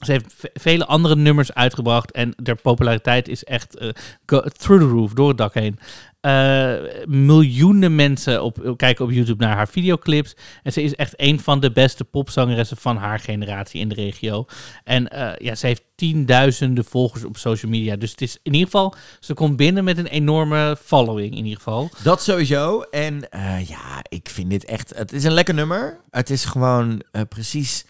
ze 0.00 0.12
heeft 0.12 0.34
ve- 0.36 0.50
vele 0.54 0.86
andere 0.86 1.16
nummers 1.16 1.54
uitgebracht 1.54 2.10
en 2.10 2.32
de 2.36 2.54
populariteit 2.54 3.28
is 3.28 3.44
echt 3.44 3.76
eh, 3.76 3.88
through 4.26 4.82
the 4.84 4.88
roof, 4.90 5.12
door 5.12 5.28
het 5.28 5.38
dak 5.38 5.54
heen. 5.54 5.78
Eh, 6.20 6.74
miljoenen 7.04 7.94
mensen 7.94 8.42
op, 8.42 8.74
kijken 8.76 9.04
op 9.04 9.10
YouTube 9.10 9.44
naar 9.44 9.56
haar 9.56 9.68
videoclips. 9.68 10.36
En 10.62 10.72
ze 10.72 10.82
is 10.82 10.94
echt 10.94 11.12
een 11.16 11.40
van 11.40 11.60
de 11.60 11.72
beste 11.72 12.04
popzangeressen 12.04 12.76
van 12.76 12.96
haar 12.96 13.18
generatie 13.18 13.80
in 13.80 13.88
de 13.88 13.94
regio. 13.94 14.44
En 14.84 15.08
eh, 15.08 15.46
ja, 15.46 15.54
ze 15.54 15.66
heeft 15.66 15.82
tienduizenden 15.94 16.84
volgers 16.84 17.24
op 17.24 17.36
social 17.36 17.70
media. 17.70 17.96
Dus 17.96 18.10
het 18.10 18.20
is 18.20 18.38
in 18.42 18.52
ieder 18.52 18.70
geval, 18.70 18.94
ze 19.20 19.34
komt 19.34 19.56
binnen 19.56 19.84
met 19.84 19.98
een 19.98 20.06
enorme 20.06 20.76
following 20.84 21.30
in 21.30 21.44
ieder 21.44 21.56
geval. 21.56 21.90
Dat 22.02 22.22
sowieso. 22.22 22.80
En 22.80 23.28
ja, 23.66 24.04
ik 24.08 24.28
vind 24.28 24.50
dit 24.50 24.64
echt... 24.64 24.92
Het 24.96 25.12
is 25.12 25.24
een 25.24 25.32
lekker 25.32 25.54
nummer. 25.54 26.00
Het 26.10 26.30
is 26.30 26.44
gewoon 26.44 27.02
precies 27.28 27.84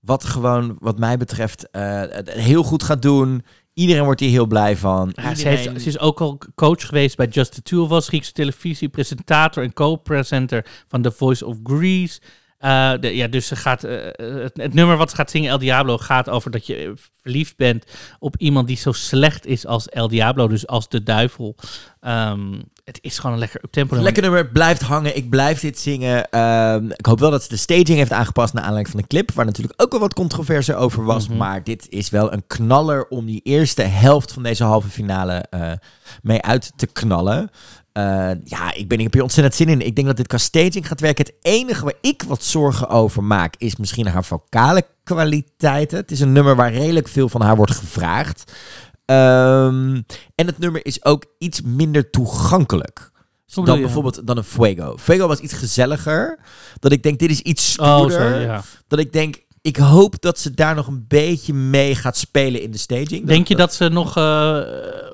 wat 0.00 0.24
gewoon, 0.24 0.76
wat 0.78 0.98
mij 0.98 1.16
betreft, 1.16 1.70
eh, 1.70 2.00
het 2.08 2.30
heel 2.32 2.62
goed 2.62 2.82
gaat 2.82 3.02
doen. 3.02 3.44
Iedereen 3.74 4.04
wordt 4.04 4.20
hier 4.20 4.30
heel 4.30 4.46
blij 4.46 4.76
van. 4.76 5.12
Ja, 5.14 5.22
ze, 5.22 5.28
Iedereen- 5.38 5.58
heeft, 5.70 5.82
ze 5.82 5.88
is 5.88 5.98
ook 5.98 6.20
al 6.20 6.38
coach 6.54 6.86
geweest 6.86 7.16
bij 7.16 7.26
Just 7.26 7.54
the 7.54 7.62
Two 7.62 7.82
of 7.82 7.90
Us, 7.92 8.08
Griekse 8.08 8.32
televisie, 8.32 8.88
presentator 8.88 9.62
en 9.62 9.72
co-presenter 9.72 10.66
van 10.88 11.02
The 11.02 11.10
Voice 11.12 11.46
of 11.46 11.56
Greece. 11.62 12.20
Eh, 12.58 12.92
de- 13.00 13.16
ja, 13.16 13.26
dus 13.28 13.46
ze 13.46 13.56
gaat, 13.56 13.84
eh, 13.84 14.04
het, 14.16 14.56
het 14.56 14.74
nummer 14.74 14.96
wat 14.96 15.10
ze 15.10 15.16
gaat 15.16 15.30
zingen, 15.30 15.50
El 15.50 15.58
Diablo, 15.58 15.98
gaat 15.98 16.28
over 16.28 16.50
dat 16.50 16.66
je 16.66 16.92
verliefd 17.22 17.56
bent 17.56 17.84
op 18.18 18.36
iemand 18.36 18.66
die 18.66 18.76
zo 18.76 18.92
slecht 18.92 19.46
is 19.46 19.66
als 19.66 19.88
El 19.88 20.08
Diablo, 20.08 20.48
dus 20.48 20.66
als 20.66 20.88
de 20.88 21.02
duivel. 21.02 21.56
Ehm, 22.00 22.60
het 22.90 22.98
is 23.02 23.18
gewoon 23.18 23.32
een 23.32 23.38
lekker 23.38 23.60
tempo. 23.60 23.94
nummer. 23.94 24.02
Lekker 24.02 24.22
nummer, 24.22 24.46
blijft 24.52 24.82
hangen. 24.82 25.16
Ik 25.16 25.30
blijf 25.30 25.60
dit 25.60 25.78
zingen. 25.78 26.30
Ehm, 26.30 26.84
ik 26.96 27.06
hoop 27.06 27.18
wel 27.18 27.30
dat 27.30 27.42
ze 27.42 27.48
de 27.48 27.56
staging 27.56 27.88
heeft 27.88 28.12
aangepast 28.12 28.52
naar 28.52 28.62
aanleiding 28.62 28.94
van 28.94 29.00
de 29.00 29.06
clip. 29.06 29.32
Waar 29.32 29.44
natuurlijk 29.44 29.82
ook 29.82 29.90
wel 29.90 30.00
wat 30.00 30.14
controverse 30.14 30.74
over 30.74 31.04
was. 31.04 31.28
Mhm. 31.28 31.36
Maar 31.36 31.64
dit 31.64 31.86
is 31.88 32.10
wel 32.10 32.32
een 32.32 32.46
knaller 32.46 33.08
om 33.08 33.26
die 33.26 33.40
eerste 33.42 33.82
helft 33.82 34.32
van 34.32 34.42
deze 34.42 34.64
halve 34.64 34.88
finale 34.88 35.44
eh, 35.50 35.72
mee 36.22 36.42
uit 36.42 36.72
te 36.76 36.86
knallen. 36.86 37.50
Eh, 37.92 38.30
ja, 38.44 38.74
ik, 38.74 38.88
ben, 38.88 38.98
ik 38.98 39.04
heb 39.04 39.12
hier 39.12 39.22
ontzettend 39.22 39.54
zin 39.54 39.68
in. 39.68 39.86
Ik 39.86 39.94
denk 39.94 40.06
dat 40.06 40.16
dit 40.16 40.26
qua 40.26 40.38
staging 40.38 40.88
gaat 40.88 41.00
werken. 41.00 41.24
Het 41.24 41.34
enige 41.40 41.84
waar 41.84 41.98
ik 42.00 42.22
wat 42.26 42.42
zorgen 42.42 42.88
over 42.88 43.24
maak 43.24 43.54
is 43.58 43.76
misschien 43.76 44.06
haar 44.06 44.24
vocale 44.24 44.86
kwaliteiten. 45.04 45.98
Het 45.98 46.10
is 46.10 46.20
een 46.20 46.32
nummer 46.32 46.56
waar 46.56 46.72
redelijk 46.72 47.08
veel 47.08 47.28
van 47.28 47.40
haar 47.40 47.56
wordt 47.56 47.72
gevraagd. 47.72 48.52
Ehm, 49.10 50.00
en 50.34 50.46
het 50.46 50.58
nummer 50.58 50.86
is 50.86 51.04
ook 51.04 51.24
iets 51.38 51.62
minder 51.62 52.10
toegankelijk. 52.10 53.10
Dan 53.54 53.80
bijvoorbeeld 53.80 54.26
dan 54.26 54.36
een 54.36 54.44
Fuego. 54.44 54.96
Fuego 54.98 55.26
was 55.26 55.38
iets 55.40 55.52
gezelliger. 55.52 56.38
Dat 56.78 56.92
ik 56.92 57.02
denk, 57.02 57.18
dit 57.18 57.30
is 57.30 57.40
iets 57.40 57.78
Oh, 57.78 57.96
stoerder. 57.96 58.40
ja. 58.40 58.62
Dat 58.88 58.98
ik 58.98 59.12
denk, 59.12 59.36
ik 59.62 59.76
hoop 59.76 60.20
dat 60.20 60.38
ze 60.38 60.50
daar 60.50 60.74
nog 60.74 60.86
een 60.86 61.04
beetje 61.08 61.54
mee 61.54 61.94
gaat 61.94 62.16
spelen 62.16 62.62
in 62.62 62.70
de 62.70 62.78
staging. 62.78 63.26
Denk 63.26 63.48
je 63.48 63.56
dat 63.56 63.74
ze 63.74 63.88
nog, 63.88 64.16
eh, 64.16 64.58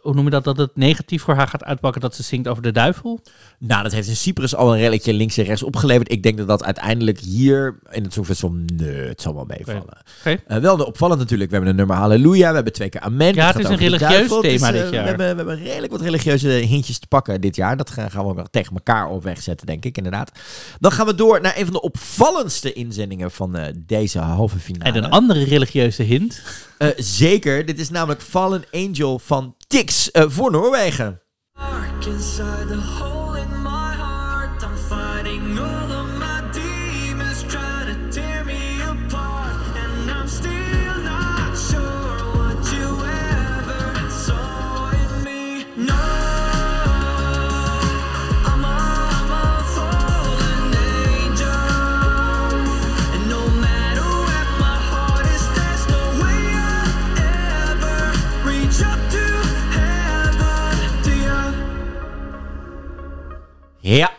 hoe 0.02 0.14
noem 0.14 0.24
je 0.24 0.30
dat, 0.30 0.44
dat 0.44 0.56
het 0.56 0.76
negatief 0.76 1.22
voor 1.22 1.34
haar 1.34 1.48
gaat 1.48 1.64
uitpakken 1.64 2.00
dat 2.00 2.14
ze 2.14 2.22
zingt 2.22 2.48
over 2.48 2.62
de 2.62 2.72
duivel? 2.72 3.20
Nou, 3.58 3.82
dat 3.82 3.92
heeft 3.92 4.08
in 4.08 4.16
Cyprus 4.16 4.56
al 4.56 4.72
een 4.72 4.80
relletje 4.80 5.12
links 5.12 5.36
en 5.36 5.44
rechts 5.44 5.62
opgeleverd. 5.62 6.12
Ik 6.12 6.22
denk 6.22 6.38
dat 6.38 6.46
dat 6.46 6.64
uiteindelijk 6.64 7.18
hier 7.18 7.78
in 7.90 8.02
het 8.02 8.12
Songfestival, 8.12 8.56
nee, 8.66 8.88
het 8.88 9.20
zal 9.20 9.34
wel 9.34 9.44
meevallen. 9.44 9.98
Eh, 10.46 10.56
wel 10.58 10.76
opvallend 10.76 11.20
natuurlijk. 11.20 11.50
We 11.50 11.56
hebben 11.56 11.72
een 11.72 11.78
nummer 11.78 11.96
Halleluja. 11.96 12.48
We 12.48 12.54
hebben 12.54 12.72
twee 12.72 12.88
keer 12.88 13.00
Amen. 13.00 13.34
Ja, 13.34 13.46
het 13.46 13.58
is 13.58 13.64
een 13.64 13.76
de 13.76 13.82
religieus 13.82 14.30
is, 14.30 14.40
thema 14.40 14.72
eh, 14.72 14.82
dit 14.82 14.90
jaar. 14.90 15.02
We 15.02 15.08
hebben, 15.08 15.30
we 15.30 15.36
hebben 15.36 15.58
redelijk 15.58 15.92
wat 15.92 16.00
religieuze 16.00 16.48
hintjes 16.48 16.98
te 16.98 17.06
pakken 17.06 17.40
dit 17.40 17.56
jaar. 17.56 17.76
Dat 17.76 17.90
gaan 17.90 18.10
gaan 18.10 18.26
we 18.26 18.34
wel 18.34 18.46
tegen 18.50 18.74
elkaar 18.74 19.08
op 19.08 19.22
wegzetten, 19.22 19.66
denk 19.66 19.84
ik, 19.84 19.96
inderdaad. 19.96 20.30
Dan 20.80 20.92
gaan 20.92 21.06
we 21.06 21.14
door 21.14 21.40
naar 21.40 21.56
een 21.56 21.64
van 21.64 21.72
de 21.72 21.80
opvallendste 21.80 22.72
inzendingen 22.72 23.30
van 23.30 23.56
deze 23.76 24.18
halve 24.36 24.58
finale. 24.58 24.84
En 24.84 25.04
een 25.04 25.10
andere 25.10 25.44
religieuze 25.44 26.02
hint. 26.02 26.42
Eh, 26.78 26.88
zeker. 26.96 27.66
Dit 27.66 27.78
is 27.78 27.90
namelijk 27.90 28.22
Fallen 28.22 28.64
Angel 28.72 29.18
van 29.18 29.54
Tix 29.66 30.10
eh, 30.10 30.24
voor 30.26 30.50
Noorwegen. 30.50 31.20
Dark 31.52 32.04
inside 32.04 32.66
the 32.66 32.80
hole 32.80 33.38
in 33.38 33.55
Ja. 63.86 64.12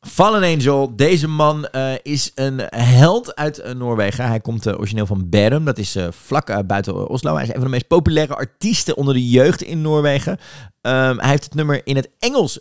Fallen 0.00 0.42
Angel. 0.42 0.96
Deze 0.96 1.28
man 1.28 1.66
eh, 1.66 1.92
is 2.02 2.32
een 2.34 2.62
held 2.70 3.34
uit 3.34 3.58
eh, 3.58 3.74
Noorwegen. 3.74 4.26
Hij 4.26 4.40
komt 4.40 4.66
eh, 4.66 4.78
origineel 4.78 5.06
van 5.06 5.28
Bærum. 5.30 5.64
Dat 5.64 5.78
is 5.78 5.96
vlak 6.10 6.66
buiten 6.66 7.08
Oslo. 7.08 7.34
Hij 7.34 7.42
is 7.42 7.48
een 7.48 7.54
van 7.54 7.64
de 7.64 7.70
meest 7.70 7.86
populaire 7.86 8.34
artiesten 8.34 8.96
onder 8.96 9.14
de 9.14 9.28
jeugd 9.28 9.62
in 9.62 9.80
Noorwegen. 9.80 10.38
Ehm, 10.80 11.18
hij 11.18 11.28
heeft 11.30 11.44
het 11.44 11.54
nummer 11.54 11.86
in 11.86 11.96
het 11.96 12.10
Engels 12.18 12.60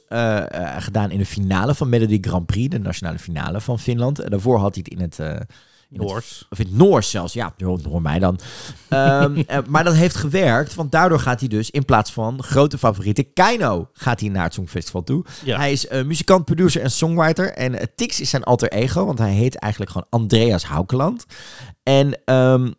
gedaan 0.78 1.12
in 1.12 1.18
de 1.18 1.26
finale 1.26 1.76
van 1.76 1.89
Melody 1.89 2.18
Grand 2.22 2.45
Prix. 2.45 2.70
De 2.70 2.80
nationale 2.80 3.20
finale 3.20 3.62
van 3.62 3.80
Finland. 3.80 4.30
Daarvoor 4.30 4.60
had 4.60 4.76
hij 4.76 4.86
het 4.88 4.93
in 4.93 5.01
het... 5.01 5.45
Noors. 5.89 6.45
of 6.49 6.59
in 6.59 6.65
het 6.65 6.75
Noors 6.75 7.09
zelfs, 7.09 7.33
ja, 7.33 7.53
hoor 7.63 8.01
mij 8.01 8.19
dan. 8.19 8.39
Ehm, 8.89 9.38
eh, 9.47 9.57
maar 9.67 9.83
dat 9.83 9.93
heeft 9.93 10.15
gewerkt, 10.15 10.75
want 10.75 10.91
daardoor 10.91 11.19
gaat 11.19 11.39
hij 11.39 11.49
dus 11.49 11.71
in 11.71 11.86
plaats 11.86 12.11
van 12.11 12.43
grote 12.43 12.77
favoriete 12.77 13.23
Keino, 13.23 13.89
gaat 13.93 14.19
hij 14.19 14.29
naar 14.29 14.43
het 14.43 14.53
Songfestival 14.53 15.03
toe. 15.03 15.25
Ja. 15.43 15.57
Hij 15.57 15.71
is 15.71 15.88
eh, 15.88 16.03
muzikant, 16.03 16.45
producer 16.45 16.81
en 16.81 16.91
songwriter. 16.91 17.53
En 17.53 17.79
eh, 17.79 17.86
Tix 17.95 18.21
is 18.21 18.29
zijn 18.29 18.43
alter 18.43 18.71
ego, 18.71 19.05
want 19.05 19.19
hij 19.19 19.31
heet 19.31 19.55
eigenlijk 19.55 19.91
gewoon 19.91 20.07
Andreas 20.09 20.63
Haukeland. 20.63 21.25
En 21.83 22.19
ehm, 22.25 22.71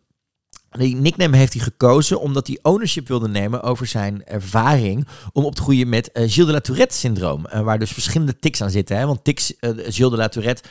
die 0.69 0.95
nickname 0.95 1.37
heeft 1.37 1.53
hij 1.53 1.61
gekozen 1.61 2.19
omdat 2.19 2.47
hij 2.47 2.59
ownership 2.61 3.07
wilde 3.07 3.27
nemen 3.27 3.63
over 3.63 3.87
zijn 3.87 4.25
ervaring 4.25 5.07
om 5.33 5.45
op 5.45 5.55
te 5.55 5.61
groeien 5.61 5.89
met 5.89 6.11
eh, 6.11 6.23
Gilles 6.23 6.45
de 6.45 6.51
la 6.51 6.59
Tourette 6.59 6.95
syndroom. 6.95 7.45
waar 7.63 7.79
dus 7.79 7.91
verschillende 7.91 8.39
tics 8.39 8.61
aan 8.61 8.69
zitten. 8.69 8.97
Hè? 8.97 9.05
Want 9.05 9.23
tics, 9.23 9.53
Gilles 9.59 10.11
de 10.11 10.17
la 10.17 10.27
Tourette 10.27 10.63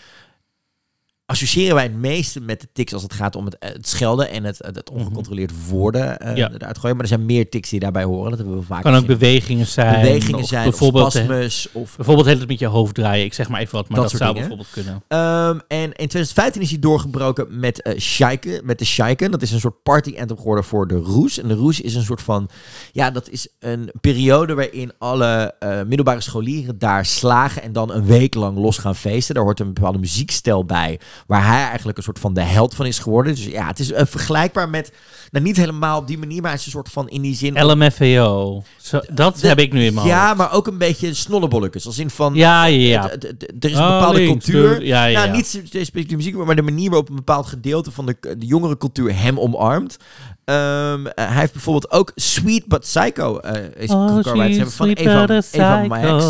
associëren 1.27 1.74
wij 1.74 1.85
het 1.85 1.95
meeste 1.97 2.41
met 2.41 2.61
de 2.61 2.68
tics 2.72 2.93
als 2.93 3.03
het 3.03 3.12
gaat 3.12 3.37
om 3.37 3.45
het, 3.45 3.59
eh, 3.59 3.72
het 3.72 3.89
schelden 3.89 4.31
en 4.31 4.45
het, 4.45 4.59
het 4.59 4.91
ongecontroleerd 4.91 5.68
woorden 5.68 6.18
eh, 6.20 6.27
Mhm. 6.29 6.37
Ja. 6.37 6.51
eruit 6.53 6.79
gooien. 6.79 6.97
Maar 6.97 7.05
er 7.05 7.11
zijn 7.11 7.27
meer 7.27 7.49
tics 7.51 7.70
die 7.70 7.81
daarbij 7.81 8.05
horen. 8.05 8.31
Dat 8.31 8.39
hebben 8.39 8.59
we 8.59 8.62
vaak 8.64 8.83
kan 8.83 8.95
ook 8.95 9.01
gezien. 9.01 9.18
bewegingen 9.18 9.66
zijn. 9.66 10.01
bewegingen 10.01 10.41
of 10.41 10.49
zijn, 10.49 10.62
bijvoorbeeld, 10.68 11.07
of 11.07 11.14
eh, 11.14 11.20
spasmus, 11.24 11.68
of 11.72 11.97
bijvoorbeeld 11.97 12.27
heel 12.27 12.39
het 12.39 12.49
met 12.49 12.59
je 12.59 12.66
hoofd 12.66 12.95
draaien. 12.95 13.24
Ik 13.24 13.35
zeg 13.35 13.49
maar 13.49 13.61
even 13.61 13.74
wat, 13.74 13.89
maar 13.89 14.01
Dat 14.01 14.11
dat, 14.11 14.20
zou 14.20 14.35
dingen. 14.35 14.49
bijvoorbeeld 14.49 14.85
kunnen. 14.85 15.03
Ehm, 15.09 15.59
en 15.68 15.85
in 15.85 15.93
2015 16.09 16.62
is 16.62 16.70
hij 16.70 16.79
doorgebroken 16.79 17.47
met, 17.61 17.83
eh 17.83 17.99
Shaiken, 17.99 18.61
met 18.66 18.79
de 18.79 18.85
Shaiken. 18.85 19.31
Dat 19.31 19.43
is 19.43 19.53
een 19.53 19.61
soort 19.61 19.83
party 19.83 20.14
anthem 20.18 20.37
geworden 20.37 20.64
voor 20.64 20.87
de 20.89 20.97
Roes. 20.97 21.39
En 21.39 21.49
de 21.49 21.55
Roes 21.55 21.81
is 21.81 21.95
een 21.95 22.03
soort 22.03 22.22
van... 22.22 22.49
Ja, 22.93 23.11
dat 23.11 23.29
is 23.29 23.49
een 23.59 23.91
periode 24.01 24.55
waarin 24.55 24.93
alle 24.99 25.55
eh, 25.59 25.83
middelbare 25.83 26.20
scholieren 26.20 26.79
daar 26.79 27.07
slagen... 27.07 27.62
en 27.62 27.72
dan 27.72 27.93
een 27.93 28.05
week 28.05 28.35
lang 28.35 28.59
los 28.59 28.79
gaan 28.79 28.97
feesten. 28.97 29.35
Daar 29.35 29.45
hoort 29.45 29.61
een 29.61 29.72
bepaalde 29.74 29.99
muziekstijl 29.99 30.64
bij... 30.64 31.01
waar 31.27 31.47
hij 31.47 31.62
eigenlijk 31.67 31.99
een 31.99 32.05
soort 32.05 32.19
van 32.19 32.35
de 32.35 32.41
held 32.41 32.75
van 32.75 32.87
is 32.87 32.99
geworden. 32.99 33.35
Dus 33.35 33.45
ja, 33.45 33.67
het 33.67 33.79
is 33.79 33.93
eh, 33.93 34.07
vergelijkbaar 34.07 34.69
met... 34.69 34.93
Nou, 35.31 35.45
niet 35.45 35.57
helemaal 35.57 35.99
op 35.99 36.07
die 36.07 36.19
manier, 36.19 36.41
maar 36.41 36.51
hij 36.51 36.59
is 36.61 36.64
een 36.67 36.71
soort 36.73 36.89
van 36.89 37.09
in 37.09 37.23
die 37.23 37.35
zin... 37.35 37.62
LMFAO. 37.64 38.62
Zo, 38.77 39.01
dat 39.12 39.39
De- 39.41 39.49
heb 39.49 39.59
ik 39.59 39.73
nu 39.73 39.85
in 39.85 39.95
mijn 39.95 40.07
Ja, 40.07 40.25
hoofd. 40.27 40.37
maar 40.39 40.53
ook 40.53 40.67
een 40.67 40.79
beetje 40.79 41.14
snollebolletjes. 41.14 41.87
Als 41.87 41.99
in 41.99 42.11
van... 42.11 42.35
Ja, 42.35 42.64
ja. 42.64 43.03
Het- 43.03 43.12
het- 43.12 43.23
het- 43.47 43.64
er 43.64 43.71
is 43.71 43.77
een 43.77 43.83
Oh, 43.85 43.99
bepaalde 43.99 44.25
cultuur. 44.25 44.79
de- 44.79 44.85
ja, 44.87 45.05
ja, 45.05 45.19
nou, 45.19 45.27
ja. 45.31 45.35
niet 45.37 45.47
specifiek 45.47 46.09
de 46.09 46.17
muziek, 46.17 46.37
maar 46.37 46.57
de 46.57 46.62
manier 46.62 46.89
waarop 46.89 47.09
een 47.09 47.14
bepaald 47.17 47.47
gedeelte 47.47 47.91
van 47.91 48.07
de, 48.07 48.17
de 48.21 48.47
jongere 48.47 48.77
cultuur 48.77 49.19
hem 49.21 49.39
omarmt. 49.41 49.97
Ehm, 50.45 51.07
eh, 51.07 51.27
hij 51.29 51.41
heeft 51.41 51.53
bijvoorbeeld 51.53 51.91
ook 51.93 52.12
Sweet 52.14 52.67
But 52.67 52.81
Psycho 52.81 53.41
uh, 53.45 53.51
is 53.77 53.91
Oh, 53.91 54.07
hebben 54.25 54.71
van 54.73 54.89
Eva, 54.89 55.29
Eva 55.41 55.83
Max. 55.87 56.25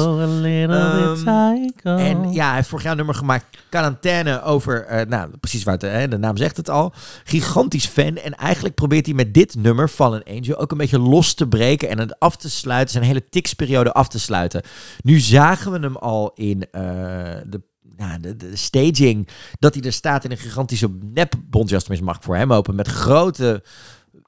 En 1.82 2.32
ja, 2.32 2.46
hij 2.46 2.54
heeft 2.54 2.68
vorig 2.68 2.82
jaar 2.82 2.90
een 2.92 2.96
nummer 2.96 3.14
gemaakt, 3.14 3.44
Quarantaine, 3.68 4.42
over, 4.42 4.75
eh, 4.84 5.06
nou, 5.08 5.30
precies 5.40 5.62
waar 5.64 5.74
het, 5.74 5.82
hè, 5.82 6.08
de 6.08 6.18
naam 6.18 6.36
zegt 6.36 6.56
het 6.56 6.70
al. 6.70 6.92
Gigantisch 7.24 7.86
fan. 7.86 8.16
En 8.16 8.34
eigenlijk 8.34 8.74
probeert 8.74 9.06
hij 9.06 9.14
met 9.14 9.34
dit 9.34 9.54
nummer, 9.58 9.88
Fallen 9.88 10.22
Angel, 10.24 10.56
ook 10.58 10.70
een 10.72 10.78
beetje 10.78 10.98
los 10.98 11.34
te 11.34 11.48
breken 11.48 11.88
en 11.88 11.98
het 11.98 12.18
af 12.18 12.36
te 12.36 12.50
sluiten, 12.50 12.92
zijn 12.92 13.04
hele 13.04 13.28
tiksperiode 13.28 13.92
af 13.92 14.08
te 14.08 14.18
sluiten. 14.18 14.62
Nu 15.02 15.18
zagen 15.20 15.72
we 15.72 15.78
hem 15.78 15.96
al 15.96 16.30
in 16.34 16.66
eh, 16.70 16.82
de, 17.46 17.60
nou, 17.96 18.20
de, 18.20 18.36
de 18.36 18.56
staging, 18.56 19.28
dat 19.58 19.74
hij 19.74 19.82
er 19.82 19.92
staat 19.92 20.24
in 20.24 20.30
een 20.30 20.36
gigantische 20.38 20.88
nepbontjas, 21.14 21.80
tenminste 21.80 22.06
mag 22.06 22.18
voor 22.20 22.36
hem 22.36 22.52
open, 22.52 22.74
met 22.74 22.88
grote 22.88 23.62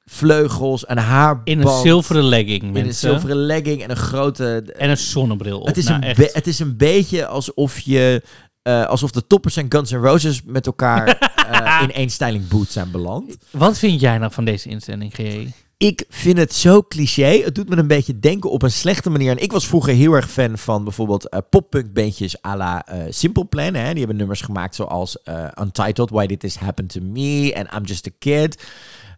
vleugels, 0.04 0.88
een 0.88 0.98
haarband. 0.98 1.48
In 1.48 1.60
een 1.60 1.80
zilveren 1.82 2.24
legging, 2.24 2.76
in 2.76 2.86
een 2.86 2.94
zilveren 2.94 3.36
legging 3.36 3.82
en 3.82 3.90
een 3.90 3.96
grote 3.96 4.62
En 4.76 4.90
een 4.90 4.96
zonnebril 4.96 5.60
op. 5.60 5.66
het, 5.66 5.76
is 5.76 5.84
Nou, 5.84 5.96
een 5.96 6.02
echt. 6.08 6.16
be- 6.18 6.30
het 6.32 6.46
is 6.46 6.58
een 6.58 6.76
beetje 6.76 7.26
alsof 7.26 7.78
je. 7.78 8.22
Eh, 8.68 8.86
alsof 8.86 9.10
de 9.10 9.26
toppers 9.26 9.56
en 9.56 9.66
Guns 9.68 9.90
N' 9.90 9.96
Roses 9.96 10.42
met 10.44 10.66
elkaar 10.66 11.06
eh, 11.50 11.82
in 11.82 11.92
één 11.92 12.10
styling 12.10 12.48
boot 12.48 12.68
zijn 12.68 12.90
beland. 12.90 13.36
Wat 13.50 13.78
vind 13.78 14.00
jij 14.00 14.18
nou 14.18 14.32
van 14.32 14.44
deze 14.44 14.68
inzending, 14.68 15.14
GE? 15.14 15.46
Ik 15.76 16.04
vind 16.08 16.38
het 16.38 16.54
zo 16.54 16.82
cliché. 16.82 17.42
Het 17.44 17.54
doet 17.54 17.68
me 17.68 17.76
een 17.76 17.86
beetje 17.86 18.18
denken 18.18 18.50
op 18.50 18.62
een 18.62 18.70
slechte 18.70 19.10
manier. 19.10 19.30
En 19.30 19.42
ik 19.42 19.52
was 19.52 19.66
vroeger 19.66 19.94
heel 19.94 20.12
erg 20.12 20.30
fan 20.30 20.58
van 20.58 20.84
bijvoorbeeld 20.84 21.28
eh 21.28 21.38
poppunk 21.50 21.92
bandjes 21.92 22.44
à 22.44 22.56
la 22.56 22.86
eh, 22.86 23.04
Simple 23.08 23.44
Plan. 23.44 23.74
Hè? 23.74 23.88
Die 23.90 23.98
hebben 23.98 24.16
nummers 24.16 24.40
gemaakt 24.40 24.74
zoals 24.74 25.22
eh, 25.22 25.48
Untitled, 25.60 26.10
Why 26.10 26.26
Did 26.26 26.40
This 26.40 26.56
Happen 26.56 26.86
To 26.86 27.00
Me 27.00 27.52
en 27.54 27.68
I'm 27.76 27.84
Just 27.84 28.06
A 28.06 28.10
Kid. 28.18 28.62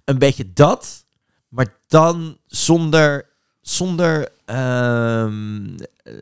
Een 0.04 0.18
beetje 0.18 0.52
dat, 0.52 1.04
maar 1.48 1.78
dan 1.86 2.36
zonder, 2.46 3.28
zonder 3.60 4.28
ehm, 4.50 5.76
eh, 6.02 6.14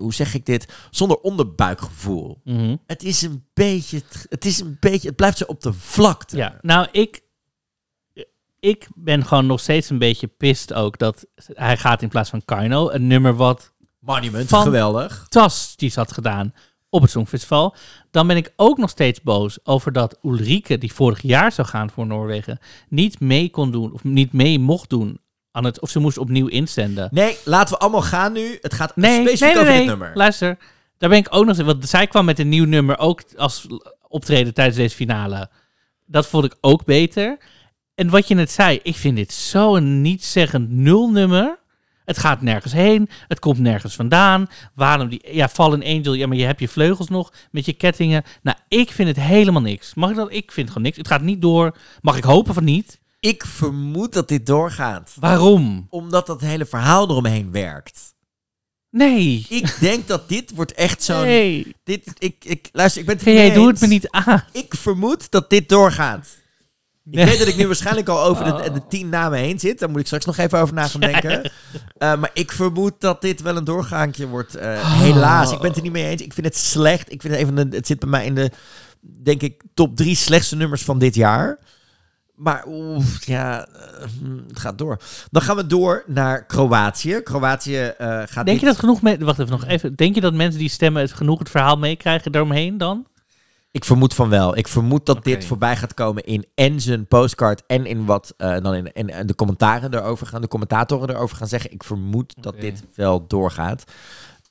hoe 0.00 0.14
zeg 0.14 0.34
ik 0.34 0.46
dit? 0.46 0.72
Zonder 0.90 1.16
onderbuikgevoel. 1.16 2.40
Mhm. 2.44 2.76
Het 2.86 3.02
is 3.02 3.22
een 3.22 3.44
beetje, 3.54 4.02
het 4.28 4.44
is 4.44 4.60
een 4.60 4.76
beetje, 4.80 5.08
het 5.08 5.16
blijft 5.16 5.38
zo 5.38 5.44
op 5.44 5.60
de 5.60 5.72
vlakte. 5.72 6.36
Ja, 6.36 6.58
nou, 6.60 6.88
ik, 6.92 7.22
ik 8.60 8.88
ben 8.94 9.24
gewoon 9.24 9.46
nog 9.46 9.60
steeds 9.60 9.90
een 9.90 9.98
beetje 9.98 10.26
pist 10.26 10.72
ook 10.72 10.98
dat 10.98 11.26
hij 11.52 11.76
gaat 11.76 12.02
in 12.02 12.08
plaats 12.08 12.30
van 12.30 12.44
Kino. 12.44 12.90
Een 12.90 13.06
nummer 13.06 13.34
wat 13.34 13.72
Monument, 13.98 14.54
geweldig. 14.54 15.16
fantastisch 15.16 15.94
had 15.94 16.12
gedaan 16.12 16.54
op 16.88 17.02
het 17.02 17.10
Songfestival. 17.10 17.74
Dan 18.10 18.26
ben 18.26 18.36
ik 18.36 18.52
ook 18.56 18.78
nog 18.78 18.90
steeds 18.90 19.22
boos 19.22 19.58
over 19.64 19.92
dat 19.92 20.18
Ulrike, 20.22 20.78
die 20.78 20.92
vorig 20.92 21.22
jaar 21.22 21.52
zou 21.52 21.68
gaan 21.68 21.90
voor 21.90 22.06
Noorwegen, 22.06 22.58
niet 22.88 23.20
mee 23.20 23.50
kon 23.50 23.70
doen, 23.70 23.92
of 23.92 24.04
niet 24.04 24.32
mee 24.32 24.58
mocht 24.58 24.90
doen. 24.90 25.20
Aan 25.52 25.64
het, 25.64 25.80
of 25.80 25.90
ze 25.90 25.98
moest 25.98 26.18
opnieuw 26.18 26.46
inzenden. 26.46 27.08
Nee, 27.12 27.36
laten 27.44 27.74
we 27.74 27.80
allemaal 27.80 28.02
gaan 28.02 28.32
nu. 28.32 28.58
Het 28.60 28.74
gaat 28.74 28.96
Nee, 28.96 29.20
specifiek 29.20 29.40
nee, 29.40 29.52
nee, 29.54 29.62
over 29.62 29.72
nee. 29.72 29.78
dit 29.78 29.88
nummer. 29.88 30.10
Luister, 30.14 30.58
daar 30.98 31.08
ben 31.08 31.18
ik 31.18 31.26
ook 31.30 31.46
nog... 31.46 31.56
Want 31.56 31.88
zij 31.88 32.06
kwam 32.06 32.24
met 32.24 32.38
een 32.38 32.48
nieuw 32.48 32.64
nummer 32.64 32.98
ook 32.98 33.22
als 33.36 33.66
optreden 34.08 34.54
tijdens 34.54 34.76
deze 34.76 34.94
finale. 34.96 35.50
Dat 36.06 36.26
vond 36.26 36.44
ik 36.44 36.56
ook 36.60 36.84
beter. 36.84 37.38
En 37.94 38.10
wat 38.10 38.28
je 38.28 38.34
net 38.34 38.50
zei, 38.50 38.80
ik 38.82 38.96
vind 38.96 39.16
dit 39.16 39.32
zo'n 39.32 40.02
niet-zeggend 40.02 40.70
nulnummer. 40.70 41.58
Het 42.04 42.18
gaat 42.18 42.42
nergens 42.42 42.72
heen, 42.72 43.08
het 43.28 43.38
komt 43.38 43.58
nergens 43.58 43.94
vandaan. 43.94 44.48
Waarom 44.74 45.08
die... 45.08 45.34
Ja, 45.34 45.48
Fallen 45.48 45.82
Angel, 45.84 46.12
ja, 46.12 46.26
maar 46.26 46.36
je 46.36 46.44
hebt 46.44 46.60
je 46.60 46.68
vleugels 46.68 47.08
nog 47.08 47.32
met 47.50 47.64
je 47.64 47.72
kettingen. 47.72 48.22
Nou, 48.42 48.56
ik 48.68 48.90
vind 48.90 49.08
het 49.08 49.16
helemaal 49.20 49.62
niks. 49.62 49.94
Mag 49.94 50.10
ik 50.10 50.16
dat? 50.16 50.32
Ik 50.32 50.52
vind 50.52 50.68
gewoon 50.68 50.82
niks. 50.82 50.96
Het 50.96 51.08
gaat 51.08 51.22
niet 51.22 51.40
door. 51.40 51.76
Mag 52.00 52.16
ik 52.16 52.24
hopen 52.24 52.54
van 52.54 52.64
niet? 52.64 53.00
Ik 53.20 53.44
vermoed 53.46 54.12
dat 54.12 54.28
dit 54.28 54.46
doorgaat. 54.46 55.12
Waarom? 55.20 55.86
Omdat 55.90 56.26
dat 56.26 56.40
hele 56.40 56.66
verhaal 56.66 57.08
eromheen 57.10 57.50
werkt. 57.52 58.14
Nee. 58.90 59.46
Ik 59.48 59.76
denk 59.80 60.08
dat 60.08 60.28
dit 60.28 60.54
wordt 60.54 60.72
echt 60.72 61.02
zo'n... 61.02 61.22
Nee. 61.22 61.74
Dit, 61.84 62.02
ik, 62.18 62.44
ik, 62.44 62.68
luister, 62.72 63.00
ik 63.00 63.06
ben 63.06 63.16
het 63.16 63.24
Jij 63.24 63.50
het 63.50 63.80
me 63.80 63.86
niet 63.86 64.10
aan. 64.10 64.44
Ik 64.52 64.74
vermoed 64.74 65.30
dat 65.30 65.50
dit 65.50 65.68
doorgaat. 65.68 66.28
Nee. 67.02 67.24
Ik 67.24 67.30
weet 67.30 67.38
dat 67.38 67.48
ik 67.48 67.56
nu 67.56 67.66
waarschijnlijk 67.66 68.08
al 68.08 68.22
over 68.22 68.44
de, 68.44 68.52
Oh. 68.52 68.74
de 68.74 68.86
tien 68.88 69.08
namen 69.08 69.38
heen 69.38 69.58
zit. 69.58 69.78
Daar 69.78 69.90
moet 69.90 70.00
ik 70.00 70.06
straks 70.06 70.24
nog 70.24 70.36
even 70.36 70.58
over 70.58 70.74
na 70.74 70.86
gaan 70.88 71.00
denken. 71.00 71.42
Eh, 71.98 72.18
maar 72.18 72.30
ik 72.34 72.52
vermoed 72.52 73.00
dat 73.00 73.20
dit 73.20 73.40
wel 73.42 73.56
een 73.56 73.64
doorgaantje 73.64 74.26
wordt. 74.28 74.54
eh, 74.54 74.68
Oh. 74.68 75.00
Helaas, 75.00 75.52
ik 75.52 75.58
ben 75.58 75.66
het 75.68 75.76
er 75.76 75.82
niet 75.82 75.92
mee 75.92 76.06
eens. 76.08 76.22
Ik 76.22 76.32
vind 76.32 76.46
het 76.46 76.56
slecht. 76.56 77.12
Ik 77.12 77.20
vind 77.20 77.32
het, 77.34 77.42
even 77.42 77.56
een, 77.56 77.72
het 77.72 77.86
zit 77.86 77.98
bij 77.98 78.08
mij 78.08 78.24
in 78.26 78.34
de, 78.34 78.50
denk 79.00 79.42
ik, 79.42 79.62
top 79.74 79.96
drie 79.96 80.14
slechtste 80.14 80.56
nummers 80.56 80.82
van 80.82 80.98
dit 80.98 81.14
jaar. 81.14 81.58
Maar 82.40 82.64
oef, 82.66 83.26
ja, 83.26 83.66
eh, 83.66 84.06
hm, 84.20 84.36
het 84.48 84.58
gaat 84.58 84.78
door. 84.78 84.96
Dan 85.30 85.42
gaan 85.42 85.56
we 85.56 85.66
door 85.66 86.04
naar 86.06 86.46
Kroatië. 86.46 87.20
Kroatië 87.24 87.76
eh, 87.76 88.08
gaat 88.08 88.34
Denk 88.34 88.46
dit- 88.46 88.60
je 88.60 88.66
dat 88.66 88.78
genoeg 88.78 89.02
mensen... 89.02 89.24
Wacht 89.24 89.38
even 89.38 89.50
nog 89.50 89.64
even. 89.66 89.94
Denk 89.94 90.14
je 90.14 90.20
dat 90.20 90.34
mensen 90.34 90.60
die 90.60 90.68
stemmen 90.68 91.02
het 91.02 91.12
genoeg 91.12 91.38
het 91.38 91.50
verhaal 91.50 91.76
meekrijgen 91.76 92.32
daaromheen 92.32 92.78
dan? 92.78 93.06
Ik 93.70 93.84
vermoed 93.84 94.14
van 94.14 94.28
wel. 94.28 94.56
Ik 94.56 94.68
vermoed 94.68 95.06
dat 95.06 95.24
dit 95.24 95.44
voorbij 95.44 95.76
gaat 95.76 95.94
komen 95.94 96.24
in 96.24 96.46
en 96.54 96.80
zijn 96.80 97.06
postcard 97.06 97.62
en 97.66 97.86
in 97.86 98.04
wat 98.04 98.34
eh, 98.36 98.56
dan 98.62 98.74
in, 98.74 98.92
in, 98.92 99.08
in 99.08 99.26
de 99.26 99.34
commentaren 99.34 99.94
erover 99.94 100.26
gaan, 100.26 100.40
de 100.40 100.48
commentatoren 100.48 101.10
erover 101.10 101.36
gaan 101.36 101.48
zeggen. 101.48 101.72
Ik 101.72 101.84
vermoed 101.84 102.34
dat 102.42 102.60
dit 102.60 102.84
wel 102.94 103.26
doorgaat. 103.26 103.84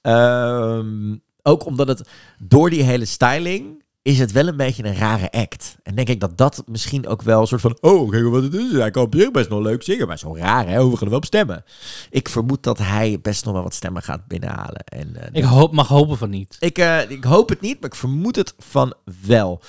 Ehm, 0.02 1.16
ook 1.42 1.66
omdat 1.66 1.88
het 1.88 2.10
door 2.38 2.70
die 2.70 2.84
hele 2.84 3.06
styling 3.06 3.84
is 4.02 4.20
het 4.20 4.32
wel 4.32 4.48
een 4.48 4.58
beetje 4.58 4.84
een 4.86 4.96
rare 4.96 5.32
act. 5.32 5.76
En 5.84 5.96
denk 5.96 6.08
ik 6.10 6.20
dat 6.20 6.38
dat 6.38 6.64
misschien 6.66 7.08
ook 7.08 7.22
wel 7.22 7.42
een 7.42 7.48
soort 7.48 7.62
van... 7.62 7.78
Oh, 7.82 8.10
kijk 8.10 8.24
wat 8.24 8.44
het 8.44 8.54
is. 8.54 8.72
Hij 8.72 8.92
kan 8.92 9.04
op 9.04 9.16
zich 9.16 9.32
best 9.32 9.50
nog 9.50 9.62
leuk 9.62 9.84
zingen. 9.84 10.08
Maar 10.08 10.20
zo 10.20 10.36
raar, 10.36 10.68
hè? 10.68 10.90
We 10.90 10.92
gaan 10.92 11.02
er 11.02 11.10
wel 11.10 11.18
op 11.18 11.26
stemmen. 11.26 11.64
Ik 12.10 12.30
vermoed 12.30 12.64
dat 12.64 12.78
hij 12.78 13.20
best 13.22 13.46
nog 13.46 13.54
wel 13.54 13.64
wat 13.64 13.74
stemmen 13.74 14.02
gaat 14.04 14.28
binnenhalen. 14.28 14.84
En, 14.84 15.16
eh, 15.16 15.28
Ik 15.32 15.44
hoop, 15.44 15.72
mag 15.74 15.88
hopen 15.88 16.18
van 16.18 16.30
niet. 16.30 16.58
ik, 16.60 16.78
eh, 16.78 17.10
ik 17.10 17.24
hoop 17.24 17.50
het 17.50 17.62
niet, 17.62 17.80
maar 17.82 17.90
ik 17.90 17.96
vermoed 17.96 18.36
het 18.36 18.54
van 18.58 18.94
wel. 19.26 19.62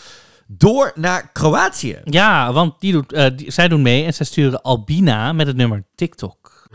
Door 0.47 0.93
naar 0.95 1.31
Kroatië. 1.33 1.99
Ja, 2.05 2.53
want 2.53 2.81
die 2.81 2.93
doet, 2.93 3.13
eh, 3.13 3.27
die- 3.37 3.51
zij 3.51 3.69
doen 3.69 3.83
mee 3.83 4.05
en 4.05 4.15
zij 4.15 4.27
sturen 4.27 4.63
Albina 4.63 5.33
met 5.33 5.47
het 5.47 5.57
nummer 5.57 5.85
TikTok. 5.95 6.69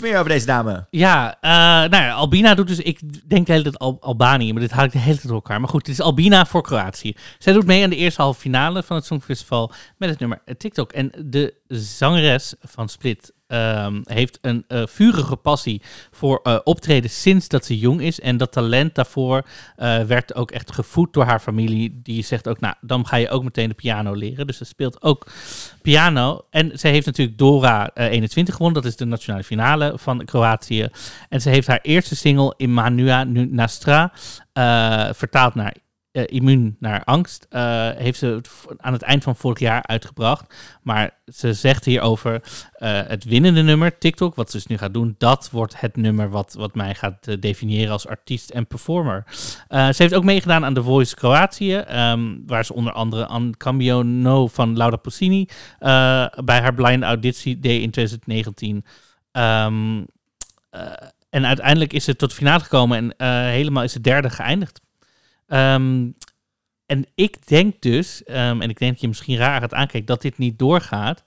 Meer 0.00 0.16
over 0.16 0.28
deze 0.28 0.46
dame. 0.46 0.86
Ja, 0.90 1.36
eh, 1.40 1.50
nou 1.90 2.04
ja, 2.04 2.12
Albina 2.12 2.54
doet 2.54 2.68
dus, 2.68 2.78
ik 2.78 3.28
denk 3.28 3.46
de 3.46 3.52
hele 3.52 3.64
tijd 3.64 3.78
Al 3.78 3.96
Albanië, 4.00 4.52
maar 4.52 4.62
dit 4.62 4.70
haal 4.70 4.84
ik 4.84 4.92
de 4.92 4.98
hele 4.98 5.14
tijd 5.14 5.26
door 5.26 5.34
elkaar. 5.34 5.60
Maar 5.60 5.68
goed, 5.68 5.86
het 5.86 5.98
is 5.98 6.04
Albina 6.04 6.46
voor 6.46 6.62
Kroatië. 6.62 7.14
Zij 7.38 7.52
doet 7.52 7.66
mee 7.66 7.84
aan 7.84 7.90
de 7.90 7.96
eerste 7.96 8.22
halve 8.22 8.40
finale 8.40 8.82
van 8.82 8.96
het 8.96 9.04
Songfestival 9.04 9.72
met 9.96 10.08
het 10.08 10.18
nummer 10.18 10.42
TikTok. 10.58 10.92
En 10.92 11.12
de 11.24 11.54
zangeres 11.68 12.54
van 12.60 12.88
Split 12.88 13.32
ehm, 13.46 14.00
heeft 14.04 14.38
een 14.40 14.64
eh, 14.68 14.82
vurige 14.86 15.36
passie 15.36 15.82
voor 16.10 16.40
eh, 16.42 16.58
optreden 16.64 17.10
sinds 17.10 17.48
dat 17.48 17.64
ze 17.64 17.78
jong 17.78 18.00
is. 18.00 18.20
En 18.20 18.36
dat 18.36 18.52
talent 18.52 18.94
daarvoor 18.94 19.46
eh, 19.76 20.00
werd 20.00 20.34
ook 20.34 20.50
echt 20.50 20.72
gevoed 20.72 21.12
door 21.12 21.24
haar 21.24 21.40
familie. 21.40 22.00
Die 22.02 22.24
zegt 22.24 22.48
ook, 22.48 22.60
nou, 22.60 22.74
dan 22.80 23.06
ga 23.06 23.16
je 23.16 23.28
ook 23.28 23.44
meteen 23.44 23.68
de 23.68 23.74
piano 23.74 24.12
leren. 24.12 24.46
Dus 24.46 24.56
ze 24.56 24.64
speelt 24.64 25.02
ook 25.02 25.26
piano. 25.82 26.46
En 26.50 26.78
ze 26.78 26.88
heeft 26.88 27.06
natuurlijk 27.06 27.38
Dora 27.38 27.90
eh, 27.94 28.06
21 28.06 28.54
gewonnen. 28.54 28.82
Dat 28.82 28.90
is 28.90 28.96
de 28.96 29.04
nationale 29.04 29.44
finale 29.44 29.92
van 29.96 30.24
Kroatië. 30.24 30.88
En 31.28 31.40
ze 31.40 31.48
heeft 31.48 31.66
haar 31.66 31.80
eerste 31.82 32.16
single 32.16 32.54
Immanua 32.56 33.24
Nastra 33.24 34.12
vertaald 35.12 35.54
naar 35.54 35.74
eh, 36.16 36.24
immuun 36.26 36.76
naar 36.80 37.04
angst. 37.04 37.46
eh, 37.50 37.90
heeft 37.96 38.18
ze 38.18 38.40
aan 38.76 38.92
het 38.92 39.02
eind 39.02 39.22
van 39.22 39.36
vorig 39.36 39.58
jaar 39.58 39.82
uitgebracht. 39.82 40.54
Maar 40.82 41.10
ze 41.34 41.52
zegt 41.52 41.84
hierover 41.84 42.42
eh, 42.72 43.00
het 43.06 43.24
winnende 43.24 43.62
nummer, 43.62 43.98
TikTok, 43.98 44.34
wat 44.34 44.50
ze 44.50 44.56
dus 44.56 44.66
nu 44.66 44.78
gaat 44.78 44.94
doen, 44.94 45.14
dat 45.18 45.48
wordt 45.52 45.80
het 45.80 45.96
nummer 45.96 46.30
wat, 46.30 46.54
wat 46.58 46.74
mij 46.74 46.94
gaat 46.94 47.42
definiëren 47.42 47.92
als 47.92 48.06
artiest 48.06 48.50
en 48.50 48.66
performer. 48.66 49.24
Ze 49.68 49.94
heeft 49.96 50.14
ook 50.14 50.24
meegedaan 50.24 50.64
aan 50.64 50.74
The 50.74 50.82
Voice 50.82 51.14
Kroatië, 51.14 51.74
ehm, 51.74 52.34
waar 52.46 52.64
ze 52.64 52.74
onder 52.74 52.92
andere 52.92 53.28
aan 53.28 53.54
Cambio 53.56 54.02
No 54.02 54.46
van 54.46 54.76
Laura 54.76 54.98
eh, 55.78 56.26
bij 56.44 56.60
haar 56.60 56.74
blind 56.74 57.02
auditie 57.02 57.58
deed 57.58 57.82
in 57.82 57.90
2019. 57.90 58.84
Ehm, 59.32 60.04
eh, 60.70 60.80
en 61.30 61.46
uiteindelijk 61.46 61.92
is 61.92 62.04
ze 62.04 62.16
tot 62.16 62.32
finale 62.32 62.62
gekomen 62.62 63.14
en 63.18 63.26
helemaal 63.50 63.82
is 63.82 63.92
ze 63.92 64.00
derde 64.00 64.30
geëindigd. 64.30 64.80
Ehm, 65.46 66.10
en 66.86 67.04
ik 67.14 67.46
denk 67.46 67.82
dus, 67.82 68.24
ehm, 68.24 68.60
en 68.60 68.70
ik 68.70 68.78
denk 68.78 68.92
dat 68.92 69.00
je 69.00 69.08
misschien 69.08 69.36
raar 69.36 69.60
gaat 69.60 69.74
aankijken, 69.74 70.06
dat 70.06 70.22
dit 70.22 70.38
niet 70.38 70.58
doorgaat. 70.58 71.22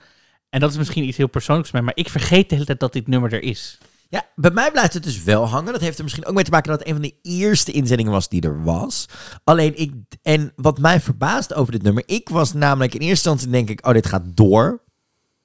En 0.49 0.59
dat 0.59 0.71
is 0.71 0.77
misschien 0.77 1.03
iets 1.03 1.17
heel 1.17 1.27
persoonlijks 1.27 1.69
van 1.69 1.83
mij, 1.83 1.93
maar 1.93 2.05
ik 2.05 2.11
vergeet 2.11 2.49
de 2.49 2.55
hele 2.55 2.67
tijd 2.67 2.79
dat 2.79 2.93
dit 2.93 3.07
nummer 3.07 3.33
er 3.33 3.43
is. 3.43 3.77
Ja, 4.09 4.25
bij 4.35 4.51
mij 4.51 4.71
blijft 4.71 4.93
het 4.93 5.03
dus 5.03 5.23
wel 5.23 5.47
hangen. 5.47 5.71
Dat 5.71 5.81
heeft 5.81 5.97
er 5.97 6.03
misschien 6.03 6.25
ook 6.25 6.33
mee 6.33 6.43
te 6.43 6.51
maken 6.51 6.69
dat 6.69 6.79
het 6.79 6.87
een 6.87 6.93
van 6.93 7.03
de 7.03 7.15
eerste 7.21 7.71
inzendingen 7.71 8.11
was 8.11 8.29
die 8.29 8.41
er 8.41 8.63
was. 8.63 9.05
Alleen 9.43 9.79
ik, 9.79 9.93
en 10.21 10.53
wat 10.55 10.77
mij 10.77 10.99
verbaast 10.99 11.53
over 11.53 11.71
dit 11.71 11.81
nummer, 11.81 12.03
ik 12.05 12.29
was 12.29 12.53
namelijk 12.53 12.93
in 12.93 12.99
eerste 12.99 13.29
instantie 13.29 13.49
denk 13.49 13.69
ik, 13.69 13.87
oh 13.87 13.93
dit 13.93 14.05
gaat 14.05 14.23
door. 14.37 14.81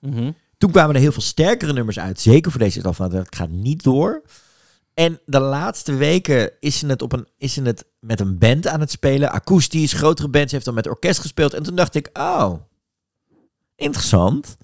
Mhm. 0.00 0.32
Toen 0.58 0.70
kwamen 0.70 0.94
er 0.94 1.00
heel 1.00 1.12
veel 1.12 1.22
sterkere 1.22 1.72
nummers 1.72 1.98
uit, 1.98 2.20
zeker 2.20 2.50
voor 2.50 2.60
deze 2.60 2.82
al 2.82 2.92
van 2.92 3.14
het 3.14 3.36
gaat 3.36 3.50
niet 3.50 3.82
door. 3.82 4.22
En 4.94 5.20
de 5.26 5.40
laatste 5.40 5.94
weken 5.94 6.50
is 6.60 6.78
ze, 6.78 6.86
het 6.86 7.02
op 7.02 7.12
een, 7.12 7.28
is 7.38 7.52
ze 7.52 7.62
het 7.62 7.84
met 8.00 8.20
een 8.20 8.38
band 8.38 8.66
aan 8.66 8.80
het 8.80 8.90
spelen, 8.90 9.30
akoestisch, 9.32 9.92
grotere 9.92 10.28
bands, 10.28 10.52
heeft 10.52 10.64
dan 10.64 10.74
met 10.74 10.88
orkest 10.88 11.20
gespeeld. 11.20 11.54
En 11.54 11.62
toen 11.62 11.74
dacht 11.74 11.94
ik, 11.94 12.10
oh, 12.12 12.52
interessant. 13.76 14.56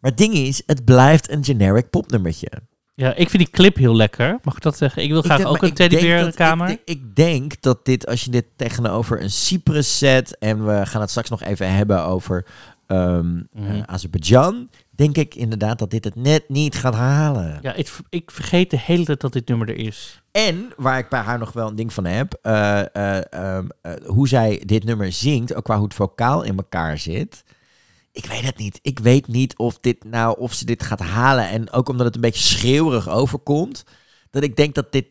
Maar 0.00 0.10
het 0.10 0.18
ding 0.20 0.34
is, 0.34 0.62
het 0.66 0.84
blijft 0.84 1.30
een 1.30 1.44
generic 1.44 1.90
popnummertje. 1.90 2.48
Ja, 2.94 3.14
ik 3.14 3.30
vind 3.30 3.42
die 3.42 3.52
clip 3.52 3.76
heel 3.76 3.96
lekker. 3.96 4.38
Mag 4.42 4.56
ik 4.56 4.62
dat 4.62 4.76
zeggen? 4.76 5.02
Ik 5.02 5.10
wil 5.10 5.22
graag 5.22 5.36
denk- 5.36 5.48
ook 5.48 5.62
een 5.62 5.68
ik 5.68 5.76
denk 5.76 5.90
teddybeer 5.90 6.14
in 6.16 6.20
de 6.20 6.24
dat- 6.24 6.34
kamer. 6.34 6.68
Ik, 6.68 6.80
denk- 6.86 6.98
ik 6.98 7.16
denk 7.16 7.60
dat 7.62 7.84
dit, 7.84 8.06
als 8.06 8.24
je 8.24 8.30
dit 8.30 8.44
tegenover 8.56 9.22
een 9.22 9.30
Cyprus 9.30 9.98
zet... 9.98 10.38
en 10.38 10.66
we 10.66 10.86
gaan 10.86 11.00
het 11.00 11.10
straks 11.10 11.28
nog 11.30 11.42
even 11.42 11.74
hebben 11.74 12.04
over 12.04 12.46
ehm, 12.86 13.34
Mhm. 13.34 13.46
eh, 13.66 13.82
Azerbeidzjan... 13.86 14.68
denk 15.02 15.16
ik 15.16 15.34
inderdaad 15.34 15.78
dat 15.78 15.90
dit 15.90 16.04
het 16.04 16.14
net 16.14 16.48
niet 16.48 16.74
gaat 16.74 16.94
halen. 16.94 17.58
Ja, 17.62 17.74
ik, 17.74 17.90
ik 18.08 18.30
vergeet 18.30 18.70
de 18.70 18.78
hele 18.78 19.04
tijd 19.04 19.20
dat 19.20 19.32
dit 19.32 19.48
nummer 19.48 19.68
er 19.68 19.76
is. 19.76 20.22
En 20.30 20.72
waar 20.76 20.98
ik 20.98 21.08
bij 21.08 21.20
haar 21.20 21.38
nog 21.38 21.52
wel 21.52 21.68
een 21.68 21.76
ding 21.76 21.92
van 21.92 22.04
heb... 22.04 22.38
eh, 22.42 22.80
eh, 22.94 23.22
ehm, 23.30 23.66
eh, 23.82 23.92
hoe 24.06 24.28
zij 24.28 24.62
dit 24.66 24.84
nummer 24.84 25.12
zingt, 25.12 25.54
ook 25.54 25.64
qua 25.64 25.74
hoe 25.74 25.84
het 25.84 25.94
vocaal 25.94 26.42
in 26.42 26.56
elkaar 26.56 26.98
zit... 26.98 27.44
Ik 28.14 28.26
weet 28.26 28.44
het 28.44 28.56
niet. 28.56 28.78
Ik 28.82 28.98
weet 28.98 29.26
niet 29.26 29.56
of, 29.56 29.78
dit 29.80 30.04
nou, 30.04 30.38
of 30.38 30.52
ze 30.52 30.64
dit 30.64 30.82
gaat 30.82 31.00
halen. 31.00 31.48
En 31.48 31.72
ook 31.72 31.88
omdat 31.88 32.06
het 32.06 32.14
een 32.14 32.20
beetje 32.20 32.42
schreeuwerig 32.42 33.08
overkomt. 33.08 33.84
Dat 34.30 34.42
ik 34.42 34.56
denk 34.56 34.74
dat 34.74 34.92
dit 34.92 35.06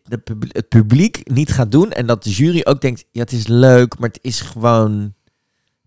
het 0.47 0.69
publiek 0.69 1.29
niet 1.31 1.51
gaat 1.51 1.71
doen. 1.71 1.91
En 1.91 2.05
dat 2.05 2.23
de 2.23 2.29
jury 2.29 2.61
ook 2.63 2.81
denkt, 2.81 3.05
ja 3.11 3.21
het 3.21 3.31
is 3.31 3.47
leuk, 3.47 3.99
maar 3.99 4.09
het 4.09 4.19
is 4.21 4.41
gewoon 4.41 5.13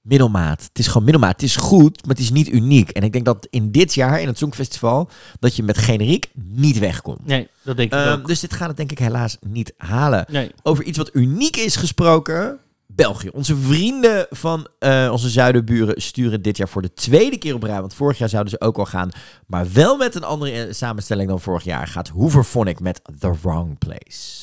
middelmaat. 0.05 0.62
Het 0.62 0.78
is 0.78 0.86
gewoon 0.86 1.02
middelmaat. 1.02 1.32
Het 1.32 1.42
is 1.42 1.57
goed, 1.57 2.07
maar 2.07 2.14
het 2.14 2.24
is 2.24 2.30
niet 2.30 2.48
uniek. 2.48 2.90
En 2.90 3.02
ik 3.02 3.12
denk 3.12 3.24
dat 3.24 3.46
in 3.50 3.70
dit 3.70 3.94
jaar, 3.94 4.20
in 4.20 4.26
het 4.26 4.38
Songfestival, 4.38 5.09
dat 5.40 5.57
je 5.57 5.62
met 5.62 5.78
generiek 5.78 6.30
niet 6.34 6.78
wegkomt. 6.78 7.26
Nee, 7.26 7.48
dat 7.62 7.76
denk 7.76 7.92
ik 7.92 7.98
ook. 7.98 8.26
dus 8.26 8.40
dit 8.40 8.52
gaat 8.52 8.68
het 8.68 8.76
denk 8.76 8.90
ik 8.90 8.98
helaas 8.98 9.36
niet 9.46 9.72
halen. 9.76 10.24
Nee. 10.28 10.50
Over 10.62 10.84
iets 10.84 10.98
wat 10.98 11.11
uniek 11.12 11.57
is 11.57 11.76
gesproken. 11.76 12.59
België. 12.86 13.28
Onze 13.28 13.57
vrienden 13.57 14.26
van 14.30 14.66
eh, 14.78 15.09
onze 15.12 15.28
zuidenburen 15.28 16.02
sturen 16.02 16.42
dit 16.42 16.57
jaar 16.57 16.68
voor 16.68 16.82
de 16.82 16.92
tweede 16.92 17.38
keer 17.38 17.55
op 17.55 17.62
rij. 17.62 17.80
Want 17.80 17.94
vorig 17.94 18.18
jaar 18.18 18.28
zouden 18.28 18.52
ze 18.52 18.61
ook 18.61 18.78
al 18.78 18.86
gaan. 18.86 19.09
Maar 19.46 19.72
wel 19.72 19.96
met 19.96 20.14
een 20.14 20.24
andere 20.24 20.52
eh, 20.52 20.72
samenstelling 20.72 21.28
dan 21.28 21.40
vorig 21.40 21.64
jaar. 21.64 21.86
Gaat 21.86 22.09
Hooverphonic 22.09 22.80
met 22.80 23.00
The 23.18 23.34
Wrong 23.42 23.78
Place. 23.78 24.42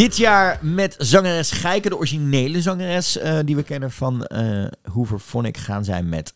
Dit 0.00 0.16
jaar 0.16 0.58
met 0.62 0.94
zangeres 0.98 1.50
Gijke, 1.50 1.88
de 1.88 1.96
originele 1.96 2.60
zangeres 2.60 3.18
eh, 3.18 3.38
die 3.44 3.56
we 3.56 3.62
kennen 3.62 3.90
van 3.90 4.24
eh 4.24 4.66
Hooverphonic, 4.92 5.56
gaan 5.56 5.84
zij 5.84 6.02
met 6.02 6.34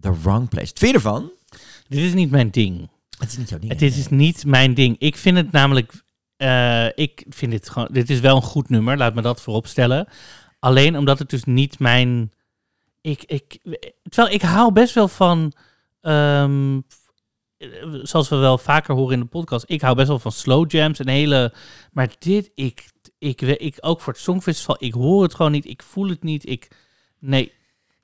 The 0.00 0.20
Wrong 0.20 0.48
Place. 0.48 0.66
Wat 0.66 0.78
vind 0.78 0.90
je 0.90 0.96
ervan? 0.96 1.32
Dit 1.88 2.00
is 2.00 2.14
niet 2.14 2.30
mijn 2.30 2.50
ding. 2.50 2.90
Het 3.18 3.30
is 3.30 3.36
niet 3.36 3.48
jouw 3.48 3.58
ding. 3.58 3.72
Het 3.72 3.82
is, 3.82 3.98
is 3.98 4.08
niet 4.08 4.46
mijn 4.46 4.74
ding. 4.74 4.96
Ik 4.98 5.16
vind 5.16 5.36
het 5.36 5.52
namelijk. 5.52 5.92
eh, 6.36 6.86
ik 6.94 7.24
vind 7.28 7.52
dit 7.52 7.68
gewoon. 7.70 7.88
Dit 7.92 8.10
is 8.10 8.20
wel 8.20 8.36
een 8.36 8.42
goed 8.42 8.68
nummer, 8.68 8.96
laat 8.96 9.14
me 9.14 9.22
dat 9.22 9.40
voorop 9.40 9.66
stellen. 9.66 10.08
Alleen 10.58 10.98
omdat 10.98 11.18
het 11.18 11.30
dus 11.30 11.44
niet 11.44 11.78
mijn. 11.78 12.32
Ik, 13.00 13.24
ik, 13.24 13.58
terwijl 14.02 14.34
ik 14.34 14.42
hou 14.42 14.72
best 14.72 14.94
wel 14.94 15.08
van. 15.08 15.52
ehm, 16.00 16.80
zoals 18.02 18.28
we 18.28 18.36
wel 18.36 18.58
vaker 18.58 18.94
horen 18.94 19.14
in 19.14 19.20
de 19.20 19.26
podcast. 19.26 19.64
Ik 19.68 19.80
hou 19.80 19.94
best 19.96 20.08
wel 20.08 20.18
van 20.18 20.32
slow 20.32 20.70
jams 20.70 20.98
en 20.98 21.08
hele. 21.08 21.52
Maar 21.92 22.08
dit, 22.18 22.50
ik, 22.54 22.92
ik, 23.24 23.40
ik 23.40 23.76
ook 23.80 24.00
voor 24.00 24.12
het 24.12 24.22
Songfestival. 24.22 24.76
Ik 24.78 24.94
hoor 24.94 25.22
het 25.22 25.34
gewoon 25.34 25.52
niet. 25.52 25.66
Ik 25.66 25.82
voel 25.82 26.08
het 26.08 26.22
niet. 26.22 26.48
Ik. 26.48 26.68
Nee. 27.18 27.52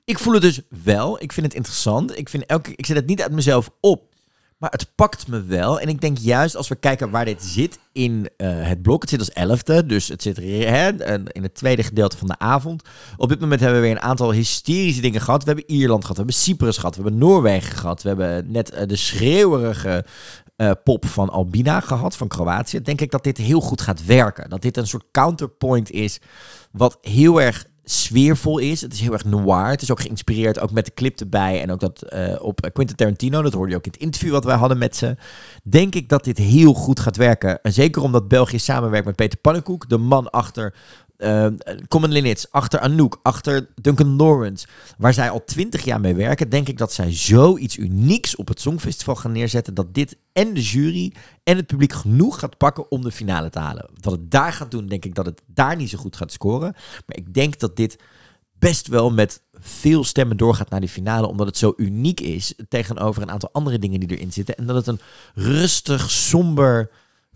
Ik 0.05 0.19
voel 0.19 0.33
het 0.33 0.41
dus 0.41 0.61
wel. 0.83 1.21
Ik 1.21 1.31
vind 1.31 1.45
het 1.45 1.55
interessant. 1.55 2.17
Ik, 2.17 2.29
vind 2.29 2.45
elke, 2.45 2.73
ik 2.75 2.85
zet 2.85 2.95
het 2.95 3.05
niet 3.07 3.21
uit 3.21 3.31
mezelf 3.31 3.71
op. 3.79 4.09
Maar 4.57 4.71
het 4.71 4.95
pakt 4.95 5.27
me 5.27 5.43
wel. 5.43 5.79
En 5.79 5.87
ik 5.87 6.01
denk 6.01 6.17
juist 6.17 6.55
als 6.55 6.67
we 6.67 6.75
kijken 6.75 7.09
waar 7.09 7.25
dit 7.25 7.43
zit 7.43 7.79
in 7.91 8.29
eh, 8.37 8.47
het 8.67 8.81
blok. 8.81 9.01
Het 9.01 9.09
zit 9.09 9.19
als 9.19 9.31
elfde. 9.31 9.85
Dus 9.85 10.07
het 10.07 10.21
zit 10.21 10.37
hè, 10.37 10.89
in 11.31 11.43
het 11.43 11.55
tweede 11.55 11.83
gedeelte 11.83 12.17
van 12.17 12.27
de 12.27 12.39
avond. 12.39 12.83
Op 13.17 13.29
dit 13.29 13.39
moment 13.39 13.59
hebben 13.59 13.79
we 13.79 13.85
weer 13.85 13.95
een 13.95 14.01
aantal 14.01 14.31
hysterische 14.31 15.01
dingen 15.01 15.21
gehad. 15.21 15.43
We 15.43 15.51
hebben 15.51 15.69
Ierland 15.69 16.01
gehad. 16.01 16.17
We 16.17 16.23
hebben 16.23 16.41
Cyprus 16.41 16.77
gehad. 16.77 16.95
We 16.95 17.01
hebben 17.01 17.19
Noorwegen 17.19 17.77
gehad. 17.77 18.01
We 18.01 18.07
hebben 18.07 18.51
net 18.51 18.69
eh, 18.69 18.87
de 18.87 18.95
schreeuwerige 18.95 20.05
eh, 20.61 20.71
pop 20.83 21.05
van 21.05 21.29
Albina 21.29 21.79
gehad. 21.79 22.15
Van 22.15 22.27
Kroatië. 22.27 22.81
Denk 22.81 23.01
ik 23.01 23.11
dat 23.11 23.23
dit 23.23 23.37
heel 23.37 23.61
goed 23.61 23.81
gaat 23.81 24.05
werken. 24.05 24.49
Dat 24.49 24.61
dit 24.61 24.77
een 24.77 24.87
soort 24.87 25.05
counterpoint 25.11 25.91
is. 25.91 26.19
Wat 26.71 26.97
heel 27.01 27.41
erg 27.41 27.65
sfeervol 27.83 28.57
is. 28.57 28.81
Het 28.81 28.93
is 28.93 28.99
heel 28.99 29.13
erg 29.13 29.25
noir. 29.25 29.69
Het 29.69 29.81
is 29.81 29.91
ook 29.91 30.01
geïnspireerd, 30.01 30.59
ook 30.59 30.71
met 30.71 30.85
de 30.85 30.93
clip 30.93 31.19
erbij. 31.19 31.61
En 31.61 31.71
ook 31.71 31.79
dat 31.79 32.01
eh, 32.01 32.35
op 32.41 32.69
Quentin 32.73 32.95
Tarantino, 32.95 33.41
dat 33.41 33.53
hoorde 33.53 33.71
je 33.71 33.77
ook 33.77 33.85
in 33.85 33.91
het 33.91 34.01
interview 34.01 34.31
wat 34.31 34.43
wij 34.43 34.55
hadden 34.55 34.77
met 34.77 34.95
ze. 34.95 35.15
Denk 35.63 35.95
ik 35.95 36.09
dat 36.09 36.23
dit 36.23 36.37
heel 36.37 36.73
goed 36.73 36.99
gaat 36.99 37.17
werken. 37.17 37.61
En 37.61 37.73
zeker 37.73 38.01
omdat 38.01 38.27
België 38.27 38.59
samenwerkt 38.59 39.05
met 39.05 39.15
Peter 39.15 39.39
Pannenkoek, 39.39 39.89
de 39.89 39.97
man 39.97 40.29
achter 40.29 40.73
eh 41.21 41.47
Common 41.87 42.11
Linnets, 42.11 42.51
achter 42.51 42.79
Anouk, 42.79 43.19
achter 43.21 43.69
Duncan 43.81 44.15
Lawrence, 44.15 44.67
waar 44.97 45.13
zij 45.13 45.29
al 45.29 45.43
twintig 45.43 45.83
jaar 45.83 45.99
mee 45.99 46.15
werken, 46.15 46.49
denk 46.49 46.67
ik 46.67 46.77
dat 46.77 46.93
zij 46.93 47.13
zoiets 47.13 47.77
unieks 47.77 48.35
op 48.35 48.47
het 48.47 48.61
Songfestival 48.61 49.15
gaan 49.15 49.31
neerzetten, 49.31 49.73
dat 49.73 49.93
dit 49.93 50.17
en 50.33 50.53
de 50.53 50.61
jury 50.61 51.13
en 51.43 51.57
het 51.57 51.67
publiek 51.67 51.93
genoeg 51.93 52.39
gaat 52.39 52.57
pakken 52.57 52.91
om 52.91 53.01
de 53.01 53.11
finale 53.11 53.49
te 53.49 53.59
halen. 53.59 53.89
Wat 53.99 54.13
het 54.13 54.31
daar 54.31 54.53
gaat 54.53 54.71
doen, 54.71 54.87
denk 54.87 55.05
ik 55.05 55.15
dat 55.15 55.25
het 55.25 55.41
daar 55.45 55.75
niet 55.75 55.89
zo 55.89 55.97
goed 55.97 56.15
gaat 56.15 56.31
scoren. 56.31 56.73
Maar 57.05 57.17
ik 57.17 57.33
denk 57.33 57.59
dat 57.59 57.75
dit 57.75 57.97
best 58.59 58.87
wel 58.87 59.11
met 59.11 59.41
veel 59.53 60.03
stemmen 60.03 60.37
doorgaat 60.37 60.69
naar 60.69 60.79
die 60.79 60.89
finale, 60.89 61.27
omdat 61.27 61.47
het 61.47 61.57
zo 61.57 61.73
uniek 61.77 62.19
is 62.19 62.53
tegenover 62.69 63.21
een 63.21 63.31
aantal 63.31 63.49
andere 63.51 63.79
dingen 63.79 63.99
die 63.99 64.17
erin 64.17 64.31
zitten. 64.31 64.55
En 64.55 64.65
dat 64.65 64.75
het 64.75 64.87
een 64.87 64.99
rustig, 65.33 66.11
somber, 66.11 66.91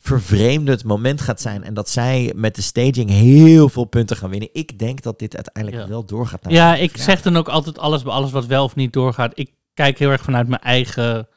vervreemdend 0.05 0.83
moment 0.83 1.21
gaat 1.21 1.41
zijn. 1.41 1.63
En 1.63 1.73
dat 1.73 1.89
zij 1.89 2.31
met 2.35 2.55
de 2.55 2.61
staging 2.61 3.09
heel 3.09 3.69
veel 3.69 3.85
punten 3.85 4.17
gaan 4.17 4.29
winnen. 4.29 4.49
Ik 4.53 4.79
denk 4.79 5.01
dat 5.01 5.19
dit 5.19 5.35
uiteindelijk 5.35 5.83
Ja. 5.83 5.89
wel 5.89 6.05
doorgaat 6.05 6.43
naar 6.43 6.53
Ja, 6.53 6.75
ik 6.75 6.97
zeg 6.97 7.21
dan 7.21 7.37
ook 7.37 7.47
altijd 7.49 7.79
alles 7.79 8.03
bij 8.03 8.13
alles 8.13 8.31
wat 8.31 8.45
wel 8.45 8.63
of 8.63 8.75
niet 8.75 8.93
doorgaat. 8.93 9.31
Ik 9.35 9.51
kijk 9.73 9.99
heel 9.99 10.09
erg 10.11 10.21
vanuit 10.23 10.47
mijn 10.47 10.61
eigen... 10.61 11.27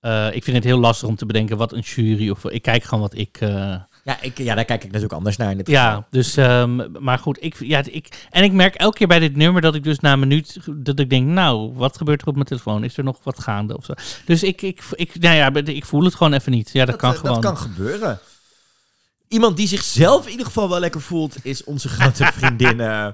eh, 0.00 0.26
ik 0.32 0.44
vind 0.44 0.56
het 0.56 0.64
heel 0.64 0.78
lastig 0.78 1.08
om 1.08 1.16
te 1.16 1.26
bedenken 1.26 1.56
wat 1.56 1.72
een 1.72 1.80
jury 1.80 2.30
of... 2.30 2.44
Ik 2.44 2.62
kijk 2.62 2.82
gewoon 2.84 3.00
wat 3.00 3.14
ik... 3.18 3.36
eh, 3.40 3.74
Ja, 4.04 4.18
ik, 4.20 4.38
ja, 4.38 4.54
daar 4.54 4.64
kijk 4.64 4.80
ik 4.80 4.86
natuurlijk 4.86 5.12
anders 5.12 5.36
naar 5.36 5.50
in 5.50 5.56
dit 5.56 5.68
geval. 5.68 5.82
ja, 5.82 6.06
dus... 6.10 6.36
ehm, 6.36 7.02
maar 7.02 7.18
goed, 7.18 7.38
ik, 7.40 7.56
ja, 7.58 7.82
ik... 7.90 8.26
En 8.30 8.44
ik 8.44 8.52
merk 8.52 8.74
elke 8.74 8.96
keer 8.96 9.06
bij 9.06 9.18
dit 9.18 9.36
nummer 9.36 9.62
dat 9.62 9.74
ik 9.74 9.84
dus 9.84 9.98
na 9.98 10.12
een 10.12 10.18
minuut... 10.18 10.58
Dat 10.70 10.98
ik 10.98 11.10
denk, 11.10 11.26
nou, 11.26 11.72
wat 11.74 11.96
gebeurt 11.96 12.22
er 12.22 12.26
op 12.26 12.34
mijn 12.34 12.46
telefoon? 12.46 12.84
Is 12.84 12.96
er 12.96 13.04
nog 13.04 13.18
wat 13.22 13.40
gaande 13.40 13.76
of 13.76 13.84
zo? 13.84 13.92
Dus 14.24 14.42
ik... 14.42 14.62
ik, 14.62 14.82
ik 14.90 15.20
nou 15.20 15.36
ja, 15.36 15.72
ik 15.72 15.84
voel 15.84 16.04
het 16.04 16.14
gewoon 16.14 16.32
even 16.32 16.52
niet. 16.52 16.70
Ja, 16.72 16.84
dat, 16.84 16.96
kan 16.96 17.12
eh, 17.12 17.18
gewoon. 17.18 17.40
Dat 17.40 17.44
kan 17.44 17.56
gebeuren. 17.56 18.18
Iemand 19.28 19.56
die 19.56 19.68
zichzelf 19.68 20.24
in 20.24 20.30
ieder 20.30 20.46
geval 20.46 20.68
wel 20.68 20.80
lekker 20.80 21.00
voelt, 21.00 21.36
is 21.42 21.64
onze 21.64 21.88
grote 21.88 22.30
vriendin 22.38 22.80
eh 22.80 23.06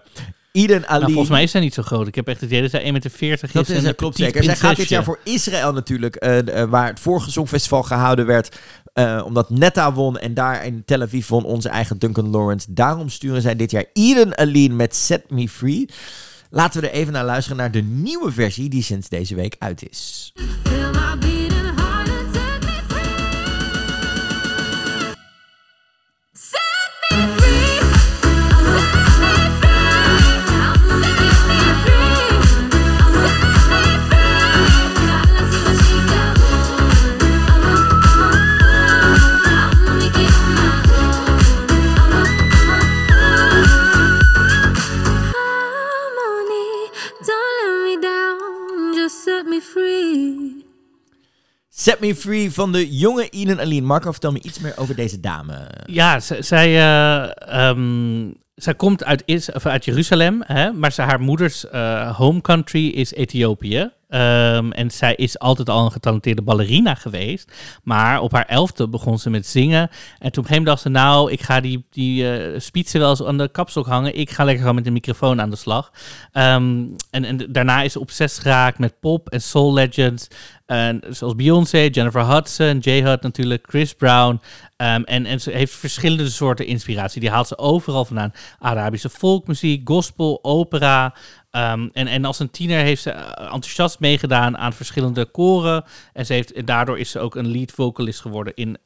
Eden 0.52 0.88
Ali. 0.88 1.00
Nou, 1.00 1.12
volgens 1.12 1.30
mij 1.30 1.42
is 1.42 1.50
zij 1.50 1.60
niet 1.60 1.74
zo 1.74 1.82
groot. 1.82 2.06
Ik 2.06 2.14
heb 2.14 2.28
echt 2.28 2.40
het 2.40 2.50
idee 2.50 2.62
dat 2.62 2.70
zij 2.70 2.82
1,40 2.82 2.90
meter 2.92 3.10
is. 3.32 3.52
Dat 3.52 3.68
is, 3.68 3.84
en 3.84 3.94
klopt 3.94 4.16
zeker. 4.16 4.44
Zij 4.44 4.56
gaat 4.56 4.76
dit 4.76 4.88
jaar 4.88 5.04
voor 5.04 5.18
Israël 5.24 5.72
natuurlijk, 5.72 6.16
eh, 6.16 6.64
waar 6.64 6.86
het 6.86 7.00
vorige 7.00 7.30
Songfestival 7.30 7.82
gehouden 7.82 8.26
werd. 8.26 8.58
Eh, 8.92 9.22
omdat 9.24 9.50
Netta 9.50 9.92
won 9.92 10.18
en 10.18 10.34
daar 10.34 10.64
in 10.66 10.84
Tel 10.84 11.02
Aviv 11.02 11.28
won 11.28 11.44
onze 11.44 11.68
eigen 11.68 11.98
Duncan 11.98 12.30
Lawrence. 12.30 12.72
Daarom 12.72 13.08
sturen 13.08 13.42
zij 13.42 13.56
dit 13.56 13.70
jaar 13.70 13.84
Eden 13.92 14.38
Aline 14.38 14.74
met 14.74 14.96
Set 14.96 15.30
Me 15.30 15.48
Free. 15.48 15.88
Laten 16.50 16.80
we 16.80 16.88
er 16.88 16.94
even 16.94 17.12
naar 17.12 17.24
luisteren 17.24 17.58
naar 17.58 17.70
de 17.70 17.82
nieuwe 17.82 18.32
versie 18.32 18.68
die 18.68 18.82
sinds 18.82 19.08
deze 19.08 19.34
week 19.34 19.56
uit 19.58 19.90
is. 19.90 20.32
Set 51.80 52.00
Me 52.00 52.14
Free 52.14 52.52
van 52.52 52.72
de 52.72 52.96
jonge 52.96 53.28
Eden 53.28 53.60
Aline. 53.60 53.86
Marco, 53.86 54.10
vertel 54.10 54.32
me 54.32 54.42
iets 54.42 54.58
meer 54.58 54.72
over 54.76 54.94
deze 54.94 55.20
dame. 55.20 55.70
Ja, 55.86 56.20
zij, 56.20 56.66
eh, 56.66 57.68
ehm, 57.68 58.30
zij 58.54 58.74
komt 58.74 59.04
uit, 59.04 59.22
is, 59.24 59.52
of 59.52 59.66
uit 59.66 59.84
Jeruzalem, 59.84 60.42
hè, 60.46 60.72
maar 60.72 60.94
haar 60.96 61.20
moeders 61.20 61.68
eh, 61.68 62.16
home 62.16 62.40
country 62.40 62.88
is 62.88 63.12
Ethiopië. 63.12 63.90
Ehm, 64.10 64.70
en 64.70 64.90
zij 64.90 65.14
is 65.14 65.38
altijd 65.38 65.68
al 65.68 65.84
een 65.84 65.92
getalenteerde 65.92 66.42
ballerina 66.42 66.94
geweest. 66.94 67.52
Maar 67.82 68.20
op 68.20 68.32
haar 68.32 68.46
elfde 68.46 68.88
begon 68.88 69.18
ze 69.18 69.30
met 69.30 69.46
zingen. 69.46 69.80
En 69.80 69.88
toen 69.88 69.98
op 70.18 70.24
een 70.24 70.32
gegeven 70.32 70.48
moment 70.48 70.66
dacht 70.66 70.80
ze, 70.80 70.88
nou, 70.88 71.30
ik 71.32 71.42
ga 71.42 71.60
die, 71.60 71.86
die 71.90 72.26
spitsen 72.60 73.00
wel 73.00 73.10
eens 73.10 73.22
aan 73.22 73.38
de 73.38 73.48
kapstok 73.48 73.86
hangen. 73.86 74.16
Ik 74.16 74.30
ga 74.30 74.44
lekker 74.44 74.60
gewoon 74.60 74.74
met 74.74 74.84
de 74.84 74.90
microfoon 74.90 75.40
aan 75.40 75.50
de 75.50 75.56
slag. 75.56 75.92
Ehm, 76.32 76.84
en, 77.10 77.24
en 77.24 77.46
daarna 77.52 77.82
is 77.82 77.92
ze 77.92 78.00
obsessief 78.00 78.28
geraakt 78.42 78.78
met 78.78 79.00
pop 79.00 79.28
en 79.28 79.42
soul 79.42 79.72
legends. 79.72 80.28
En 80.66 81.00
zoals 81.08 81.34
Beyoncé, 81.34 81.78
Jennifer 81.78 82.26
Hudson, 82.26 82.78
J-Hud 82.78 83.22
natuurlijk, 83.22 83.66
Chris 83.68 83.94
Brown. 83.94 84.40
Ehm, 84.76 85.02
en, 85.02 85.26
en 85.26 85.40
ze 85.40 85.50
heeft 85.50 85.72
verschillende 85.72 86.30
soorten 86.30 86.66
inspiratie. 86.66 87.20
Die 87.20 87.30
haalt 87.30 87.48
ze 87.48 87.58
overal 87.58 88.04
vandaan. 88.04 88.32
Arabische 88.58 89.08
volkmuziek, 89.08 89.88
gospel, 89.88 90.38
opera. 90.42 91.14
Ehm, 91.50 91.88
en, 91.92 92.06
en 92.06 92.24
als 92.24 92.38
een 92.38 92.50
tiener 92.50 92.82
heeft 92.82 93.02
ze 93.02 93.10
eh, 93.10 93.44
enthousiast 93.44 94.00
meegedaan 94.00 94.58
aan 94.58 94.72
verschillende 94.72 95.24
koren. 95.26 95.84
En, 96.12 96.26
ze 96.26 96.32
heeft, 96.32 96.52
en 96.52 96.64
daardoor 96.64 96.98
is 96.98 97.10
ze 97.10 97.18
ook 97.18 97.34
een 97.34 97.50
lead 97.50 97.72
vocalist 97.72 98.20
geworden 98.20 98.54
in... 98.54 98.78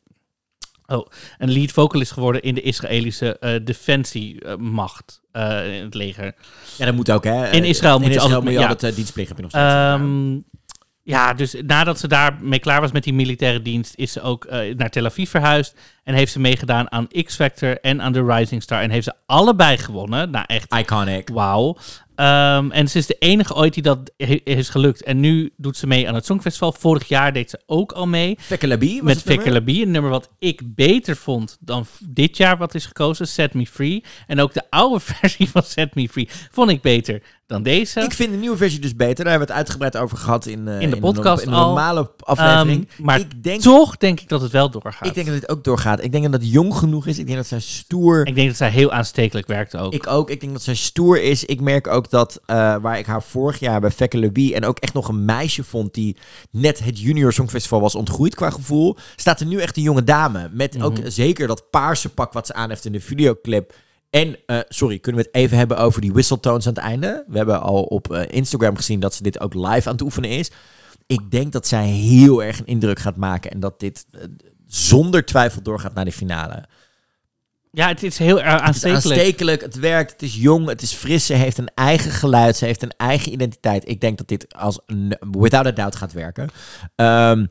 Oh, 0.86 1.06
een 1.38 1.52
lead 1.52 1.70
vocalist 1.70 2.12
geworden 2.12 2.42
in 2.42 2.54
de 2.54 2.60
Israëlische 2.60 3.38
eh 3.38 3.64
defensiemacht 3.64 5.20
eh, 5.32 5.76
in 5.76 5.84
het 5.84 5.94
leger. 5.94 6.34
Ja, 6.76 6.84
dat 6.84 6.94
moet 6.94 7.10
ook, 7.10 7.24
hè? 7.24 7.50
In 7.50 7.64
Israël 7.64 7.98
moet 7.98 8.06
in 8.06 8.12
je 8.12 8.16
Israël 8.16 8.34
altijd- 8.34 8.42
moet 8.42 8.52
je 8.52 8.58
ja. 8.58 8.68
altijd 8.68 8.94
dienstplicht 8.94 9.28
heb 9.28 9.36
je 9.36 9.42
nog 9.42 9.52
steeds. 9.52 9.64
ja. 9.64 9.94
Ehm, 9.94 10.38
ja, 11.02 11.34
dus 11.34 11.54
nadat 11.66 11.98
ze 11.98 12.08
daarmee 12.08 12.58
klaar 12.58 12.80
was 12.80 12.92
met 12.92 13.04
die 13.04 13.14
militaire 13.14 13.62
dienst, 13.62 13.94
is 13.96 14.12
ze 14.12 14.20
ook 14.20 14.46
naar 14.76 14.90
Tel 14.90 15.04
Aviv 15.04 15.30
verhuisd. 15.30 15.78
En 16.04 16.14
heeft 16.14 16.32
ze 16.32 16.40
meegedaan 16.40 16.90
aan 16.92 17.08
X-Factor 17.24 17.80
en 17.80 18.02
aan 18.02 18.12
The 18.12 18.24
Rising 18.24 18.62
Star. 18.62 18.82
En 18.82 18.90
heeft 18.90 19.04
ze 19.04 19.12
allebei 19.26 19.78
gewonnen. 19.78 20.30
Nou, 20.30 20.44
echt 20.48 20.74
Iconic. 20.74 21.28
wauw. 21.32 21.76
Ehm, 22.14 22.70
en 22.70 22.88
ze 22.88 22.98
is 22.98 23.06
de 23.06 23.16
enige 23.18 23.54
ooit 23.54 23.74
die 23.74 23.82
dat 23.82 23.98
he- 24.16 24.40
is 24.44 24.68
gelukt. 24.68 25.02
En 25.02 25.20
nu 25.20 25.52
doet 25.56 25.76
ze 25.76 25.86
mee 25.86 26.08
aan 26.08 26.14
het 26.14 26.26
Songfestival. 26.26 26.72
Vorig 26.72 27.08
jaar 27.08 27.32
deed 27.32 27.50
ze 27.50 27.60
ook 27.66 27.92
al 27.92 28.06
mee. 28.06 28.36
Fekkelabi 28.40 28.94
was 28.94 29.02
Met 29.02 29.14
het? 29.16 29.24
Fikkerlabi, 29.24 29.82
een 29.82 29.90
nummer 29.90 30.10
wat 30.10 30.30
ik 30.38 30.60
beter 30.74 31.16
vond 31.16 31.56
dan 31.60 31.86
dit 32.08 32.36
jaar 32.36 32.56
wat 32.56 32.74
is 32.74 32.86
gekozen, 32.86 33.28
Set 33.28 33.54
Me 33.54 33.66
Free. 33.66 34.04
En 34.26 34.40
ook 34.40 34.52
de 34.52 34.62
oude 34.70 35.00
versie 35.14 35.50
van 35.50 35.62
Set 35.62 35.94
Me 35.94 36.08
Free 36.08 36.28
vond 36.50 36.70
ik 36.70 36.82
beter 36.82 37.22
dan 37.46 37.62
deze. 37.62 38.00
Ik 38.00 38.12
vind 38.12 38.30
de 38.30 38.36
nieuwe 38.38 38.56
versie 38.56 38.80
dus 38.80 38.96
beter. 38.96 39.24
Daar 39.24 39.32
hebben 39.32 39.46
we 39.48 39.52
het 39.54 39.62
uitgebreid 39.62 39.96
over 39.96 40.16
gehad 40.18 40.46
in, 40.46 40.68
eh, 40.68 40.80
In 40.80 40.90
de 40.90 40.96
podcast 40.96 41.42
in 41.44 41.50
de 41.50 41.56
al. 41.56 41.66
normale 41.66 42.10
aflevering. 42.18 42.88
Ehm, 42.90 43.04
maar 43.04 43.18
ik, 43.20 43.42
denk, 43.42 43.60
toch 43.60 43.96
denk 43.96 44.20
ik 44.20 44.28
dat 44.28 44.40
het 44.40 44.50
wel 44.52 44.70
doorgaat. 44.70 45.06
ik 45.08 45.14
denk 45.14 45.26
dat 45.26 45.40
dit 45.40 45.48
ook 45.48 45.64
doorgaat. 45.64 45.93
Ik 46.00 46.12
denk 46.12 46.24
dat 46.24 46.32
het 46.32 46.50
jong 46.50 46.74
genoeg 46.74 47.06
is. 47.06 47.18
Ik 47.18 47.26
denk 47.26 47.38
dat 47.38 47.46
zij 47.46 47.60
stoer... 47.60 48.26
Ik 48.26 48.34
denk 48.34 48.48
dat 48.48 48.56
zij 48.56 48.70
heel 48.70 48.92
aanstekelijk 48.92 49.46
werkt 49.46 49.76
ook. 49.76 49.92
Ik 49.92 50.06
ook. 50.06 50.30
Ik 50.30 50.40
denk 50.40 50.52
dat 50.52 50.62
zij 50.62 50.74
stoer 50.74 51.22
is. 51.22 51.44
Ik 51.44 51.60
merk 51.60 51.86
ook 51.86 52.10
dat 52.10 52.40
eh, 52.46 52.56
waar 52.56 52.98
ik 52.98 53.06
haar 53.06 53.22
vorig 53.22 53.58
jaar 53.58 53.80
bij 53.80 53.90
Fekke 53.90 54.52
en 54.54 54.64
ook 54.64 54.78
echt 54.78 54.92
nog 54.94 55.08
een 55.08 55.24
meisje 55.24 55.64
vond 55.64 55.94
die 55.94 56.16
net 56.50 56.84
het 56.84 57.00
Junior 57.00 57.32
Songfestival 57.32 57.80
was 57.80 57.94
ontgroeid 57.94 58.34
qua 58.34 58.50
gevoel, 58.50 58.96
staat 59.16 59.40
er 59.40 59.46
nu 59.46 59.58
echt 59.60 59.76
een 59.76 59.82
jonge 59.82 60.04
dame. 60.04 60.50
Met 60.52 60.82
ook 60.82 60.98
Mhm. 60.98 61.10
zeker 61.10 61.46
dat 61.46 61.70
paarse 61.70 62.08
pak 62.08 62.32
wat 62.32 62.46
ze 62.46 62.54
aan 62.54 62.68
heeft 62.68 62.84
in 62.84 62.92
de 62.92 63.00
videoclip. 63.00 63.74
En, 64.10 64.36
eh, 64.46 64.58
sorry, 64.68 64.98
kunnen 64.98 65.22
we 65.22 65.28
het 65.32 65.42
even 65.42 65.58
hebben 65.58 65.78
over 65.78 66.00
die 66.00 66.12
whistletones 66.12 66.66
aan 66.66 66.74
het 66.74 66.82
einde? 66.82 67.24
We 67.28 67.36
hebben 67.36 67.60
al 67.62 67.82
op 67.82 68.12
eh, 68.12 68.36
Instagram 68.36 68.76
gezien 68.76 69.00
dat 69.00 69.14
ze 69.14 69.22
dit 69.22 69.40
ook 69.40 69.54
live 69.54 69.88
aan 69.88 69.94
het 69.94 70.02
oefenen 70.02 70.30
is. 70.30 70.50
Ik 71.06 71.30
denk 71.30 71.52
dat 71.52 71.66
zij 71.66 71.86
heel 71.86 72.42
erg 72.42 72.58
een 72.58 72.66
indruk 72.66 72.98
gaat 72.98 73.16
maken 73.16 73.50
en 73.50 73.60
dat 73.60 73.80
dit 73.80 74.06
zonder 74.74 75.24
twijfel 75.24 75.62
doorgaat 75.62 75.94
naar 75.94 76.04
de 76.04 76.12
finale. 76.12 76.64
ja, 77.70 77.88
het 77.88 78.02
is 78.02 78.18
heel 78.18 78.40
erg 78.40 78.52
Het 78.52 78.60
aanstekelijk. 78.60 79.04
aanstekelijk, 79.04 79.60
het 79.60 79.78
werkt, 79.78 80.12
het 80.12 80.22
is 80.22 80.34
jong, 80.34 80.68
het 80.68 80.82
is 80.82 80.92
fris, 80.92 81.26
ze 81.26 81.34
heeft 81.34 81.58
een 81.58 81.70
eigen 81.74 82.10
geluid, 82.10 82.56
ze 82.56 82.64
heeft 82.64 82.82
een 82.82 82.94
eigen 82.96 83.32
identiteit. 83.32 83.88
Ik 83.88 84.00
denk 84.00 84.18
dat 84.18 84.28
dit 84.28 84.54
als 84.54 84.80
een 84.86 85.16
without 85.30 85.66
a 85.66 85.70
doubt 85.70 85.96
gaat 85.96 86.12
werken. 86.12 86.48
Ehm, 86.96 87.44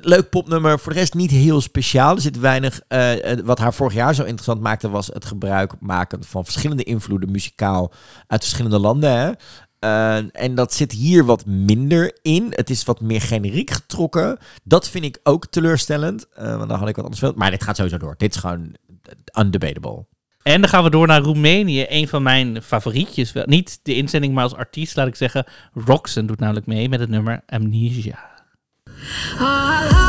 leuk 0.00 0.30
popnummer, 0.30 0.78
voor 0.78 0.92
de 0.92 0.98
rest 0.98 1.14
niet 1.14 1.30
heel 1.30 1.60
speciaal. 1.60 2.14
Er 2.14 2.20
zit 2.20 2.38
weinig, 2.38 2.80
eh, 2.88 3.32
eh, 3.32 3.38
wat 3.44 3.58
haar 3.58 3.74
vorig 3.74 3.94
jaar 3.94 4.14
zo 4.14 4.22
interessant 4.22 4.60
maakte, 4.60 4.88
was 4.88 5.06
het 5.06 5.24
gebruik 5.24 5.72
maken 5.80 6.24
van 6.24 6.44
verschillende 6.44 6.82
invloeden 6.82 7.30
muzikaal 7.30 7.92
uit 8.26 8.42
verschillende 8.42 8.78
landen. 8.78 9.18
Hè? 9.18 9.30
Eh, 9.86 10.16
en 10.32 10.54
dat 10.54 10.74
zit 10.74 10.92
hier 10.92 11.24
wat 11.24 11.46
minder 11.46 12.18
in. 12.22 12.46
Het 12.50 12.70
is 12.70 12.84
wat 12.84 13.00
meer 13.00 13.20
generiek 13.20 13.70
getrokken. 13.70 14.38
Dat 14.64 14.88
vind 14.88 15.04
ik 15.04 15.18
ook 15.22 15.46
teleurstellend. 15.46 16.28
eh, 16.34 16.56
want 16.56 16.68
dan 16.68 16.78
had 16.78 16.88
ik 16.88 16.96
wat 16.96 17.04
anders 17.04 17.22
wild. 17.22 17.36
Maar 17.36 17.50
dit 17.50 17.62
gaat 17.62 17.76
sowieso 17.76 17.98
door. 17.98 18.14
Dit 18.16 18.34
is 18.34 18.40
gewoon 18.40 18.74
eh, 19.02 19.42
undebatable. 19.42 20.06
En 20.42 20.60
dan 20.60 20.70
gaan 20.70 20.84
we 20.84 20.90
door 20.90 21.06
naar 21.06 21.20
Roemenië. 21.20 21.86
Een 21.88 22.08
van 22.08 22.22
mijn 22.22 22.62
favorietjes. 22.62 23.32
Wel, 23.32 23.44
niet 23.46 23.80
de 23.82 23.94
inzending, 23.94 24.34
maar 24.34 24.42
als 24.42 24.54
artiest 24.54 24.96
laat 24.96 25.06
ik 25.06 25.16
zeggen. 25.16 25.44
Roxen 25.74 26.26
doet 26.26 26.38
namelijk 26.38 26.66
mee 26.66 26.88
met 26.88 27.00
het 27.00 27.08
nummer 27.08 27.42
Amnesia. 27.46 28.18
I 29.40 30.05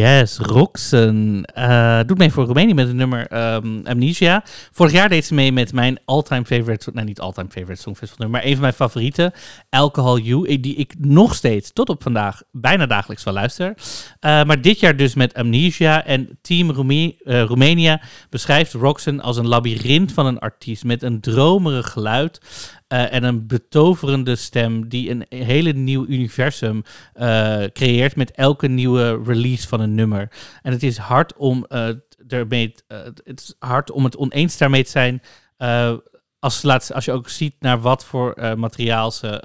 Yes, 0.00 0.38
Roxen. 0.38 1.44
Eh, 1.44 2.00
doet 2.06 2.18
mee 2.18 2.30
voor 2.30 2.44
Roemenië 2.44 2.74
met 2.74 2.86
het 2.86 2.96
nummer 2.96 3.26
ehm, 3.26 3.80
Amnesia. 3.84 4.42
Vorig 4.72 4.92
jaar 4.92 5.08
deed 5.08 5.24
ze 5.24 5.34
mee 5.34 5.52
met 5.52 5.72
mijn 5.72 5.98
all-time 6.04 6.44
favorite, 6.44 6.90
nou 6.92 7.06
niet 7.06 7.20
all-time 7.20 7.48
favorite 7.50 7.80
songfestival 7.80 8.16
nummer, 8.18 8.38
maar 8.38 8.46
een 8.48 8.52
van 8.54 8.62
mijn 8.62 8.74
favorieten, 8.74 9.32
Alcohol 9.70 10.18
You, 10.18 10.48
eh, 10.48 10.62
die 10.62 10.74
ik 10.76 10.94
nog 10.98 11.34
steeds 11.34 11.72
tot 11.72 11.88
op 11.88 12.02
vandaag 12.02 12.42
bijna 12.52 12.86
dagelijks 12.86 13.24
wel 13.24 13.34
luister. 13.34 13.74
Eh, 14.20 14.44
maar 14.44 14.60
dit 14.60 14.80
jaar 14.80 14.96
dus 14.96 15.14
met 15.14 15.34
Amnesia 15.34 16.04
en 16.04 16.38
Team 16.40 16.70
Roeme- 16.70 17.14
Roemenië 17.24 17.98
beschrijft 18.30 18.72
Roxen 18.72 19.20
als 19.20 19.36
een 19.36 19.48
labyrint 19.48 20.12
van 20.12 20.26
een 20.26 20.38
artiest 20.38 20.84
met 20.84 21.02
een 21.02 21.20
dromerig 21.20 21.90
geluid 21.90 22.40
eh, 22.90 23.12
en 23.12 23.24
een 23.24 23.46
betoverende 23.46 24.36
stem 24.36 24.88
die 24.88 25.10
een 25.10 25.24
hele 25.28 25.72
nieuw 25.72 26.06
universum 26.06 26.82
eh, 27.12 27.64
creëert 27.64 28.16
met 28.16 28.30
elke 28.30 28.68
nieuwe 28.68 29.22
release 29.24 29.68
van 29.68 29.80
een 29.80 29.94
nummer. 29.94 30.32
En 30.62 30.72
het 30.72 30.82
is 30.82 30.96
hard 30.96 31.36
om, 31.36 31.64
eh, 31.64 31.88
ermee, 32.28 32.74
het 33.24 33.40
is 33.40 33.54
hard 33.58 33.90
om 33.90 34.04
het 34.04 34.16
oneens 34.16 34.58
daarmee 34.58 34.84
te 34.84 34.90
zijn. 34.90 35.22
als, 36.38 36.64
als 36.92 37.04
je 37.04 37.12
ook 37.12 37.28
ziet 37.28 37.54
naar 37.58 37.80
wat 37.80 38.04
voor 38.04 38.54
materiaal 38.56 39.10
ze 39.10 39.42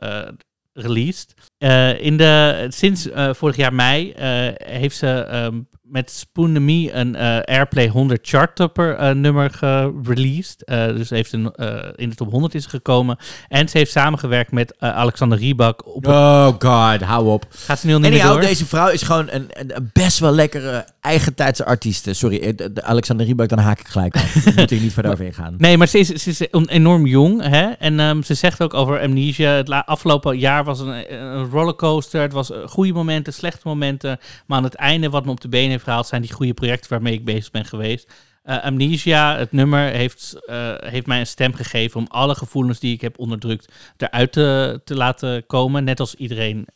released. 0.73 1.33
Eh, 1.65 2.01
in 2.01 2.17
de, 2.17 2.65
sinds 2.69 3.09
eh, 3.09 3.29
vorig 3.33 3.55
jaar 3.55 3.73
mei 3.73 4.11
eh, 4.11 4.27
heeft 4.55 4.97
ze 4.97 5.07
ehm, 5.07 5.59
met 5.81 6.11
Spoon 6.11 6.65
Me 6.65 6.93
een 6.93 7.15
Airplay 7.45 7.87
100 7.87 8.27
chart 8.27 8.55
topper 8.55 8.95
eh, 8.95 9.11
nummer 9.15 9.49
gereleased. 9.51 10.63
Dus 10.67 11.09
heeft 11.09 11.33
een, 11.33 11.51
in 11.95 12.09
de 12.09 12.15
top 12.15 12.31
100 12.31 12.55
is 12.55 12.65
gekomen. 12.65 13.17
En 13.47 13.69
ze 13.69 13.77
heeft 13.77 13.91
samengewerkt 13.91 14.51
met 14.51 14.75
Alexander 14.79 15.37
Riebak. 15.37 15.95
Op 15.95 16.07
Oh 16.07 16.47
god, 16.47 17.01
hou 17.01 17.27
op. 17.29 17.45
gaat 17.49 17.79
ze 17.79 17.85
nu 17.87 17.93
al 17.93 17.99
niet 17.99 18.09
meer 18.09 18.19
Anyhow, 18.19 18.37
door? 18.39 18.47
deze 18.49 18.65
vrouw 18.65 18.89
is 18.89 19.01
gewoon 19.01 19.27
een, 19.31 19.47
een, 19.53 19.89
best 19.93 20.19
wel 20.19 20.31
lekkere 20.31 20.85
eigentijdse 21.01 21.65
artiest. 21.65 22.07
Sorry, 22.15 22.55
de- 22.55 22.73
de 22.73 22.83
Alexander 22.83 23.25
Riebak, 23.25 23.49
dan 23.49 23.57
haak 23.59 23.79
ik 23.79 23.87
gelijk 23.87 24.15
af. 24.15 24.45
Moet 24.55 24.71
ik 24.71 24.81
niet 24.81 24.93
verder 24.93 25.11
over 25.11 25.25
ingaan. 25.25 25.55
Nee, 25.57 25.77
maar 25.77 25.87
ze 25.87 25.99
is, 25.99 26.07
ze 26.07 26.29
is 26.29 26.41
enorm 26.67 27.05
jong. 27.05 27.41
Hè? 27.41 27.69
En 27.71 27.99
ehm, 27.99 28.21
ze 28.21 28.33
zegt 28.33 28.61
ook 28.61 28.73
over 28.73 29.01
Amnesia. 29.01 29.51
Het 29.51 29.69
afgelopen 29.69 30.37
jaar 30.37 30.63
was 30.63 30.79
een, 30.79 31.23
een 31.23 31.49
rollercoaster. 31.55 32.21
Het 32.21 32.33
was 32.33 32.51
eh, 32.51 32.67
goede 32.67 32.93
momenten, 32.93 33.33
slechte 33.33 33.67
momenten. 33.67 34.19
Maar 34.45 34.57
aan 34.57 34.63
het 34.63 34.75
einde, 34.75 35.09
wat 35.09 35.25
me 35.25 35.31
op 35.31 35.41
de 35.41 35.49
benen 35.49 35.69
heeft 35.69 35.83
gehaald, 35.83 36.07
zijn 36.07 36.21
die 36.21 36.33
goede 36.33 36.53
projecten 36.53 36.89
waarmee 36.89 37.13
ik 37.13 37.25
bezig 37.25 37.51
ben 37.51 37.65
geweest. 37.65 38.13
Eh, 38.43 38.63
Amnesia, 38.63 39.37
het 39.37 39.51
nummer, 39.51 39.89
heeft, 39.89 40.45
eh, 40.45 40.73
heeft 40.77 41.07
mij 41.07 41.19
een 41.19 41.27
stem 41.27 41.53
gegeven 41.53 41.99
om 41.99 42.07
alle 42.09 42.35
gevoelens 42.35 42.79
die 42.79 42.93
ik 42.93 43.01
heb 43.01 43.19
onderdrukt 43.19 43.71
eruit 43.97 44.31
te, 44.31 44.81
te 44.83 44.95
laten 44.95 45.45
komen. 45.45 45.83
Net 45.83 45.99
als 45.99 46.15
iedereen, 46.15 46.67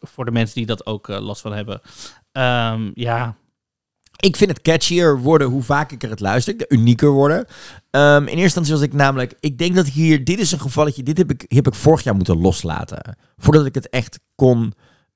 voor 0.00 0.24
de 0.24 0.30
mensen 0.30 0.54
die 0.54 0.66
dat 0.66 0.86
ook 0.86 1.08
last 1.08 1.40
van 1.40 1.52
hebben. 1.52 1.80
Ehm, 2.32 2.90
ja, 2.94 3.36
Ik 4.24 4.36
vind 4.36 4.50
het 4.50 4.62
catchier 4.62 5.18
worden 5.20 5.48
hoe 5.48 5.62
vaak 5.62 5.92
ik 5.92 6.02
er 6.02 6.10
het 6.10 6.20
luister. 6.20 6.56
De 6.56 6.66
unieker 6.68 7.10
worden. 7.10 7.46
Ehm, 7.90 8.22
in 8.22 8.26
eerste 8.26 8.42
instantie 8.42 8.72
was 8.72 8.82
ik 8.82 8.92
namelijk... 8.92 9.34
Ik 9.40 9.58
denk 9.58 9.74
dat 9.74 9.86
hier... 9.86 10.24
Dit 10.24 10.38
is 10.38 10.52
een 10.52 10.60
gevalletje... 10.60 11.02
Dit 11.02 11.18
heb 11.18 11.30
ik, 11.30 11.44
heb 11.48 11.66
ik 11.66 11.74
vorig 11.74 12.02
jaar 12.02 12.14
moeten 12.14 12.40
loslaten. 12.40 13.16
Voordat 13.36 13.66
ik 13.66 13.74
het 13.74 13.88
echt 13.88 14.20
kon 14.34 14.72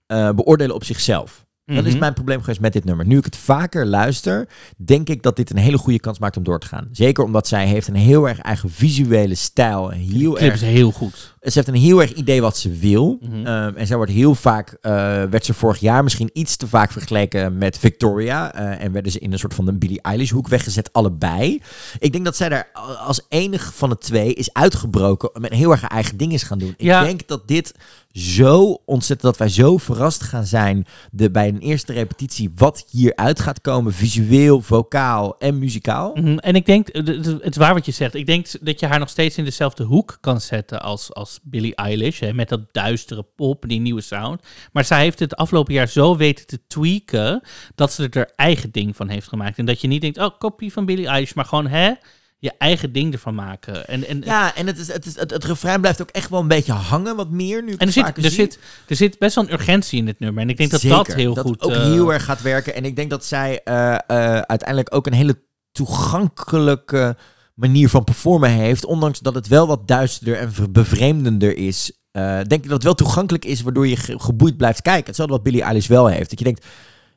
eh, 0.06 0.30
beoordelen 0.30 0.74
op 0.74 0.84
zichzelf. 0.84 1.46
Dat 1.74 1.84
is 1.84 1.90
Mhm. 1.90 1.98
mijn 2.00 2.12
probleem 2.14 2.40
geweest 2.40 2.60
met 2.60 2.72
dit 2.72 2.84
nummer. 2.84 3.06
Nu 3.06 3.18
ik 3.18 3.24
het 3.24 3.36
vaker 3.36 3.86
luister, 3.86 4.48
denk 4.76 5.08
ik 5.08 5.22
dat 5.22 5.36
dit 5.36 5.50
een 5.50 5.56
hele 5.56 5.78
goede 5.78 6.00
kans 6.00 6.18
maakt 6.18 6.36
om 6.36 6.42
door 6.42 6.60
te 6.60 6.66
gaan. 6.66 6.88
Zeker 6.92 7.24
omdat 7.24 7.48
zij 7.48 7.66
heeft 7.66 7.88
een 7.88 7.94
heel 7.94 8.28
erg 8.28 8.38
eigen 8.38 8.70
visuele 8.70 9.34
stijl. 9.34 9.88
Heel 9.88 10.32
clip 10.32 10.50
erg 10.50 10.54
is 10.54 10.68
heel 10.68 10.90
goed. 10.92 11.36
ze 11.42 11.52
heeft 11.54 11.68
een 11.68 11.74
heel 11.74 12.00
erg 12.00 12.12
idee 12.12 12.40
wat 12.40 12.56
ze 12.56 12.70
wil. 12.70 13.18
Mhm. 13.20 13.46
Ehm, 13.46 13.76
en 13.76 13.86
zij 13.86 13.96
wordt 13.96 14.12
heel 14.12 14.34
vaak, 14.34 14.76
eh, 14.80 14.92
werd 15.30 15.44
ze 15.44 15.54
vorig 15.54 15.78
jaar 15.78 16.02
misschien 16.02 16.30
iets 16.32 16.56
te 16.56 16.68
vaak 16.68 16.92
vergeleken 16.92 17.58
met 17.58 17.78
Victoria. 17.78 18.54
eh, 18.54 18.84
en 18.84 18.92
werden 18.92 19.12
ze 19.12 19.18
in 19.18 19.32
een 19.32 19.38
soort 19.38 19.54
van 19.54 19.68
een 19.68 19.78
Billie 19.78 20.02
Eilish 20.02 20.30
hoek 20.30 20.48
weggezet, 20.48 20.92
allebei. 20.92 21.62
Ik 21.98 22.12
denk 22.12 22.24
dat 22.24 22.36
zij 22.36 22.48
daar 22.48 22.68
als 23.06 23.20
enig 23.28 23.72
van 23.74 23.88
de 23.88 23.98
twee 23.98 24.34
is 24.34 24.52
uitgebroken 24.52 25.30
met 25.40 25.52
heel 25.52 25.70
erg 25.70 25.80
haar 25.80 25.90
eigen 25.90 26.16
ding 26.16 26.32
is 26.32 26.42
gaan 26.42 26.58
doen. 26.58 26.74
Ja. 26.78 27.00
Ik 27.00 27.06
denk 27.06 27.28
dat 27.28 27.48
dit 27.48 27.74
zo 28.12 28.82
ontzettend, 28.84 29.22
dat 29.22 29.36
wij 29.36 29.48
zo 29.48 29.76
verrast 29.76 30.22
gaan 30.22 30.44
zijn 30.44 30.86
de, 31.10 31.30
bij 31.30 31.48
een 31.48 31.58
eerste 31.58 31.92
repetitie 31.92 32.50
wat 32.56 32.84
hieruit 32.90 33.40
gaat 33.40 33.60
komen, 33.60 33.92
visueel, 33.92 34.60
vocaal 34.60 35.38
en 35.38 35.58
muzikaal. 35.58 36.14
Mhm, 36.14 36.38
En 36.38 36.54
ik 36.54 36.66
denk, 36.66 36.88
eh, 36.88 37.06
het 37.06 37.50
is 37.50 37.56
waar 37.56 37.74
wat 37.74 37.86
je 37.86 37.92
zegt. 37.92 38.14
Ik 38.14 38.26
denk 38.26 38.46
dat 38.60 38.80
je 38.80 38.86
haar 38.86 38.98
nog 38.98 39.08
steeds 39.08 39.36
in 39.38 39.44
dezelfde 39.44 39.84
hoek 39.84 40.18
kan 40.20 40.40
zetten 40.40 40.82
als, 40.82 41.14
als 41.14 41.38
Billie 41.42 41.74
Eilish. 41.74 42.20
Hè, 42.20 42.32
met 42.32 42.48
dat 42.48 42.72
duistere 42.72 43.26
pop, 43.36 43.64
die 43.68 43.80
nieuwe 43.80 44.00
sound. 44.00 44.42
Maar 44.72 44.84
zij 44.84 45.00
heeft 45.02 45.18
het 45.18 45.36
afgelopen 45.36 45.74
jaar 45.74 45.88
zo 45.88 46.16
weten 46.16 46.46
te 46.46 46.60
tweaken. 46.66 47.42
dat 47.74 47.92
ze 47.92 48.02
er 48.02 48.16
haar 48.16 48.32
eigen 48.36 48.70
ding 48.70 48.96
van 48.96 49.08
heeft 49.08 49.28
gemaakt. 49.28 49.58
En 49.58 49.66
dat 49.66 49.80
je 49.80 49.88
niet 49.88 50.00
denkt, 50.00 50.18
oh, 50.18 50.38
kopie 50.38 50.72
van 50.72 50.84
Billie 50.84 51.06
Eilish. 51.06 51.32
Maar 51.32 51.44
gewoon, 51.44 51.66
hè, 51.66 51.92
je 52.40 52.52
eigen 52.58 52.92
ding 52.92 53.12
ervan 53.12 53.34
maken. 53.34 53.88
En, 53.88 54.06
en, 54.06 54.22
Ja, 54.24 54.54
en 54.54 54.66
het, 54.66 54.78
is, 54.78 54.92
het, 54.92 55.06
is, 55.06 55.16
het, 55.16 55.30
het 55.30 55.44
refrein 55.44 55.80
blijft 55.80 56.02
ook 56.02 56.10
echt 56.10 56.30
wel 56.30 56.40
een 56.40 56.48
beetje 56.48 56.72
hangen, 56.72 57.16
wat 57.16 57.30
meer 57.30 57.62
nu 57.64 57.72
en 57.72 57.86
er, 57.86 57.92
zit, 57.92 58.06
er, 58.06 58.22
zie. 58.22 58.30
zit, 58.30 58.58
er 58.88 58.96
zit 58.96 59.18
best 59.18 59.34
wel 59.34 59.44
een 59.44 59.52
urgentie 59.52 59.98
in 59.98 60.04
dit 60.04 60.18
nummer. 60.18 60.42
En 60.42 60.48
ik 60.48 60.56
denk 60.56 60.70
dat 60.70 60.80
dat 60.82 61.06
heel 61.06 61.34
dat 61.34 61.46
goed... 61.46 61.62
ook 61.62 61.70
eh, 61.70 61.82
heel 61.82 62.12
erg 62.12 62.24
gaat 62.24 62.42
werken. 62.42 62.74
En 62.74 62.84
ik 62.84 62.96
denk 62.96 63.10
dat 63.10 63.24
zij 63.24 63.60
eh, 63.64 63.94
eh, 63.94 63.98
uiteindelijk 64.40 64.94
ook 64.94 65.06
een 65.06 65.12
hele 65.12 65.42
toegankelijke 65.72 67.16
manier 67.54 67.88
van 67.88 68.04
performen 68.04 68.50
heeft. 68.50 68.84
Ondanks 68.84 69.18
dat 69.18 69.34
het 69.34 69.46
wel 69.48 69.66
wat 69.66 69.88
duisterder 69.88 70.36
en 70.36 70.72
bevreemdender 70.72 71.56
is. 71.56 71.92
denk 72.12 72.52
ik 72.52 72.62
dat 72.62 72.70
het 72.72 72.82
wel 72.82 72.94
toegankelijk 72.94 73.44
is, 73.44 73.62
waardoor 73.62 73.86
je 73.86 73.96
ge- 73.96 74.18
geboeid 74.20 74.56
blijft 74.56 74.82
kijken. 74.82 75.06
Hetzelfde 75.06 75.34
wat 75.34 75.42
Billie 75.44 75.62
Eilish 75.62 75.86
wel 75.86 76.06
heeft. 76.06 76.30
Dat 76.30 76.38
je 76.38 76.44
denkt, 76.44 76.64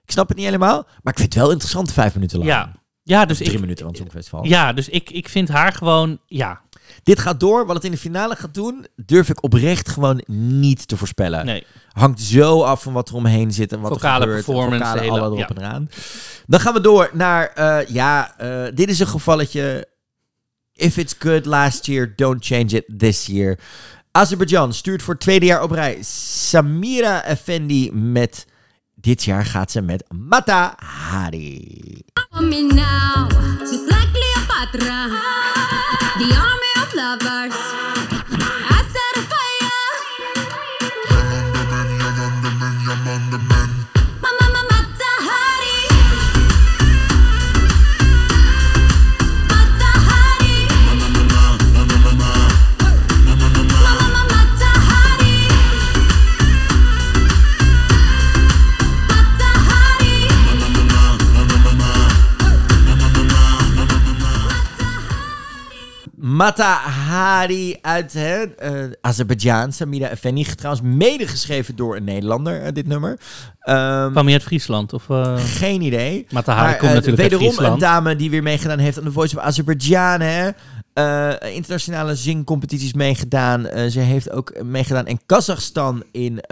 ik 0.04 0.12
snap 0.12 0.28
het 0.28 0.38
niet 0.38 0.46
helemaal, 0.46 0.88
maar 1.04 1.14
ik 1.14 1.20
vind 1.20 1.34
het 1.34 1.44
wel 1.44 1.52
interessant 1.52 1.92
vijf 1.92 2.14
minuten 2.14 2.38
lang. 2.38 2.50
Ja, 2.50 2.72
ja, 3.04 3.26
dus 3.26 3.38
Drie 3.38 3.52
ik, 3.52 3.60
minuten 3.60 3.96
van 3.96 4.40
het 4.40 4.50
ja, 4.50 4.74
dus 4.74 4.90
ik, 4.90 5.10
ik 5.10 5.30
vind 5.30 5.50
haar 5.50 5.74
gewoon... 5.74 6.20
Ja, 6.26 6.62
Dit 7.04 7.20
gaat 7.20 7.40
door. 7.40 7.66
Wat 7.66 7.76
het 7.76 7.86
in 7.86 7.92
de 7.92 7.98
finale 7.98 8.36
gaat 8.36 8.54
doen, 8.54 8.86
durf 8.96 9.30
ik 9.30 9.44
oprecht 9.44 9.90
gewoon 9.90 10.24
niet 10.28 10.88
te 10.88 10.98
voorspellen. 10.98 11.46
nee. 11.46 11.66
Hangt 11.92 12.22
zo 12.22 12.64
af 12.64 12.84
van 12.84 12.94
wat 12.94 13.10
er 13.10 13.16
omheen 13.16 13.52
zit 13.52 13.72
en 13.72 13.80
wat 13.82 13.92
Vocale 13.92 14.14
er 14.16 14.22
gebeurt. 14.22 14.46
performance, 14.46 14.84
Vocale, 14.84 15.00
hele- 15.02 15.12
alle 15.20 15.26
erop 15.26 15.38
ja. 15.38 15.48
en 15.48 15.58
eraan. 15.58 15.90
Dan 16.48 16.60
gaan 16.60 16.74
we 16.74 16.82
door 16.82 17.10
naar, 17.14 17.48
eh, 17.48 17.88
ja, 17.88 18.38
eh, 18.38 18.72
dit 18.76 18.90
is 18.90 19.00
een 19.00 19.08
gevalletje. 19.08 19.88
If 20.74 20.98
it's 20.98 21.16
good 21.20 21.46
last 21.46 21.86
year, 21.86 22.14
don't 22.16 22.46
change 22.46 22.66
it 22.68 22.86
this 22.98 23.26
year. 23.26 23.60
Azerbeidzjan 24.12 24.74
stuurt 24.74 25.02
voor 25.02 25.14
het 25.14 25.24
tweede 25.24 25.46
jaar 25.46 25.64
op 25.64 25.72
rij 25.72 25.98
Samira 26.02 27.24
Effendi 27.24 27.92
met... 27.92 28.46
Dit 29.02 29.24
jaar 29.24 29.46
gaat 29.46 29.72
ze 29.72 29.82
met 29.82 30.04
Mata 30.10 30.76
Hari. 30.78 32.02
the 36.18 36.30
of 36.82 36.94
lovers. 36.94 38.11
Mata 66.42 66.76
Hari 66.90 67.78
uit 67.82 68.14
hè, 68.14 68.44
eh, 68.44 68.92
Azerbeidzjan. 69.02 69.72
Samira 69.72 70.08
Effendi. 70.08 70.44
Trouwens 70.44 70.84
medegeschreven 70.86 71.76
door 71.76 71.96
een 71.96 72.04
Nederlander, 72.04 72.62
eh, 72.62 72.74
dit 72.74 72.88
nummer. 72.88 73.20
Ehm, 73.60 74.12
Kwam 74.12 74.28
je 74.28 74.34
uit 74.34 74.44
Friesland? 74.44 74.94
Of, 74.94 75.10
eh 75.10 75.38
Geen 75.38 75.82
idee. 75.82 76.26
Matahari 76.30 76.68
Maar, 76.68 76.78
komt 76.78 76.94
natuurlijk 76.94 77.22
uit 77.22 77.32
wederom 77.32 77.54
Friesland. 77.54 77.74
een 77.74 77.88
dame 77.88 78.16
die 78.16 78.30
weer 78.30 78.44
meegedaan 78.44 78.80
heeft 78.80 78.98
aan 78.98 79.04
de 79.04 79.12
Voice 79.12 79.38
of 79.38 79.44
Azerbeidzjan. 79.44 80.22
Hè? 80.22 80.50
Internationale 81.50 82.16
zingcompetities 82.16 82.94
meegedaan. 82.94 83.68
Ze 83.90 84.00
heeft 84.00 84.32
ook 84.32 84.64
meegedaan 84.64 85.08
in 85.08 85.20
Kazachstan 85.26 86.04
in 86.12 86.44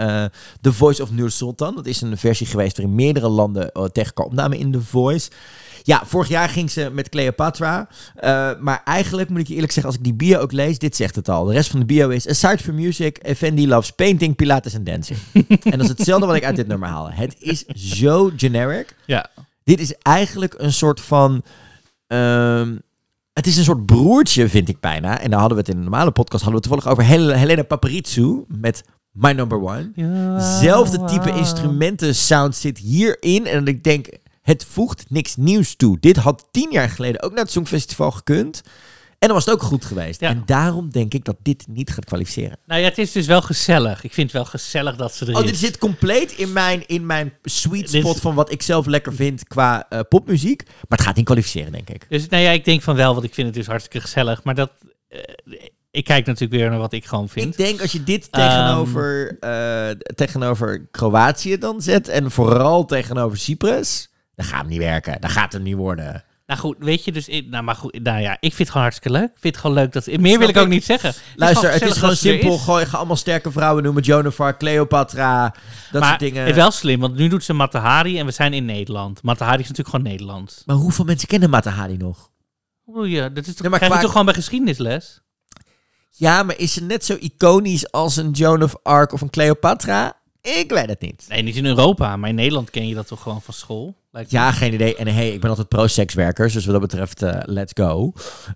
The 0.61 0.73
Voice 0.73 1.01
of 1.01 1.11
Nur 1.11 1.31
Sultan. 1.31 1.75
Dat 1.75 1.85
is 1.85 2.01
een 2.01 2.17
versie 2.17 2.47
geweest 2.47 2.77
waarin 2.77 2.95
meerdere 2.95 3.29
landen 3.29 3.69
uh, 3.73 3.83
tegen 3.83 4.13
elkaar 4.15 4.25
opnamen 4.25 4.57
in 4.57 4.71
The 4.71 4.81
Voice. 4.81 5.29
Ja, 5.84 6.01
vorig 6.05 6.27
jaar 6.27 6.49
ging 6.49 6.71
ze 6.71 6.89
met 6.93 7.09
Cleopatra. 7.09 7.88
Eh, 8.15 8.49
maar 8.59 8.82
eigenlijk 8.86 9.30
moet 9.30 9.39
ik 9.39 9.47
je 9.47 9.53
eerlijk 9.53 9.71
zeggen, 9.71 9.91
als 9.91 10.01
ik 10.01 10.05
die 10.05 10.15
bio 10.15 10.39
ook 10.39 10.51
lees, 10.51 10.80
dit 10.80 10.95
zegt 10.95 11.15
het 11.15 11.30
al. 11.30 11.45
De 11.45 11.53
rest 11.53 11.69
van 11.69 11.80
de 11.80 11.86
bio 11.86 12.09
is, 12.09 12.27
aside 12.27 12.57
from 12.57 12.75
music, 12.75 13.17
Effendi 13.17 13.67
loves 13.67 13.91
painting, 13.91 14.36
pilates 14.36 14.73
en 14.73 14.84
dancing. 14.84 15.19
en 15.63 15.71
dat 15.71 15.82
is 15.82 15.88
hetzelfde 15.88 16.25
wat 16.25 16.36
ik 16.36 16.43
uit 16.45 16.55
dit 16.55 16.67
nummer 16.67 16.89
haal. 16.89 17.11
Het 17.11 17.36
is 17.39 17.65
zo 17.75 18.32
generic. 18.38 18.95
Ja. 19.05 19.27
Dit 19.63 19.80
is 19.80 19.93
eigenlijk 20.01 20.53
een 20.57 20.73
soort 20.73 21.01
van. 21.01 21.43
ehm, 22.07 22.75
het 23.34 23.47
is 23.47 23.57
een 23.57 23.63
soort 23.63 23.86
broertje, 23.86 24.49
vind 24.49 24.69
ik 24.69 24.80
bijna. 24.80 25.19
En 25.19 25.30
daar 25.30 25.39
hadden 25.39 25.57
we 25.57 25.63
het 25.63 25.71
in 25.73 25.77
een 25.77 25.89
normale 25.89 26.11
podcast 26.11 26.43
hadden 26.43 26.61
we 26.61 26.67
het 26.69 26.80
toevallig 26.82 27.07
over 27.07 27.13
Hel- 27.17 27.38
Helena 27.38 27.63
Paparizou 27.63 28.43
met 28.47 28.84
My 29.11 29.32
Number 29.32 29.61
One. 29.61 29.91
Zelfde 30.61 31.03
type 31.05 31.30
instrumenten 31.32 32.15
sound 32.15 32.55
zit 32.55 32.77
hierin. 32.77 33.45
En 33.45 33.65
ik 33.65 33.84
denk, 33.84 34.07
het 34.49 34.65
voegt 34.69 35.05
niks 35.09 35.35
nieuws 35.35 35.75
toe. 35.75 35.97
Dit 35.99 36.17
had 36.17 36.47
tien 36.51 36.71
jaar 36.71 36.89
geleden 36.89 37.21
ook 37.21 37.31
naar 37.31 37.43
het 37.43 37.51
Songfestival 37.51 38.11
gekund. 38.11 38.61
En 39.19 39.27
dan 39.27 39.37
was 39.37 39.45
het 39.45 39.53
ook 39.53 39.61
goed 39.61 39.85
geweest. 39.85 40.19
Ja. 40.19 40.29
En 40.29 40.43
daarom 40.45 40.89
denk 40.91 41.13
ik 41.13 41.25
dat 41.25 41.35
dit 41.41 41.65
niet 41.67 41.89
gaat 41.89 42.05
kwalificeren. 42.05 42.57
Nou 42.65 42.81
ja, 42.81 42.87
het 42.87 42.97
is 42.97 43.11
dus 43.11 43.25
wel 43.27 43.41
gezellig. 43.41 44.03
Ik 44.03 44.13
vind 44.13 44.27
het 44.31 44.35
wel 44.35 44.45
gezellig 44.45 44.95
dat 44.95 45.15
ze 45.15 45.25
er 45.25 45.35
Oh, 45.35 45.43
dit 45.43 45.57
zit 45.57 45.77
compleet 45.77 46.31
in 46.31 46.53
mijn, 46.53 46.87
in 46.87 47.05
mijn 47.05 47.33
sweet 47.43 47.93
is- 47.93 47.99
spot 48.01 48.19
van 48.19 48.35
wat 48.35 48.51
ik 48.51 48.61
zelf 48.61 48.85
lekker 48.85 49.13
vind 49.13 49.47
qua 49.47 49.85
eh, 49.89 49.99
popmuziek. 50.09 50.63
Maar 50.65 50.97
het 50.97 51.01
gaat 51.01 51.15
niet 51.15 51.25
kwalificeren, 51.25 51.71
denk 51.71 51.89
ik. 51.89 52.05
Dus 52.09 52.27
nou 52.27 52.43
ja, 52.43 52.51
ik 52.51 52.65
denk 52.65 52.81
van 52.81 52.95
wel, 52.95 53.13
want 53.13 53.25
ik 53.25 53.33
vind 53.33 53.47
het 53.47 53.55
dus 53.55 53.67
hartstikke 53.67 54.01
gezellig. 54.01 54.43
Maar 54.43 54.55
dat... 54.55 54.71
eh, 55.07 55.19
ik 55.91 56.03
kijk 56.03 56.25
natuurlijk 56.25 56.61
weer 56.61 56.69
naar 56.69 56.79
wat 56.79 56.93
ik 56.93 57.05
gewoon 57.05 57.29
vind. 57.29 57.51
Ik 57.59 57.65
denk 57.65 57.81
als 57.81 57.91
je 57.91 58.03
dit 58.03 58.31
tegenover, 58.31 59.37
Ehm. 59.39 59.51
eh, 59.89 59.89
tegenover 60.15 60.87
Kroatië 60.91 61.57
dan 61.57 61.81
zet 61.81 62.07
en 62.07 62.31
vooral 62.31 62.85
tegenover 62.85 63.37
Cyprus, 63.37 64.09
dan 64.39 64.47
gaat 64.47 64.59
het 64.61 64.69
niet 64.69 64.79
werken. 64.79 65.21
Dan 65.21 65.29
gaat 65.29 65.53
het 65.53 65.61
niet 65.63 65.75
worden. 65.75 66.23
Nou 66.45 66.59
goed, 66.61 66.75
weet 66.79 67.03
je, 67.03 67.11
dus... 67.11 67.27
ik- 67.27 67.47
Nou, 67.49 67.63
maar 67.63 67.75
goed, 67.75 67.99
nou 68.03 68.19
ja, 68.21 68.31
ik 68.31 68.37
vind 68.39 68.57
het 68.57 68.67
gewoon 68.67 68.81
hartstikke 68.83 69.17
leuk. 69.17 69.27
Ik 69.29 69.37
vind 69.39 69.53
het 69.55 69.63
gewoon 69.63 69.75
leuk 69.77 69.91
dat... 69.91 70.05
Meer 70.07 70.39
wil 70.39 70.47
ik 70.49 70.57
ook 70.57 70.67
niet 70.67 70.83
zeggen. 70.85 71.13
Luister, 71.35 71.71
het 71.71 71.81
is 71.81 71.93
gewoon 71.93 72.09
dat 72.09 72.17
simpel. 72.17 72.53
is. 72.55 72.61
Gooi, 72.61 72.85
ga 72.85 72.97
allemaal 72.97 73.15
sterke 73.15 73.51
vrouwen 73.51 73.83
noemen. 73.83 74.03
Jonafar, 74.03 74.57
Cleopatra, 74.57 75.53
dat 75.91 76.01
maar 76.01 76.09
soort 76.09 76.19
dingen. 76.19 76.39
het 76.41 76.49
is 76.49 76.55
wel 76.55 76.71
slim, 76.71 76.99
want 76.99 77.15
nu 77.15 77.27
doet 77.27 77.43
ze 77.43 77.53
Matahari 77.53 78.19
en 78.19 78.25
we 78.25 78.31
zijn 78.31 78.53
in 78.53 78.65
Nederland. 78.65 79.23
Matahari 79.23 79.61
is 79.61 79.67
natuurlijk 79.67 79.95
gewoon 79.95 80.11
Nederland. 80.11 80.63
Maar 80.65 80.75
hoeveel 80.75 81.05
mensen 81.05 81.27
kennen 81.27 81.49
Matahari 81.49 81.97
nog? 81.97 82.29
Hoe 82.83 83.09
je? 83.09 83.31
Dat 83.33 83.47
is 83.47 83.53
toch, 83.53 83.61
Nee, 83.61 83.69
maar 83.69 83.79
krijg 83.79 83.93
je 83.95 84.01
toch 84.01 84.11
gewoon 84.11 84.25
bij 84.25 84.33
geschiedenisles? 84.35 85.21
Ja, 86.09 86.43
maar 86.43 86.57
is 86.57 86.73
ze 86.73 86.83
net 86.83 87.05
zo 87.05 87.15
iconisch 87.19 87.91
als 87.91 88.15
een 88.15 88.31
Joan 88.31 88.63
of 88.63 88.75
Arc 88.83 89.13
of 89.13 89.21
een 89.21 89.29
Cleopatra? 89.29 90.13
Ik 90.48 90.70
weet 90.70 90.88
het 90.88 91.00
niet. 91.00 91.24
Nee, 91.28 91.42
niet 91.42 91.57
in 91.57 91.66
Europa, 91.66 92.16
maar 92.16 92.28
in 92.28 92.34
Nederland 92.34 92.70
ken 92.70 92.88
je 92.88 92.94
dat 92.94 93.07
toch 93.07 93.22
gewoon 93.22 93.42
van 93.42 93.55
school? 93.55 93.94
Lijkt 94.11 94.32
me. 94.32 94.38
Ja, 94.38 94.52
geen 94.52 94.72
idee. 94.72 94.96
En 94.96 95.07
hey, 95.07 95.32
ik 95.32 95.40
ben 95.40 95.50
altijd 95.50 95.68
pro-sekswerkers, 95.68 96.52
dus 96.52 96.64
wat 96.64 96.80
dat 96.80 96.90
betreft, 96.90 97.22
eh, 97.22 97.40
let's 97.44 97.72
go. 97.74 98.12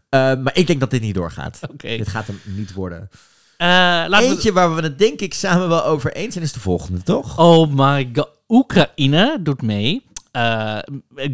Eh, 0.08 0.20
maar 0.20 0.56
ik 0.56 0.66
denk 0.66 0.80
dat 0.80 0.90
dit 0.90 1.00
niet 1.00 1.14
doorgaat. 1.14 1.60
Oké. 1.72 1.96
Dit 1.96 2.08
gaat 2.08 2.26
hem 2.26 2.40
niet 2.44 2.72
worden. 2.72 3.10
Eh, 3.56 3.66
laten 3.68 4.18
we... 4.18 4.24
Eentje 4.24 4.52
waar 4.52 4.74
we 4.74 4.82
het 4.82 4.98
denk 4.98 5.20
ik 5.20 5.34
samen 5.34 5.68
wel 5.68 5.84
over 5.84 6.12
eens 6.12 6.32
zijn 6.32 6.44
is 6.44 6.52
de 6.52 6.60
volgende, 6.60 7.02
toch? 7.02 7.38
Oh 7.38 7.68
my 7.72 8.10
god. 8.12 8.28
Oekraïne 8.48 9.38
doet 9.40 9.62
mee. 9.62 10.06
Eh, 10.32 10.78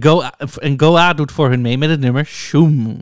Goa, 0.01 0.35
en 0.59 0.81
Goa 0.81 1.15
doet 1.15 1.33
voor 1.33 1.49
hun 1.49 1.61
mee 1.61 1.79
met 1.79 1.91
het 1.91 2.01
nummer 2.01 2.25
Shoom. 2.25 2.99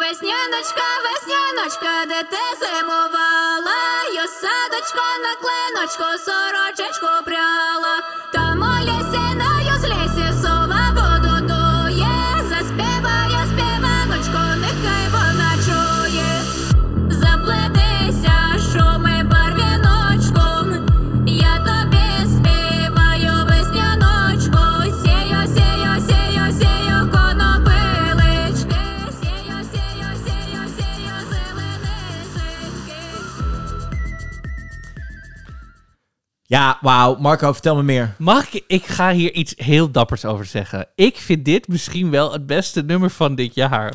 Весняночка, 0.00 0.88
весняночка, 1.04 1.94
де 2.10 2.20
ти 2.30 2.44
зимувала, 2.60 3.17
я 3.17 3.17
Садочко 4.29 5.05
на 5.25 5.33
клиночку, 5.41 6.05
сорочечку 6.25 7.25
пряла. 7.25 8.18
Ja, 36.49 36.77
wauw. 36.81 37.15
Marco, 37.15 37.53
vertel 37.53 37.75
me 37.75 37.83
meer. 37.83 38.15
Mag 38.17 38.53
ik, 38.53 38.63
ik 38.67 38.85
ga 38.85 39.11
hier 39.11 39.33
iets 39.33 39.53
heel 39.57 39.91
dappers 39.91 40.25
over 40.25 40.45
zeggen. 40.45 40.87
Ik 40.95 41.17
vind 41.17 41.45
dit 41.45 41.67
misschien 41.67 42.09
wel 42.09 42.31
het 42.31 42.45
beste 42.45 42.81
nummer 42.81 43.09
van 43.09 43.35
dit 43.35 43.55
jaar. 43.55 43.93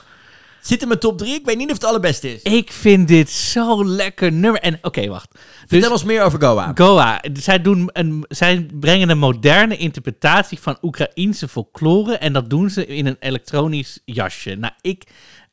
Zit 0.61 0.83
in 0.83 0.89
mijn 0.89 1.01
top 1.01 1.19
3? 1.19 1.35
Ik 1.35 1.45
weet 1.45 1.57
niet 1.57 1.67
of 1.67 1.73
het 1.73 1.83
het 1.83 1.91
allerbeste 1.91 2.35
is. 2.35 2.43
Ik 2.43 2.73
vind 2.73 3.09
dit 3.09 3.31
zo 3.31 3.85
lekker 3.85 4.33
nummer. 4.33 4.61
En 4.61 4.79
oké, 4.83 5.09
wacht. 5.09 5.29
Dus 5.33 5.41
Vertel 5.67 5.91
ons 5.91 6.05
meer 6.05 6.23
over 6.23 6.41
Goa. 6.41 6.73
Goa, 6.75 7.23
zij, 7.33 7.63
doen 7.63 7.91
een, 7.93 8.25
zij 8.29 8.67
brengen 8.81 9.09
een 9.09 9.19
moderne 9.19 9.77
interpretatie 9.77 10.61
van 10.61 10.79
Oekraïense 10.83 11.49
folklore. 11.49 12.17
En 12.17 12.33
dat 12.33 12.51
doen 12.51 12.71
ze 12.71 12.87
in 12.87 13.07
een 13.07 13.17
elektronisch 13.21 14.01
jasje. 14.05 14.55
Nou, 14.55 14.73
ik. 14.81 15.05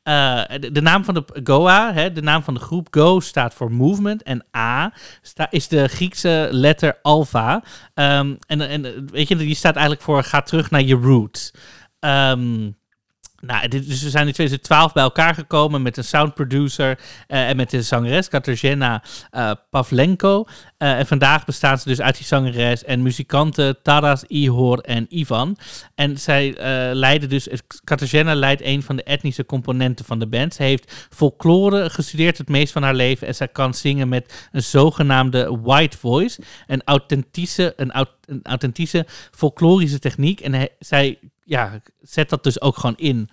Eh, 0.02 0.42
de, 0.72 0.80
naam 0.82 1.04
van 1.04 1.14
de 1.14 1.24
Goa, 1.44 1.92
hè, 1.92 2.12
de 2.12 2.22
naam 2.22 2.42
van 2.42 2.54
de 2.54 2.60
groep 2.60 2.86
Go 2.90 3.20
staat 3.20 3.54
voor 3.54 3.72
movement. 3.72 4.22
En 4.22 4.44
A 4.56 4.92
is 5.50 5.68
de 5.68 5.88
Griekse 5.88 6.48
letter 6.50 6.98
alpha. 7.02 7.62
Ehm, 7.94 8.34
en, 8.46 8.60
en 8.60 9.06
weet 9.10 9.28
je, 9.28 9.36
die 9.36 9.54
staat 9.54 9.74
eigenlijk 9.74 10.04
voor 10.04 10.22
ga 10.22 10.42
terug 10.42 10.70
naar 10.70 10.82
je 10.82 10.94
roots. 10.94 11.50
Ehm, 11.98 12.70
nou, 13.46 13.68
dus 13.68 14.02
we 14.02 14.10
zijn 14.10 14.26
in 14.26 14.32
2012 14.32 14.92
bij 14.92 15.02
elkaar 15.02 15.34
gekomen 15.34 15.82
met 15.82 15.96
een 15.96 16.04
soundproducer 16.04 16.98
eh, 17.26 17.48
en 17.48 17.56
met 17.56 17.70
de 17.70 17.82
zangeres 17.82 18.28
Katarzyna 18.28 19.02
eh, 19.30 19.50
Pavlenko. 19.70 20.44
Eh, 20.76 20.98
en 20.98 21.06
vandaag 21.06 21.44
bestaan 21.44 21.78
ze 21.78 21.88
dus 21.88 22.00
uit 22.00 22.16
die 22.16 22.26
zangeres 22.26 22.84
en 22.84 23.02
muzikanten 23.02 23.82
Taras, 23.82 24.24
Ihor 24.24 24.78
en 24.78 25.06
Ivan. 25.08 25.56
En 25.94 26.18
zij 26.18 26.54
leiden 26.94 27.28
dus, 27.28 27.48
Katarzyna 27.84 28.34
leidt 28.34 28.62
een 28.62 28.82
van 28.82 28.96
de 28.96 29.02
etnische 29.02 29.46
componenten 29.46 30.04
van 30.04 30.18
de 30.18 30.26
band. 30.26 30.54
Ze 30.54 30.62
heeft 30.62 31.06
folklore 31.10 31.90
gestudeerd 31.90 32.38
het 32.38 32.48
meest 32.48 32.72
van 32.72 32.82
haar 32.82 32.94
leven 32.94 33.26
en 33.26 33.34
zij 33.34 33.48
kan 33.48 33.74
zingen 33.74 34.08
met 34.08 34.48
een 34.52 34.62
zogenaamde 34.62 35.58
white 35.62 35.98
voice. 35.98 36.42
Een 36.66 36.82
authentische, 36.84 37.72
een, 37.76 37.92
aut- 37.92 38.16
een 38.26 38.40
authentische 38.42 39.06
folklorische 39.30 39.98
techniek. 39.98 40.40
En 40.40 40.68
zij 40.78 41.18
ja, 41.44 41.80
zet 42.00 42.28
dat 42.28 42.44
dus 42.44 42.60
ook 42.60 42.76
gewoon 42.76 42.96
in. 42.96 43.28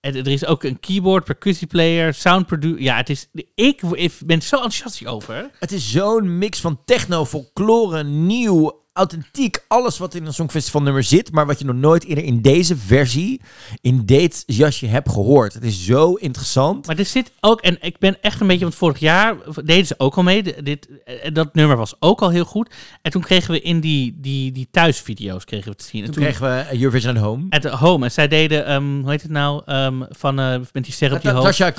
En 0.00 0.14
er 0.14 0.28
is 0.28 0.46
ook 0.46 0.62
een 0.62 0.80
keyboard, 0.80 1.24
percussieplayer, 1.24 2.14
sound 2.14 2.46
producer. 2.46 2.80
Ja, 2.80 2.96
het 2.96 3.10
is. 3.10 3.28
Ik, 3.54 3.80
ben 4.26 4.42
zo 4.42 4.56
enthousiast 4.56 4.98
hierover. 4.98 5.50
Het 5.58 5.72
is 5.72 5.90
zo'n 5.90 6.38
mix 6.38 6.60
van 6.60 6.80
techno, 6.84 7.24
folklore, 7.24 8.04
nieuw, 8.04 8.84
authentiek. 8.98 9.64
Alles 9.68 9.98
wat 9.98 10.14
in 10.14 10.26
een 10.26 10.34
Songfestival 10.34 10.82
nummer 10.82 11.02
zit, 11.02 11.32
maar 11.32 11.46
wat 11.46 11.58
je 11.58 11.64
nog 11.64 11.76
nooit 11.76 12.04
eerder 12.04 12.24
in 12.24 12.40
deze 12.40 12.76
versie, 12.76 13.40
in 13.80 14.04
dit 14.04 14.42
jasje 14.46 14.86
hebt 14.86 15.10
gehoord. 15.10 15.54
Het 15.54 15.64
is 15.64 15.84
zo 15.84 16.14
interessant. 16.14 16.86
Maar 16.86 16.98
er 16.98 17.04
zit 17.04 17.32
ook, 17.40 17.60
en 17.60 17.76
ik 17.80 17.98
ben 17.98 18.22
echt 18.22 18.40
een 18.40 18.46
beetje, 18.46 18.64
want 18.64 18.74
vorig 18.74 18.98
jaar 18.98 19.36
deden 19.64 19.86
ze 19.86 19.94
ook 19.98 20.14
al 20.14 20.22
mee. 20.22 20.62
Dit, 20.62 20.88
eh, 21.04 21.14
dat 21.32 21.54
nummer 21.54 21.76
was 21.76 21.94
ook 21.98 22.22
al 22.22 22.30
heel 22.30 22.44
goed. 22.44 22.74
En 23.02 23.10
toen 23.10 23.22
kregen 23.22 23.52
we 23.52 23.60
in 23.60 23.80
die, 23.80 24.16
die, 24.20 24.52
die 24.52 24.68
thuisvideo's 24.70 25.44
kregen 25.44 25.70
we 25.70 25.76
te 25.76 25.84
zien. 25.84 26.04
En 26.04 26.10
Toen 26.10 26.22
kregen 26.22 26.46
we 26.46 26.80
Eurovision 26.80 27.16
at 27.16 27.22
Home. 27.22 27.46
At 27.50 27.64
Home. 27.64 28.04
En 28.04 28.10
zij 28.10 28.28
deden, 28.28 28.66
ehm, 28.66 29.00
hoe 29.00 29.10
heet 29.10 29.22
het 29.22 29.30
nou, 29.30 29.62
ehm, 29.66 30.02
van, 30.10 30.38
eh 30.38 30.56
met 30.72 30.84
die 30.84 30.92
ster 30.92 31.14
op 31.14 31.22
je 31.22 31.30
hoofd. 31.30 31.44
Lasha 31.44 31.70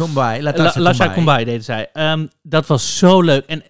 Latasha 0.41 0.79
Lasha. 0.79 1.07
Kumbai 1.07 1.45
deden 1.45 1.63
zij. 1.63 1.89
Ehm, 1.93 2.27
dat 2.41 2.67
was 2.67 2.97
zo 2.97 3.21
leuk. 3.21 3.45
En 3.45 3.63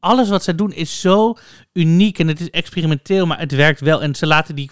alles 0.00 0.28
wat 0.28 0.44
zij 0.44 0.54
doen 0.54 0.72
is 0.72 1.00
zo 1.00 1.34
uniek 1.72 2.18
en 2.18 2.28
het 2.28 2.40
is 2.40 2.50
experimenteel, 2.50 3.26
maar 3.26 3.38
het 3.38 3.52
werkt 3.52 3.80
wel. 3.80 4.02
En 4.02 4.14
ze 4.14 4.26
laten 4.26 4.54
die 4.54 4.70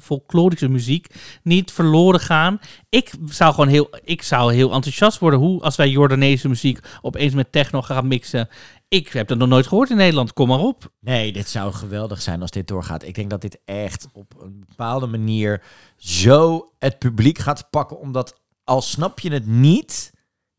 folklorische, 0.00 0.68
muziek 0.68 1.06
niet 1.42 1.72
verloren 1.72 2.20
gaan. 2.20 2.60
Ik 2.88 3.12
zou 3.26 3.54
gewoon 3.54 3.68
heel, 3.68 3.90
ik 4.04 4.22
zou 4.22 4.54
heel 4.54 4.72
enthousiast 4.72 5.18
worden 5.18 5.38
hoe 5.38 5.62
als 5.62 5.76
wij 5.76 5.88
Jordaanese 5.88 6.48
muziek 6.48 6.78
opeens 7.02 7.34
met 7.34 7.52
techno 7.52 7.82
gaan 7.82 8.08
mixen. 8.08 8.48
Ik 8.88 9.08
heb 9.08 9.28
dat 9.28 9.38
nog 9.38 9.48
nooit 9.48 9.66
gehoord 9.66 9.90
in 9.90 9.96
Nederland. 9.96 10.32
Kom 10.32 10.48
maar 10.48 10.58
op. 10.58 10.92
Nee, 11.00 11.32
dit 11.32 11.48
zou 11.48 11.72
geweldig 11.72 12.22
zijn 12.22 12.40
als 12.40 12.50
dit 12.50 12.68
doorgaat. 12.68 13.02
Ik 13.02 13.14
denk 13.14 13.30
dat 13.30 13.40
dit 13.40 13.58
echt 13.64 14.08
op 14.12 14.34
een 14.40 14.64
bepaalde 14.68 15.06
manier 15.06 15.62
zo 15.96 16.70
het 16.78 16.98
publiek 16.98 17.38
gaat 17.38 17.70
pakken. 17.70 18.00
Omdat 18.00 18.40
al 18.64 18.82
snap 18.82 19.20
je 19.20 19.32
het 19.32 19.46
niet, 19.46 20.12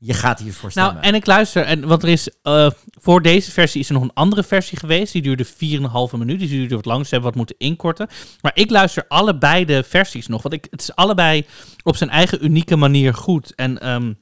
je 0.04 0.14
gaat 0.14 0.39
hiervoor 0.39 0.72
stemmen. 0.72 0.93
Nou, 0.93 1.06
en 1.06 1.16
ik 1.16 1.26
luister, 1.26 1.64
en, 1.64 1.88
want 1.88 2.04
er 2.04 2.10
is 2.10 2.30
eh, 2.41 2.70
voor 2.99 3.22
deze 3.22 3.52
versie 3.52 3.82
is 3.82 3.88
er 3.88 3.93
nog 3.93 4.04
een 4.04 4.14
andere 4.14 4.43
versie 4.43 4.78
geweest. 4.78 5.14
Die 5.14 5.22
duurde 5.22 5.45
4,5 5.45 6.18
minuut. 6.18 6.39
Die 6.39 6.49
duurde 6.49 6.76
wat 6.76 6.86
langer. 6.86 7.06
Ze 7.06 7.12
hebben 7.12 7.30
wat 7.30 7.38
moeten 7.38 7.56
inkorten. 7.58 8.08
Maar 8.41 8.52
ik 8.54 8.70
luister 8.70 9.06
allebei 9.08 9.66
de 9.66 9.84
versies 9.84 10.28
nog. 10.28 10.41
Want 10.41 10.54
ik, 10.54 10.68
het 10.70 10.82
is 10.82 10.95
allebei 10.95 11.45
op 11.84 11.95
zijn 11.95 12.10
eigen 12.10 12.45
unieke 12.45 12.76
manier 12.76 13.14
goed. 13.14 13.56
En 13.56 13.80
ehm, 13.80 14.14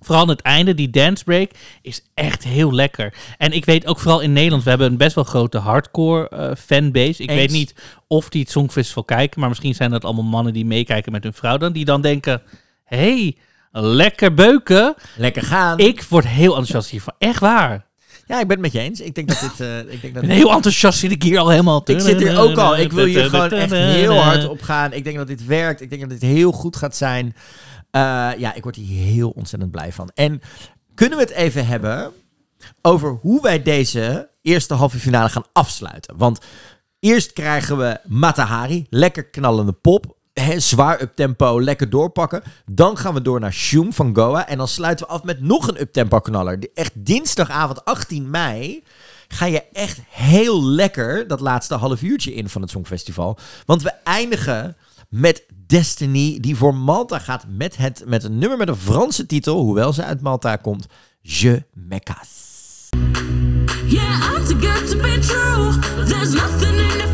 vooral 0.00 0.22
aan 0.22 0.28
het 0.28 0.40
einde, 0.40 0.74
die 0.74 0.90
dance 0.90 1.24
break, 1.24 1.50
is 1.82 2.02
echt 2.14 2.44
heel 2.44 2.74
lekker. 2.74 3.14
En 3.38 3.52
ik 3.52 3.64
weet 3.64 3.86
ook 3.86 3.98
vooral 3.98 4.20
in 4.20 4.32
Nederland, 4.32 4.62
we 4.62 4.68
hebben 4.68 4.90
een 4.90 4.96
best 4.96 5.14
wel 5.14 5.24
grote 5.24 5.58
hardcore 5.58 6.28
eh, 6.28 6.50
fanbase. 6.56 7.22
Ik 7.22 7.30
Eens. 7.30 7.38
weet 7.38 7.50
niet 7.50 7.74
of 8.06 8.28
die 8.28 8.40
het 8.40 8.50
Songfestival 8.50 9.04
kijken, 9.04 9.40
maar 9.40 9.48
misschien 9.48 9.74
zijn 9.74 9.90
dat 9.90 10.04
allemaal 10.04 10.24
mannen 10.24 10.52
die 10.52 10.66
meekijken 10.66 11.12
met 11.12 11.22
hun 11.22 11.34
vrouw 11.34 11.56
dan. 11.56 11.72
Die 11.72 11.84
dan 11.84 12.00
denken, 12.00 12.42
hey, 12.84 13.36
lekker 13.70 14.34
beuken. 14.34 14.94
Lekker 15.16 15.42
gaan. 15.42 15.78
Ik 15.78 16.02
word 16.02 16.26
heel 16.26 16.48
enthousiast 16.48 16.90
hiervan. 16.90 17.14
Echt 17.18 17.40
waar. 17.40 17.86
Ja, 18.26 18.40
ik 18.40 18.46
ben 18.46 18.56
het 18.56 18.60
met 18.60 18.72
je 18.72 18.80
eens. 18.80 19.00
Ik 19.00 19.14
denk 19.14 19.28
dat 19.28 19.40
dit... 19.40 19.60
eh, 19.60 19.78
ik, 19.78 20.00
denk 20.00 20.14
dat 20.14 20.22
ben 20.22 20.30
heel 20.30 20.52
enthousiast 20.52 20.98
zit 20.98 21.10
ik 21.10 21.22
hier 21.22 21.38
al 21.38 21.48
helemaal. 21.48 21.82
ik 21.84 22.00
zit 22.00 22.18
hier 22.18 22.38
ook 22.38 22.56
al. 22.56 22.76
Ik 22.76 22.92
wil 22.92 23.04
hier 23.04 23.24
gewoon 23.24 23.50
echt 23.50 23.70
heel 23.70 24.14
hard 24.14 24.48
op 24.48 24.62
gaan. 24.62 24.92
Ik 24.92 25.04
denk 25.04 25.16
dat 25.16 25.26
dit 25.26 25.46
werkt. 25.46 25.80
Ik 25.80 25.88
denk 25.90 26.00
dat 26.00 26.10
dit 26.10 26.22
heel 26.22 26.52
goed 26.52 26.76
gaat 26.76 26.96
zijn. 26.96 27.36
Eh, 27.90 28.30
ja, 28.38 28.54
ik 28.54 28.62
word 28.62 28.76
hier 28.76 29.04
heel 29.04 29.30
ontzettend 29.30 29.70
blij 29.70 29.92
van. 29.92 30.10
En 30.14 30.40
kunnen 30.94 31.18
we 31.18 31.24
het 31.24 31.32
even 31.32 31.66
hebben 31.66 32.12
over 32.82 33.18
hoe 33.20 33.42
wij 33.42 33.62
deze 33.62 34.28
eerste 34.42 34.74
halve 34.74 34.98
finale 34.98 35.28
gaan 35.28 35.44
afsluiten. 35.52 36.16
Want 36.16 36.40
eerst 37.00 37.32
krijgen 37.32 37.78
we 37.78 37.98
Matahari, 38.04 38.86
lekker 38.90 39.24
knallende 39.24 39.72
pop. 39.72 40.16
Hè, 40.48 40.60
zwaar 40.60 41.00
uptempo, 41.00 41.62
lekker 41.62 41.90
doorpakken. 41.90 42.42
Dan 42.66 42.96
gaan 42.96 43.14
we 43.14 43.22
door 43.22 43.40
naar 43.40 43.52
Shum 43.52 43.92
van 43.92 44.16
Goa. 44.16 44.48
En 44.48 44.58
dan 44.58 44.68
sluiten 44.68 45.06
we 45.06 45.12
af 45.12 45.24
met 45.24 45.40
nog 45.40 45.68
een 45.68 45.80
uptempo 45.80 46.18
knaller. 46.18 46.58
Echt 46.74 46.92
dinsdagavond 46.94 47.84
18 47.84 48.30
mei 48.30 48.84
ga 49.28 49.44
je 49.44 49.62
echt 49.72 50.00
heel 50.08 50.64
lekker 50.64 51.26
dat 51.26 51.40
laatste 51.40 51.74
half 51.74 52.02
uurtje 52.02 52.34
in 52.34 52.48
van 52.48 52.62
het 52.62 52.70
Songfestival. 52.70 53.38
Want 53.64 53.82
we 53.82 53.90
eindigen 54.04 54.76
met 55.08 55.44
Destiny, 55.66 56.40
die 56.40 56.56
voor 56.56 56.74
Malta 56.74 57.18
gaat 57.18 57.44
met, 57.48 57.76
het, 57.76 58.02
met 58.06 58.24
een 58.24 58.38
nummer 58.38 58.58
met 58.58 58.68
een 58.68 58.76
Franse 58.76 59.26
titel, 59.26 59.60
hoewel 59.60 59.92
ze 59.92 60.04
uit 60.04 60.20
Malta 60.20 60.56
komt. 60.56 60.86
Je 61.20 61.62
me 61.72 62.00
casse. 62.00 62.46
Yeah, 63.86 64.34
I'm 64.36 64.46
to 64.46 64.96
be 64.96 65.18
true. 65.18 66.04
There's 66.06 66.32
nothing 66.32 66.78
in 66.92 67.07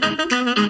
Thank 0.00 0.58
you. 0.58 0.69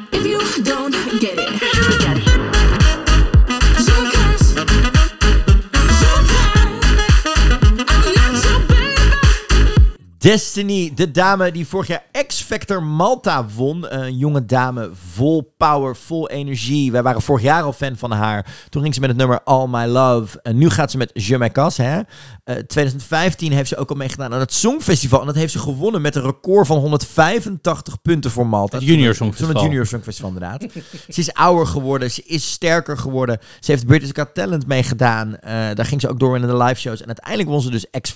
Destiny, 10.20 10.92
de 10.94 11.10
dame 11.10 11.52
die 11.52 11.66
vorig 11.66 11.86
jaar 11.86 12.04
X-Factor 12.26 12.82
Malta 12.82 13.46
won. 13.56 13.94
Een 13.94 14.16
jonge 14.16 14.44
dame, 14.46 14.90
vol 15.14 15.54
power, 15.56 15.96
vol 15.96 16.28
energie. 16.28 16.92
Wij 16.92 17.02
waren 17.02 17.22
vorig 17.22 17.42
jaar 17.42 17.62
al 17.62 17.72
fan 17.72 17.96
van 17.96 18.10
haar. 18.10 18.46
Toen 18.68 18.82
ging 18.82 18.94
ze 18.94 19.00
met 19.00 19.08
het 19.08 19.18
nummer 19.18 19.42
All 19.44 19.66
My 19.68 19.84
Love. 19.84 20.40
En 20.42 20.58
nu 20.58 20.70
gaat 20.70 20.90
ze 20.90 20.96
met 20.96 21.10
Je 21.14 21.38
Me 21.38 21.50
Casse, 21.50 21.82
hè. 21.82 22.00
Eh, 22.44 22.56
2015 22.56 23.52
heeft 23.52 23.68
ze 23.68 23.76
ook 23.76 23.90
al 23.90 23.96
meegedaan 23.96 24.34
aan 24.34 24.40
het 24.40 24.52
Songfestival. 24.52 25.20
En 25.20 25.26
dat 25.26 25.34
heeft 25.34 25.52
ze 25.52 25.58
gewonnen 25.58 26.00
met 26.00 26.14
een 26.14 26.22
record 26.22 26.66
van 26.66 26.78
185 26.78 28.02
punten 28.02 28.30
voor 28.30 28.46
Malta. 28.46 28.76
Het 28.76 28.86
Junior 28.86 29.14
Songfestival. 29.14 29.54
Het 29.54 29.62
Junior 29.62 29.86
Songfestival, 29.86 30.30
inderdaad. 30.30 30.62
ze 31.08 31.20
is 31.20 31.32
ouder 31.32 31.66
geworden, 31.66 32.10
ze 32.10 32.22
is 32.22 32.50
sterker 32.50 32.98
geworden. 32.98 33.38
Ze 33.60 33.70
heeft 33.70 33.86
British 33.86 34.10
Got 34.12 34.34
Talent 34.34 34.66
meegedaan. 34.66 35.36
Eh, 35.36 35.52
daar 35.74 35.86
ging 35.86 36.00
ze 36.00 36.08
ook 36.08 36.20
door 36.20 36.36
in 36.36 36.46
de 36.46 36.56
live 36.56 36.80
shows. 36.80 37.00
En 37.00 37.06
uiteindelijk 37.06 37.48
won 37.48 37.60
ze 37.60 37.70
dus 37.70 37.86
X 38.00 38.14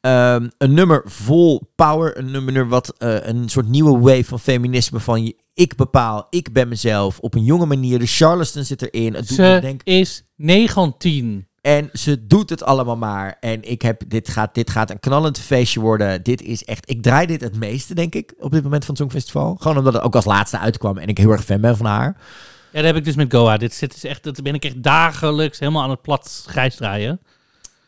Ehm, 0.00 0.48
een 0.58 0.74
nummer 0.74 1.02
vol 1.04 1.70
power. 1.74 2.18
Een 2.18 2.30
nummer 2.30 2.68
wat 2.68 2.94
eh, 2.98 3.26
een 3.26 3.48
soort 3.48 3.68
nieuwe 3.68 3.98
wave 3.98 4.24
van 4.24 4.40
feminisme 4.40 5.00
van 5.00 5.24
je- 5.24 5.36
ik 5.54 5.76
bepaal, 5.76 6.26
ik 6.30 6.52
ben 6.52 6.68
mezelf. 6.68 7.18
Op 7.18 7.34
een 7.34 7.44
jonge 7.44 7.66
manier. 7.66 7.98
De 7.98 8.06
Charleston 8.06 8.64
zit 8.64 8.82
erin. 8.92 9.14
Het 9.14 9.28
doet 9.28 9.38
me 9.38 9.54
Ze 9.54 9.60
denken. 9.60 9.86
is 9.86 10.24
19. 10.36 11.46
En 11.60 11.90
ze 11.92 12.26
doet 12.26 12.50
het 12.50 12.62
allemaal 12.62 12.96
maar. 12.96 13.36
En 13.40 13.70
ik 13.70 13.82
heb, 13.82 14.02
dit, 14.08 14.28
gaat, 14.28 14.54
dit 14.54 14.70
gaat 14.70 14.90
een 14.90 15.00
knallend 15.00 15.38
feestje 15.38 15.80
worden. 15.80 16.22
Dit 16.22 16.42
is 16.42 16.64
echt, 16.64 16.90
ik 16.90 17.02
draai 17.02 17.26
dit 17.26 17.40
het 17.40 17.56
meeste, 17.58 17.94
denk 17.94 18.14
ik, 18.14 18.34
op 18.38 18.50
dit 18.50 18.62
moment 18.62 18.84
van 18.84 18.94
het 18.94 19.02
Songfestival. 19.02 19.56
Gewoon 19.60 19.76
omdat 19.78 19.92
het 19.92 20.02
ook 20.02 20.14
als 20.14 20.24
laatste 20.24 20.58
uitkwam 20.58 20.98
en 20.98 21.08
ik 21.08 21.18
heel 21.18 21.30
erg 21.30 21.44
fan 21.44 21.60
ben 21.60 21.76
van 21.76 21.86
haar. 21.86 22.16
Ja, 22.72 22.76
dat 22.78 22.84
heb 22.84 22.96
ik 22.96 23.04
dus 23.04 23.14
met 23.14 23.34
Goa. 23.34 23.56
Dit 23.56 23.74
zit 23.74 23.94
is 23.96 24.04
echt, 24.04 24.22
dat 24.22 24.42
ben 24.42 24.54
ik 24.54 24.64
echt 24.64 24.82
dagelijks 24.82 25.58
helemaal 25.58 25.82
aan 25.82 25.90
het 25.90 26.02
plat 26.02 26.44
grijs 26.46 26.76
draaien. 26.76 27.20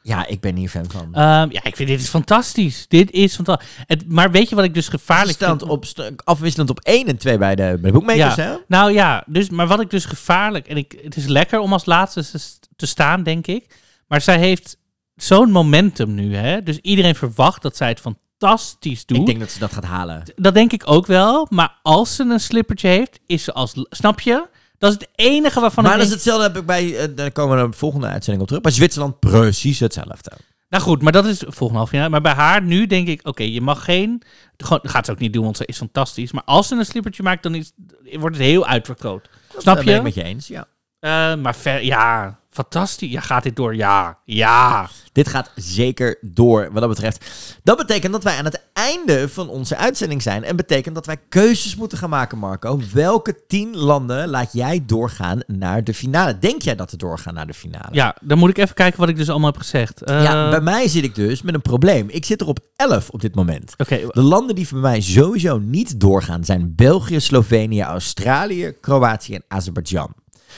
Ja, 0.02 0.26
ik 0.26 0.40
ben 0.40 0.56
hier 0.56 0.68
fan 0.68 0.90
van. 0.90 1.14
Ehm, 1.14 1.50
ja, 1.50 1.64
ik 1.64 1.76
vind 1.76 1.88
dit 1.88 2.00
is 2.00 2.08
fantastisch. 2.08 2.84
Dit 2.88 3.10
is 3.10 3.34
fantastisch. 3.34 3.68
Het, 3.86 4.08
maar 4.08 4.30
weet 4.30 4.48
je 4.48 4.54
wat 4.54 4.64
ik 4.64 4.74
dus 4.74 4.88
gevaarlijk 4.88 5.36
Stand 5.38 5.60
vind? 5.60 5.70
op, 5.72 5.84
afwisselend 6.24 6.70
op 6.70 6.80
1 6.80 7.06
en 7.06 7.16
2 7.16 7.38
bij 7.38 7.54
de, 7.54 7.62
bij 7.62 7.90
de 7.90 7.92
boekmakers, 7.92 8.34
Ja. 8.34 8.42
hè? 8.42 8.56
Nou 8.68 8.92
ja, 8.92 9.24
dus, 9.26 9.50
maar 9.50 9.66
wat 9.66 9.80
ik 9.80 9.90
dus 9.90 10.04
gevaarlijk... 10.04 10.66
En 10.68 10.76
ik, 10.76 10.98
het 11.02 11.16
is 11.16 11.26
lekker 11.26 11.58
om 11.58 11.72
als 11.72 11.84
laatste 11.84 12.30
te- 12.30 12.58
te 12.76 12.86
staan, 12.86 13.22
denk 13.22 13.46
ik. 13.46 13.78
Maar 14.08 14.20
zij 14.20 14.38
heeft 14.38 14.76
zo'n 15.14 15.50
momentum 15.50 16.14
nu, 16.14 16.36
hè. 16.36 16.62
Dus 16.62 16.78
iedereen 16.78 17.14
verwacht 17.14 17.62
dat 17.62 17.76
zij 17.76 17.88
het 17.88 18.00
fantastisch 18.00 19.06
doet. 19.06 19.18
Ik 19.18 19.26
denk 19.26 19.40
dat 19.40 19.50
ze 19.50 19.58
dat 19.58 19.72
gaat 19.72 19.84
halen. 19.84 20.22
Dat 20.36 20.54
denk 20.54 20.72
ik 20.72 20.82
ook 20.90 21.06
wel. 21.06 21.46
Maar 21.50 21.78
als 21.82 22.14
ze 22.16 22.22
een 22.22 22.40
slippertje 22.40 22.88
heeft, 22.88 23.18
is 23.26 23.44
ze 23.44 23.52
als... 23.52 23.72
Snap 23.90 24.20
je? 24.20 24.46
Dat 24.80 24.92
is 24.92 24.98
het 24.98 25.08
enige 25.14 25.60
waarvan 25.60 25.84
maar 25.84 25.92
ik 25.92 25.98
dat 25.98 26.06
is 26.06 26.12
hetzelfde 26.12 26.42
heb 26.42 26.56
ik 26.56 26.66
bij, 26.66 26.96
eh, 26.98 27.08
daar 27.14 27.32
komen 27.32 27.62
we 27.62 27.70
de 27.70 27.76
volgende 27.76 28.06
uitzending 28.06 28.40
op 28.40 28.46
terug. 28.46 28.62
Bij 28.62 28.72
Zwitserland 28.72 29.18
precies 29.18 29.80
hetzelfde. 29.80 30.32
Nou 30.68 30.82
goed, 30.82 31.02
maar 31.02 31.12
dat 31.12 31.26
is 31.26 31.42
volgende 31.46 31.78
half 31.78 31.92
jaar. 31.92 32.10
Maar 32.10 32.20
bij 32.20 32.32
haar 32.32 32.62
nu 32.62 32.86
denk 32.86 33.08
ik, 33.08 33.26
oké, 33.26 33.42
je 33.42 33.60
mag 33.60 33.84
geen... 33.84 34.22
Gewoon, 34.56 34.78
dat 34.82 34.90
gaat 34.90 35.06
ze 35.06 35.12
ook 35.12 35.18
niet 35.18 35.32
doen, 35.32 35.44
want 35.44 35.56
ze 35.56 35.66
is 35.66 35.76
fantastisch. 35.76 36.32
Maar 36.32 36.42
als 36.44 36.68
ze 36.68 36.74
een 36.74 36.84
slippertje 36.84 37.22
maakt, 37.22 37.42
dan 37.42 37.54
is, 37.54 37.72
wordt 38.12 38.36
het 38.36 38.44
heel 38.44 38.66
uitvergroot. 38.66 39.28
Snap 39.48 39.64
Dat 39.64 39.84
ben 39.84 39.94
ik 39.94 39.96
je? 39.96 40.02
met 40.02 40.14
je 40.14 40.22
eens, 40.22 40.46
ja. 40.46 40.66
Eh, 40.98 41.34
maar 41.34 41.54
ver, 41.54 41.84
ja, 41.84 42.39
fantastisch. 42.50 43.10
Ja, 43.10 43.20
gaat 43.20 43.42
dit 43.42 43.56
door? 43.56 43.76
Ja, 43.76 44.18
ja. 44.24 44.88
Dit 45.12 45.28
gaat 45.28 45.50
zeker 45.54 46.18
door 46.20 46.68
wat 46.72 46.80
dat 46.80 46.88
betreft. 46.88 47.30
Dat 47.62 47.76
betekent 47.76 48.12
dat 48.12 48.22
wij 48.24 48.36
aan 48.38 48.44
het 48.44 48.62
einde 48.72 49.28
van 49.28 49.48
onze 49.48 49.76
uitzending 49.76 50.22
zijn. 50.22 50.44
En 50.44 50.56
betekent 50.56 50.94
dat 50.94 51.06
wij 51.06 51.16
keuzes 51.28 51.76
moeten 51.76 51.98
gaan 51.98 52.10
maken, 52.10 52.38
Marco. 52.38 52.80
Welke 52.92 53.46
tien 53.46 53.76
landen 53.76 54.28
laat 54.28 54.52
jij 54.52 54.82
doorgaan 54.86 55.40
naar 55.46 55.84
de 55.84 55.94
finale? 55.94 56.38
Denk 56.38 56.62
jij 56.62 56.74
dat 56.76 56.90
ze 56.90 56.96
doorgaan 56.96 57.34
naar 57.34 57.46
de 57.46 57.54
finale? 57.54 57.88
Ja, 57.92 58.16
dan 58.22 58.38
moet 58.38 58.50
ik 58.50 58.58
even 58.58 58.74
kijken 58.74 59.00
wat 59.00 59.08
ik 59.08 59.16
dus 59.16 59.28
allemaal 59.28 59.50
heb 59.50 59.60
gezegd. 59.60 60.02
Eh, 60.02 60.22
Ja, 60.22 60.50
bij 60.50 60.60
mij 60.60 60.88
zit 60.88 61.04
ik 61.04 61.14
dus 61.14 61.42
met 61.42 61.54
een 61.54 61.62
probleem. 61.62 62.08
Ik 62.08 62.24
zit 62.24 62.40
er 62.40 62.46
op 62.46 62.58
11 62.76 63.10
op 63.10 63.20
dit 63.20 63.34
moment. 63.34 63.74
Oké, 63.76 63.96
De 64.10 64.22
landen 64.22 64.54
die 64.54 64.68
voor 64.68 64.78
mij 64.78 65.00
sowieso 65.00 65.58
niet 65.58 66.00
doorgaan 66.00 66.44
zijn 66.44 66.72
België, 66.76 67.20
Slovenië, 67.20 67.82
Australië, 67.82 68.72
Kroatië 68.80 69.34
en 69.34 69.44
Azerbeidzjan. 69.48 70.14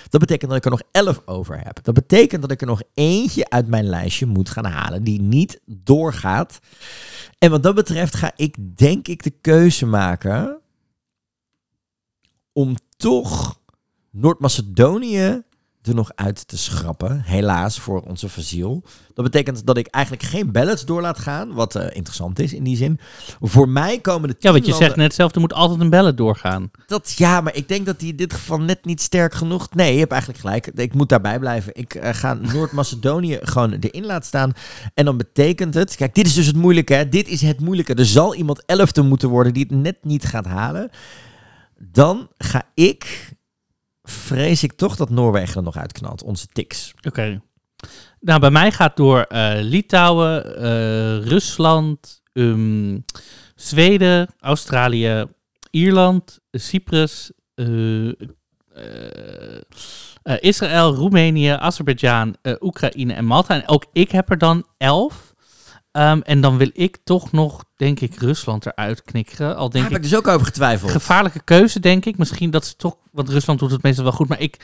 Dat 0.09 0.21
betekent 0.21 0.51
dat 0.51 0.59
ik 0.59 0.65
er 0.65 0.71
nog 0.71 0.83
11 0.91 1.23
over 1.25 1.61
heb. 1.65 1.83
Dat 1.83 1.95
betekent 1.95 2.43
dat 2.43 2.51
ik 2.51 2.61
er 2.61 2.67
nog 2.67 2.83
eentje 2.95 3.51
uit 3.51 3.67
mijn 3.67 3.85
lijstje 3.85 4.27
moet 4.27 4.51
gaan 4.51 4.65
halen 4.65 5.05
die 5.05 5.21
niet 5.21 5.61
doorgaat. 5.67 6.59
En 7.39 7.51
wat 7.51 7.63
dat 7.63 7.75
betreft 7.75 8.15
ga 8.15 8.33
ik 8.37 8.79
denk 8.79 9.09
ik 9.09 9.23
de 9.23 9.31
keuze 9.41 9.87
maken 9.87 10.61
om 12.53 12.77
toch 12.97 13.61
Noord-Macedonië 14.11 15.43
er 15.83 15.95
nog 15.95 16.11
uit 16.15 16.49
te 16.49 16.59
schrappen. 16.59 17.23
Helaas 17.25 17.79
voor 17.79 18.01
onze 18.01 18.29
Fasiel. 18.29 18.83
Dat 19.15 19.25
betekent 19.25 19.67
dat 19.67 19.77
ik 19.77 19.87
eigenlijk 19.87 20.25
geen 20.25 20.53
ballots 20.53 20.85
door 20.85 21.01
laat 21.01 21.19
gaan. 21.19 21.53
Wat 21.53 21.75
eh, 21.75 21.97
interessant 21.97 22.39
is 22.39 22.53
in 22.53 22.65
die 22.65 22.77
zin. 22.77 22.99
Voor 23.41 23.69
mij 23.69 24.01
komen 24.01 24.29
de 24.29 24.35
ja, 24.39 24.53
want 24.53 24.65
je 24.65 24.71
landen- 24.71 24.89
zegt 24.89 24.99
net 24.99 25.15
zelf, 25.15 25.35
er 25.35 25.41
moet 25.41 25.53
altijd 25.53 25.81
een 25.81 25.91
bellen 25.91 26.17
doorgaan. 26.17 26.71
dat, 26.87 27.13
ja, 27.13 27.41
maar 27.41 27.55
ik 27.55 27.69
denk 27.69 27.87
dat 27.87 27.99
die 28.01 28.11
in 28.11 28.17
dit 28.17 28.33
geval 28.33 28.61
net 28.61 28.85
niet 28.85 29.01
sterk 29.01 29.35
genoeg... 29.35 29.69
Nee, 29.75 29.93
je 29.93 29.99
hebt 29.99 30.13
eigenlijk 30.13 30.41
gelijk. 30.41 30.67
Ik 30.67 30.95
moet 30.95 31.09
daarbij 31.09 31.39
blijven. 31.39 31.75
Ik 31.75 31.95
eh, 31.95 32.15
ga 32.15 32.35
Noord-Macedonië 32.35 33.39
gewoon 33.53 33.73
erin 33.73 34.07
laten 34.07 34.27
staan. 34.27 34.53
En 34.95 35.05
dan 35.05 35.17
betekent 35.17 35.75
het... 35.75 35.97
Kijk, 35.97 36.15
dit 36.15 36.27
is 36.27 36.35
dus 36.35 36.47
het 36.47 36.57
moeilijke. 36.57 36.95
Hè? 36.95 37.09
Dit 37.09 37.29
is 37.29 37.41
het 37.41 37.61
moeilijke. 37.61 37.95
Er 37.95 38.07
zal 38.07 38.35
iemand 38.35 38.65
elfde 38.67 39.03
moeten 39.03 39.29
worden 39.29 39.53
die 39.53 39.67
het 39.69 39.79
net 39.79 39.97
niet 40.03 40.25
gaat 40.25 40.47
halen. 40.47 40.91
Dan 41.79 42.29
ga 42.39 42.63
ik... 42.75 43.31
Vrees 44.13 44.63
ik 44.63 44.73
toch 44.73 44.97
dat 44.97 45.11
Noorwegen 45.11 45.57
er 45.57 45.63
nog 45.63 45.77
uitknalt. 45.77 46.23
Onze 46.23 46.47
tiks. 46.47 46.95
Oké. 47.07 47.41
Nou, 48.21 48.41
bij 48.41 48.51
mij 48.51 48.73
gaat 48.73 48.97
door 48.97 49.21
eh, 49.21 49.53
Litouwen, 49.61 50.57
eh, 50.57 51.27
Rusland, 51.29 52.23
ehm, 52.33 52.99
Zweden, 53.55 54.29
Australië, 54.39 55.25
Ierland, 55.71 56.39
Cyprus, 56.51 57.33
eh, 57.55 58.13
Israël, 60.41 60.95
Roemenië, 60.95 61.49
Azerbeidzjan, 61.49 62.37
Oekraïne 62.61 63.13
en 63.13 63.25
Malta. 63.25 63.55
En 63.55 63.69
ook 63.69 63.87
ik 63.93 64.11
heb 64.11 64.31
er 64.31 64.39
dan 64.39 64.67
elf. 64.79 65.32
Ehm, 65.93 66.21
en 66.21 66.41
dan 66.41 66.57
wil 66.57 66.71
ik 66.73 66.99
toch 67.05 67.33
nog, 67.33 67.65
denk 67.77 68.01
ik, 68.01 68.15
Rusland 68.19 68.67
eruit 68.67 69.03
knikkeren. 69.03 69.49
Al 69.49 69.61
Daar 69.63 69.71
denk 69.71 69.85
heb 69.85 69.93
ik 69.93 70.05
ik 70.05 70.11
dus 70.11 70.19
ook 70.19 70.27
over 70.29 70.47
getwijfeld. 70.47 70.91
gevaarlijke 70.91 71.41
keuze, 71.45 71.81
denk 71.81 72.05
ik. 72.05 72.19
Misschien 72.19 72.51
dat 72.51 72.67
ze 72.67 72.77
toch, 72.77 72.97
want 73.11 73.29
Rusland 73.29 73.59
doet 73.59 73.71
het 73.71 73.83
meestal 73.83 74.05
wel 74.05 74.13
goed, 74.13 74.29
maar 74.29 74.41
ik, 74.41 74.57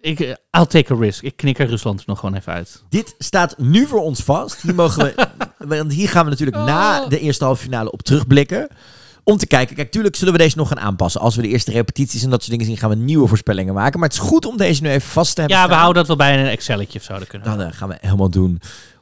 ik 0.00 0.20
eh, 0.20 0.28
I'll 0.50 0.66
take 0.66 0.94
a 0.94 0.96
risk. 0.98 1.22
Ik 1.22 1.36
knik 1.36 1.58
er 1.58 1.66
Rusland 1.68 1.98
er 2.00 2.04
nog 2.08 2.18
gewoon 2.18 2.34
even 2.34 2.52
uit. 2.52 2.82
Dit 2.88 3.14
staat 3.18 3.58
nu 3.58 3.86
voor 3.86 4.02
ons 4.02 4.20
vast. 4.22 4.60
Hier, 4.62 4.74
mogen 4.74 5.04
we, 5.04 5.28
want 5.76 5.92
hier 5.92 6.08
gaan 6.08 6.24
we 6.24 6.30
natuurlijk 6.30 6.56
na 6.56 7.02
Oh. 7.02 7.08
de 7.08 7.20
eerste 7.20 7.44
halve 7.44 7.62
finale 7.62 7.90
op 7.90 8.02
terugblikken. 8.02 8.68
Om 9.24 9.36
te 9.36 9.46
kijken. 9.46 9.76
Kijk, 9.76 9.90
tuurlijk 9.90 10.16
zullen 10.16 10.32
we 10.32 10.38
deze 10.38 10.56
nog 10.56 10.68
gaan 10.68 10.80
aanpassen. 10.80 11.20
Als 11.20 11.36
we 11.36 11.42
de 11.42 11.48
eerste 11.48 11.70
repetities 11.70 12.22
en 12.22 12.30
dat 12.30 12.38
soort 12.40 12.50
dingen 12.50 12.66
zien, 12.66 12.76
gaan 12.76 12.90
we 12.90 12.96
nieuwe 12.96 13.28
voorspellingen 13.28 13.74
maken. 13.74 14.00
Maar 14.00 14.08
het 14.08 14.18
is 14.18 14.24
goed 14.24 14.46
om 14.46 14.56
deze 14.56 14.82
nu 14.82 14.88
even 14.88 15.08
vast 15.08 15.34
te 15.34 15.40
hebben. 15.40 15.58
Ja, 15.58 15.68
we 15.68 15.74
houden 15.74 15.94
dat 15.94 16.06
wel 16.06 16.16
bij 16.16 16.38
in 16.38 16.44
een 16.44 16.50
Excelletje 16.50 16.98
of 16.98 17.04
zo. 17.04 17.18
Dat 17.18 17.28
kunnen 17.28 17.50
we. 17.50 17.56
Dan 17.56 17.66
eh, 17.66 17.72
gaan 17.76 17.88
we 17.88 17.96
helemaal 18.00 18.30
doen. 18.30 18.60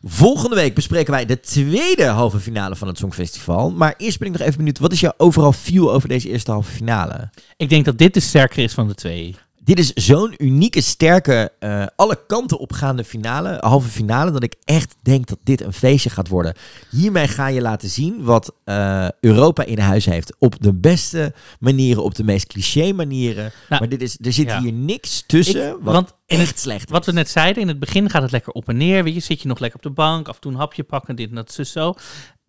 Volgende 0.08 0.56
week 0.56 0.74
bespreken 0.74 1.12
wij 1.12 1.24
de 1.24 1.40
tweede 1.40 2.04
halve 2.04 2.40
finale 2.40 2.76
van 2.76 2.88
het 2.88 2.98
Songfestival. 2.98 3.70
Maar 3.70 3.94
eerst 3.96 4.18
ben 4.18 4.28
ik 4.28 4.32
nog 4.32 4.42
even 4.42 4.56
benieuwd. 4.56 4.78
Wat 4.78 4.92
is 4.92 5.00
jouw 5.00 5.12
overal 5.16 5.52
feel 5.52 5.92
over 5.92 6.08
deze 6.08 6.28
eerste 6.28 6.50
halve 6.50 6.70
finale? 6.70 7.30
Ik 7.56 7.68
denk 7.68 7.84
dat 7.84 7.98
dit 7.98 8.14
de 8.14 8.20
sterker 8.20 8.62
is 8.62 8.74
van 8.74 8.88
de 8.88 8.94
twee. 8.94 9.34
Dit 9.66 9.78
is 9.78 9.92
zo'n 9.92 10.34
unieke, 10.38 10.80
sterke, 10.80 11.52
eh, 11.58 11.86
alle 11.96 12.18
kanten 12.26 12.58
opgaande 12.58 13.04
finale, 13.04 13.56
halve 13.60 13.88
finale, 13.88 14.30
dat 14.30 14.42
ik 14.42 14.54
echt 14.64 14.96
denk 15.02 15.26
dat 15.26 15.38
dit 15.42 15.60
een 15.60 15.72
feestje 15.72 16.10
gaat 16.10 16.28
worden. 16.28 16.54
Hiermee 16.90 17.28
ga 17.28 17.46
je 17.46 17.60
laten 17.60 17.88
zien 17.88 18.24
wat 18.24 18.54
eh, 18.64 19.08
Europa 19.20 19.64
in 19.64 19.78
huis 19.78 20.04
heeft. 20.04 20.36
Op 20.38 20.62
de 20.62 20.74
beste 20.74 21.34
manieren, 21.60 22.02
op 22.02 22.14
de 22.14 22.24
meest 22.24 22.46
cliché 22.46 22.92
manieren. 22.92 23.52
Nou, 23.68 23.80
maar 23.80 23.88
dit 23.88 24.02
is, 24.02 24.18
er 24.20 24.32
zit 24.32 24.46
ja. 24.46 24.60
hier 24.60 24.72
niks 24.72 25.24
tussen, 25.26 25.68
Ik- 25.68 25.76
wat 25.80 25.94
want 25.94 26.12
echt 26.26 26.58
slecht 26.58 26.90
Wat 26.90 27.06
we 27.06 27.12
net 27.12 27.30
zeiden, 27.30 27.62
in 27.62 27.68
het 27.68 27.78
begin 27.78 28.10
gaat 28.10 28.22
het 28.22 28.32
lekker 28.32 28.52
op 28.52 28.68
en 28.68 28.76
neer. 28.76 29.04
Weet 29.04 29.14
je, 29.14 29.20
zit 29.20 29.42
je 29.42 29.48
nog 29.48 29.58
lekker 29.58 29.78
op 29.78 29.84
de 29.84 30.02
bank, 30.02 30.28
af 30.28 30.34
en 30.34 30.40
toe 30.40 30.52
een 30.52 30.58
hapje 30.58 30.82
pakken, 30.82 31.16
dit 31.16 31.28
en 31.28 31.34
dat, 31.34 31.52
zo. 31.52 31.94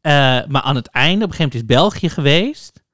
Eh, 0.01 0.11
maar 0.47 0.61
aan 0.61 0.76
het 0.76 0.88
einde, 0.88 1.26
op 1.26 1.32
een 1.32 1.36
gegeven 1.36 1.43
moment 1.43 1.53
is 1.53 1.76
België 1.76 2.09
geweest. 2.09 2.86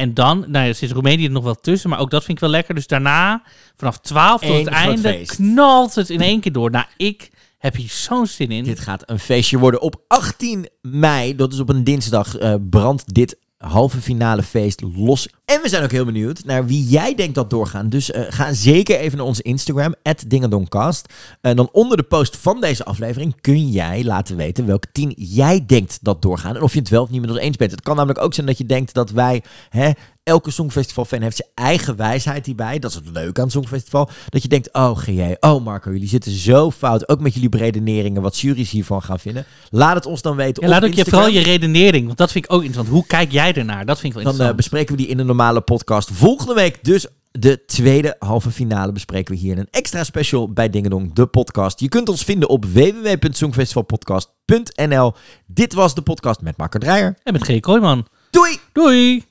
En 0.00 0.14
dan, 0.14 0.38
nou 0.38 0.64
ja, 0.64 0.66
er 0.66 0.74
zit 0.74 0.90
Roemenië 0.90 1.24
er 1.24 1.30
nog 1.30 1.44
wel 1.44 1.54
tussen, 1.54 1.90
maar 1.90 1.98
ook 1.98 2.10
dat 2.10 2.24
vind 2.24 2.36
ik 2.36 2.42
wel 2.42 2.52
lekker. 2.52 2.74
Dus 2.74 2.86
daarna, 2.86 3.42
vanaf 3.76 3.98
12 3.98 4.40
tot 4.40 4.50
Eén 4.50 4.56
het 4.58 4.66
einde, 4.66 5.08
feest. 5.08 5.34
knalt 5.34 5.94
het 5.94 6.10
in 6.10 6.20
één 6.20 6.40
keer 6.40 6.52
door. 6.52 6.70
Nou, 6.70 6.84
ik 6.96 7.30
heb 7.58 7.76
hier 7.76 7.88
zo'n 7.88 8.26
zin 8.26 8.50
in. 8.50 8.64
Dit 8.64 8.80
gaat 8.80 9.02
een 9.10 9.18
feestje 9.18 9.58
worden. 9.58 9.80
Op 9.80 10.02
18 10.08 10.68
mei, 10.82 11.36
dat 11.36 11.52
is 11.52 11.60
op 11.60 11.68
een 11.68 11.84
dinsdag, 11.84 12.36
eh, 12.36 12.54
brandt 12.70 13.14
dit 13.14 13.36
halve 13.58 14.00
finale 14.00 14.42
feest 14.42 14.82
los. 14.94 15.28
En 15.50 15.62
we 15.62 15.68
zijn 15.68 15.82
ook 15.82 15.90
heel 15.90 16.04
benieuwd 16.04 16.44
naar 16.44 16.66
wie 16.66 16.84
jij 16.84 17.14
denkt 17.14 17.34
dat 17.34 17.50
doorgaan. 17.50 17.88
Dus 17.88 18.10
eh, 18.10 18.22
ga 18.28 18.52
zeker 18.52 18.98
even 18.98 19.18
naar 19.18 19.26
onze 19.26 19.42
Instagram, 19.42 19.94
@dingedoncast. 20.26 21.12
En 21.40 21.56
dan 21.56 21.68
onder 21.72 21.96
de 21.96 22.02
post 22.02 22.36
van 22.36 22.60
deze 22.60 22.84
aflevering 22.84 23.40
kun 23.40 23.68
jij 23.68 24.04
laten 24.04 24.36
weten 24.36 24.66
welke 24.66 24.86
tien 24.92 25.12
jij 25.16 25.66
denkt 25.66 25.98
dat 26.02 26.22
doorgaan. 26.22 26.56
En 26.56 26.62
of 26.62 26.72
je 26.72 26.78
het 26.78 26.88
wel 26.88 27.02
of 27.02 27.10
niet 27.10 27.20
met 27.20 27.30
ons 27.30 27.38
eens 27.38 27.56
bent. 27.56 27.70
Het 27.70 27.80
kan 27.80 27.96
namelijk 27.96 28.20
ook 28.24 28.34
zijn 28.34 28.46
dat 28.46 28.58
je 28.58 28.66
denkt 28.66 28.94
dat 28.94 29.10
wij... 29.10 29.42
Hè, 29.68 29.90
Elke 30.22 30.50
Songfestival-fan 30.50 31.22
heeft 31.22 31.36
zijn 31.36 31.48
eigen 31.54 31.96
wijsheid 31.96 32.46
hierbij. 32.46 32.78
Dat 32.78 32.90
is 32.90 32.96
het 32.96 33.08
leuke 33.12 33.38
aan 33.40 33.46
het 33.46 33.54
Songfestival. 33.54 34.10
Dat 34.28 34.42
je 34.42 34.48
denkt, 34.48 34.72
oh 34.72 34.98
GJ, 34.98 35.36
oh 35.40 35.64
Marco, 35.64 35.90
jullie 35.92 36.08
zitten 36.08 36.32
zo 36.32 36.70
fout. 36.70 37.08
Ook 37.08 37.20
met 37.20 37.34
jullie 37.34 37.48
beredeneringen, 37.48 38.22
wat 38.22 38.38
juries 38.38 38.70
hiervan 38.70 39.02
gaan 39.02 39.18
vinden. 39.18 39.44
Laat 39.70 39.94
het 39.94 40.06
ons 40.06 40.22
dan 40.22 40.36
weten 40.36 40.62
Ja, 40.62 40.68
laat 40.68 40.84
ook 40.84 40.92
je, 40.92 41.04
vooral 41.04 41.28
je 41.28 41.40
redenering, 41.40 42.06
want 42.06 42.18
dat 42.18 42.32
vind 42.32 42.44
ik 42.44 42.52
ook 42.52 42.62
interessant. 42.62 42.94
Hoe 42.94 43.06
kijk 43.06 43.32
jij 43.32 43.52
ernaar? 43.54 43.86
Dat 43.86 44.00
vind 44.00 44.16
ik 44.16 44.22
wel 44.22 44.32
Dan 44.32 44.40
eh, 44.40 44.48
interessant. 44.48 44.56
bespreken 44.56 44.96
we 44.96 45.02
die 45.02 45.10
in 45.10 45.18
een 45.18 45.26
normale 45.40 45.64
podcast. 45.64 46.10
Volgende 46.12 46.54
week 46.54 46.84
dus 46.84 47.06
de 47.30 47.64
tweede 47.64 48.16
halve 48.18 48.50
finale 48.50 48.92
bespreken 48.92 49.34
we 49.34 49.40
hier 49.40 49.52
in 49.52 49.58
een 49.58 49.68
extra 49.70 50.04
special 50.04 50.52
bij 50.52 50.70
Dingedong, 50.70 51.12
de 51.12 51.26
podcast. 51.26 51.80
Je 51.80 51.88
kunt 51.88 52.08
ons 52.08 52.24
vinden 52.24 52.48
op 52.48 52.64
www.songfestivalpodcast.nl. 52.64 55.12
Dit 55.46 55.72
was 55.72 55.94
de 55.94 56.02
podcast 56.02 56.40
met 56.40 56.56
Marco 56.56 56.78
Dreyer. 56.78 57.18
en 57.22 57.32
met 57.32 57.44
G. 57.44 57.60
Kooijman. 57.60 58.06
Doei! 58.30 58.58
Doei! 58.72 59.29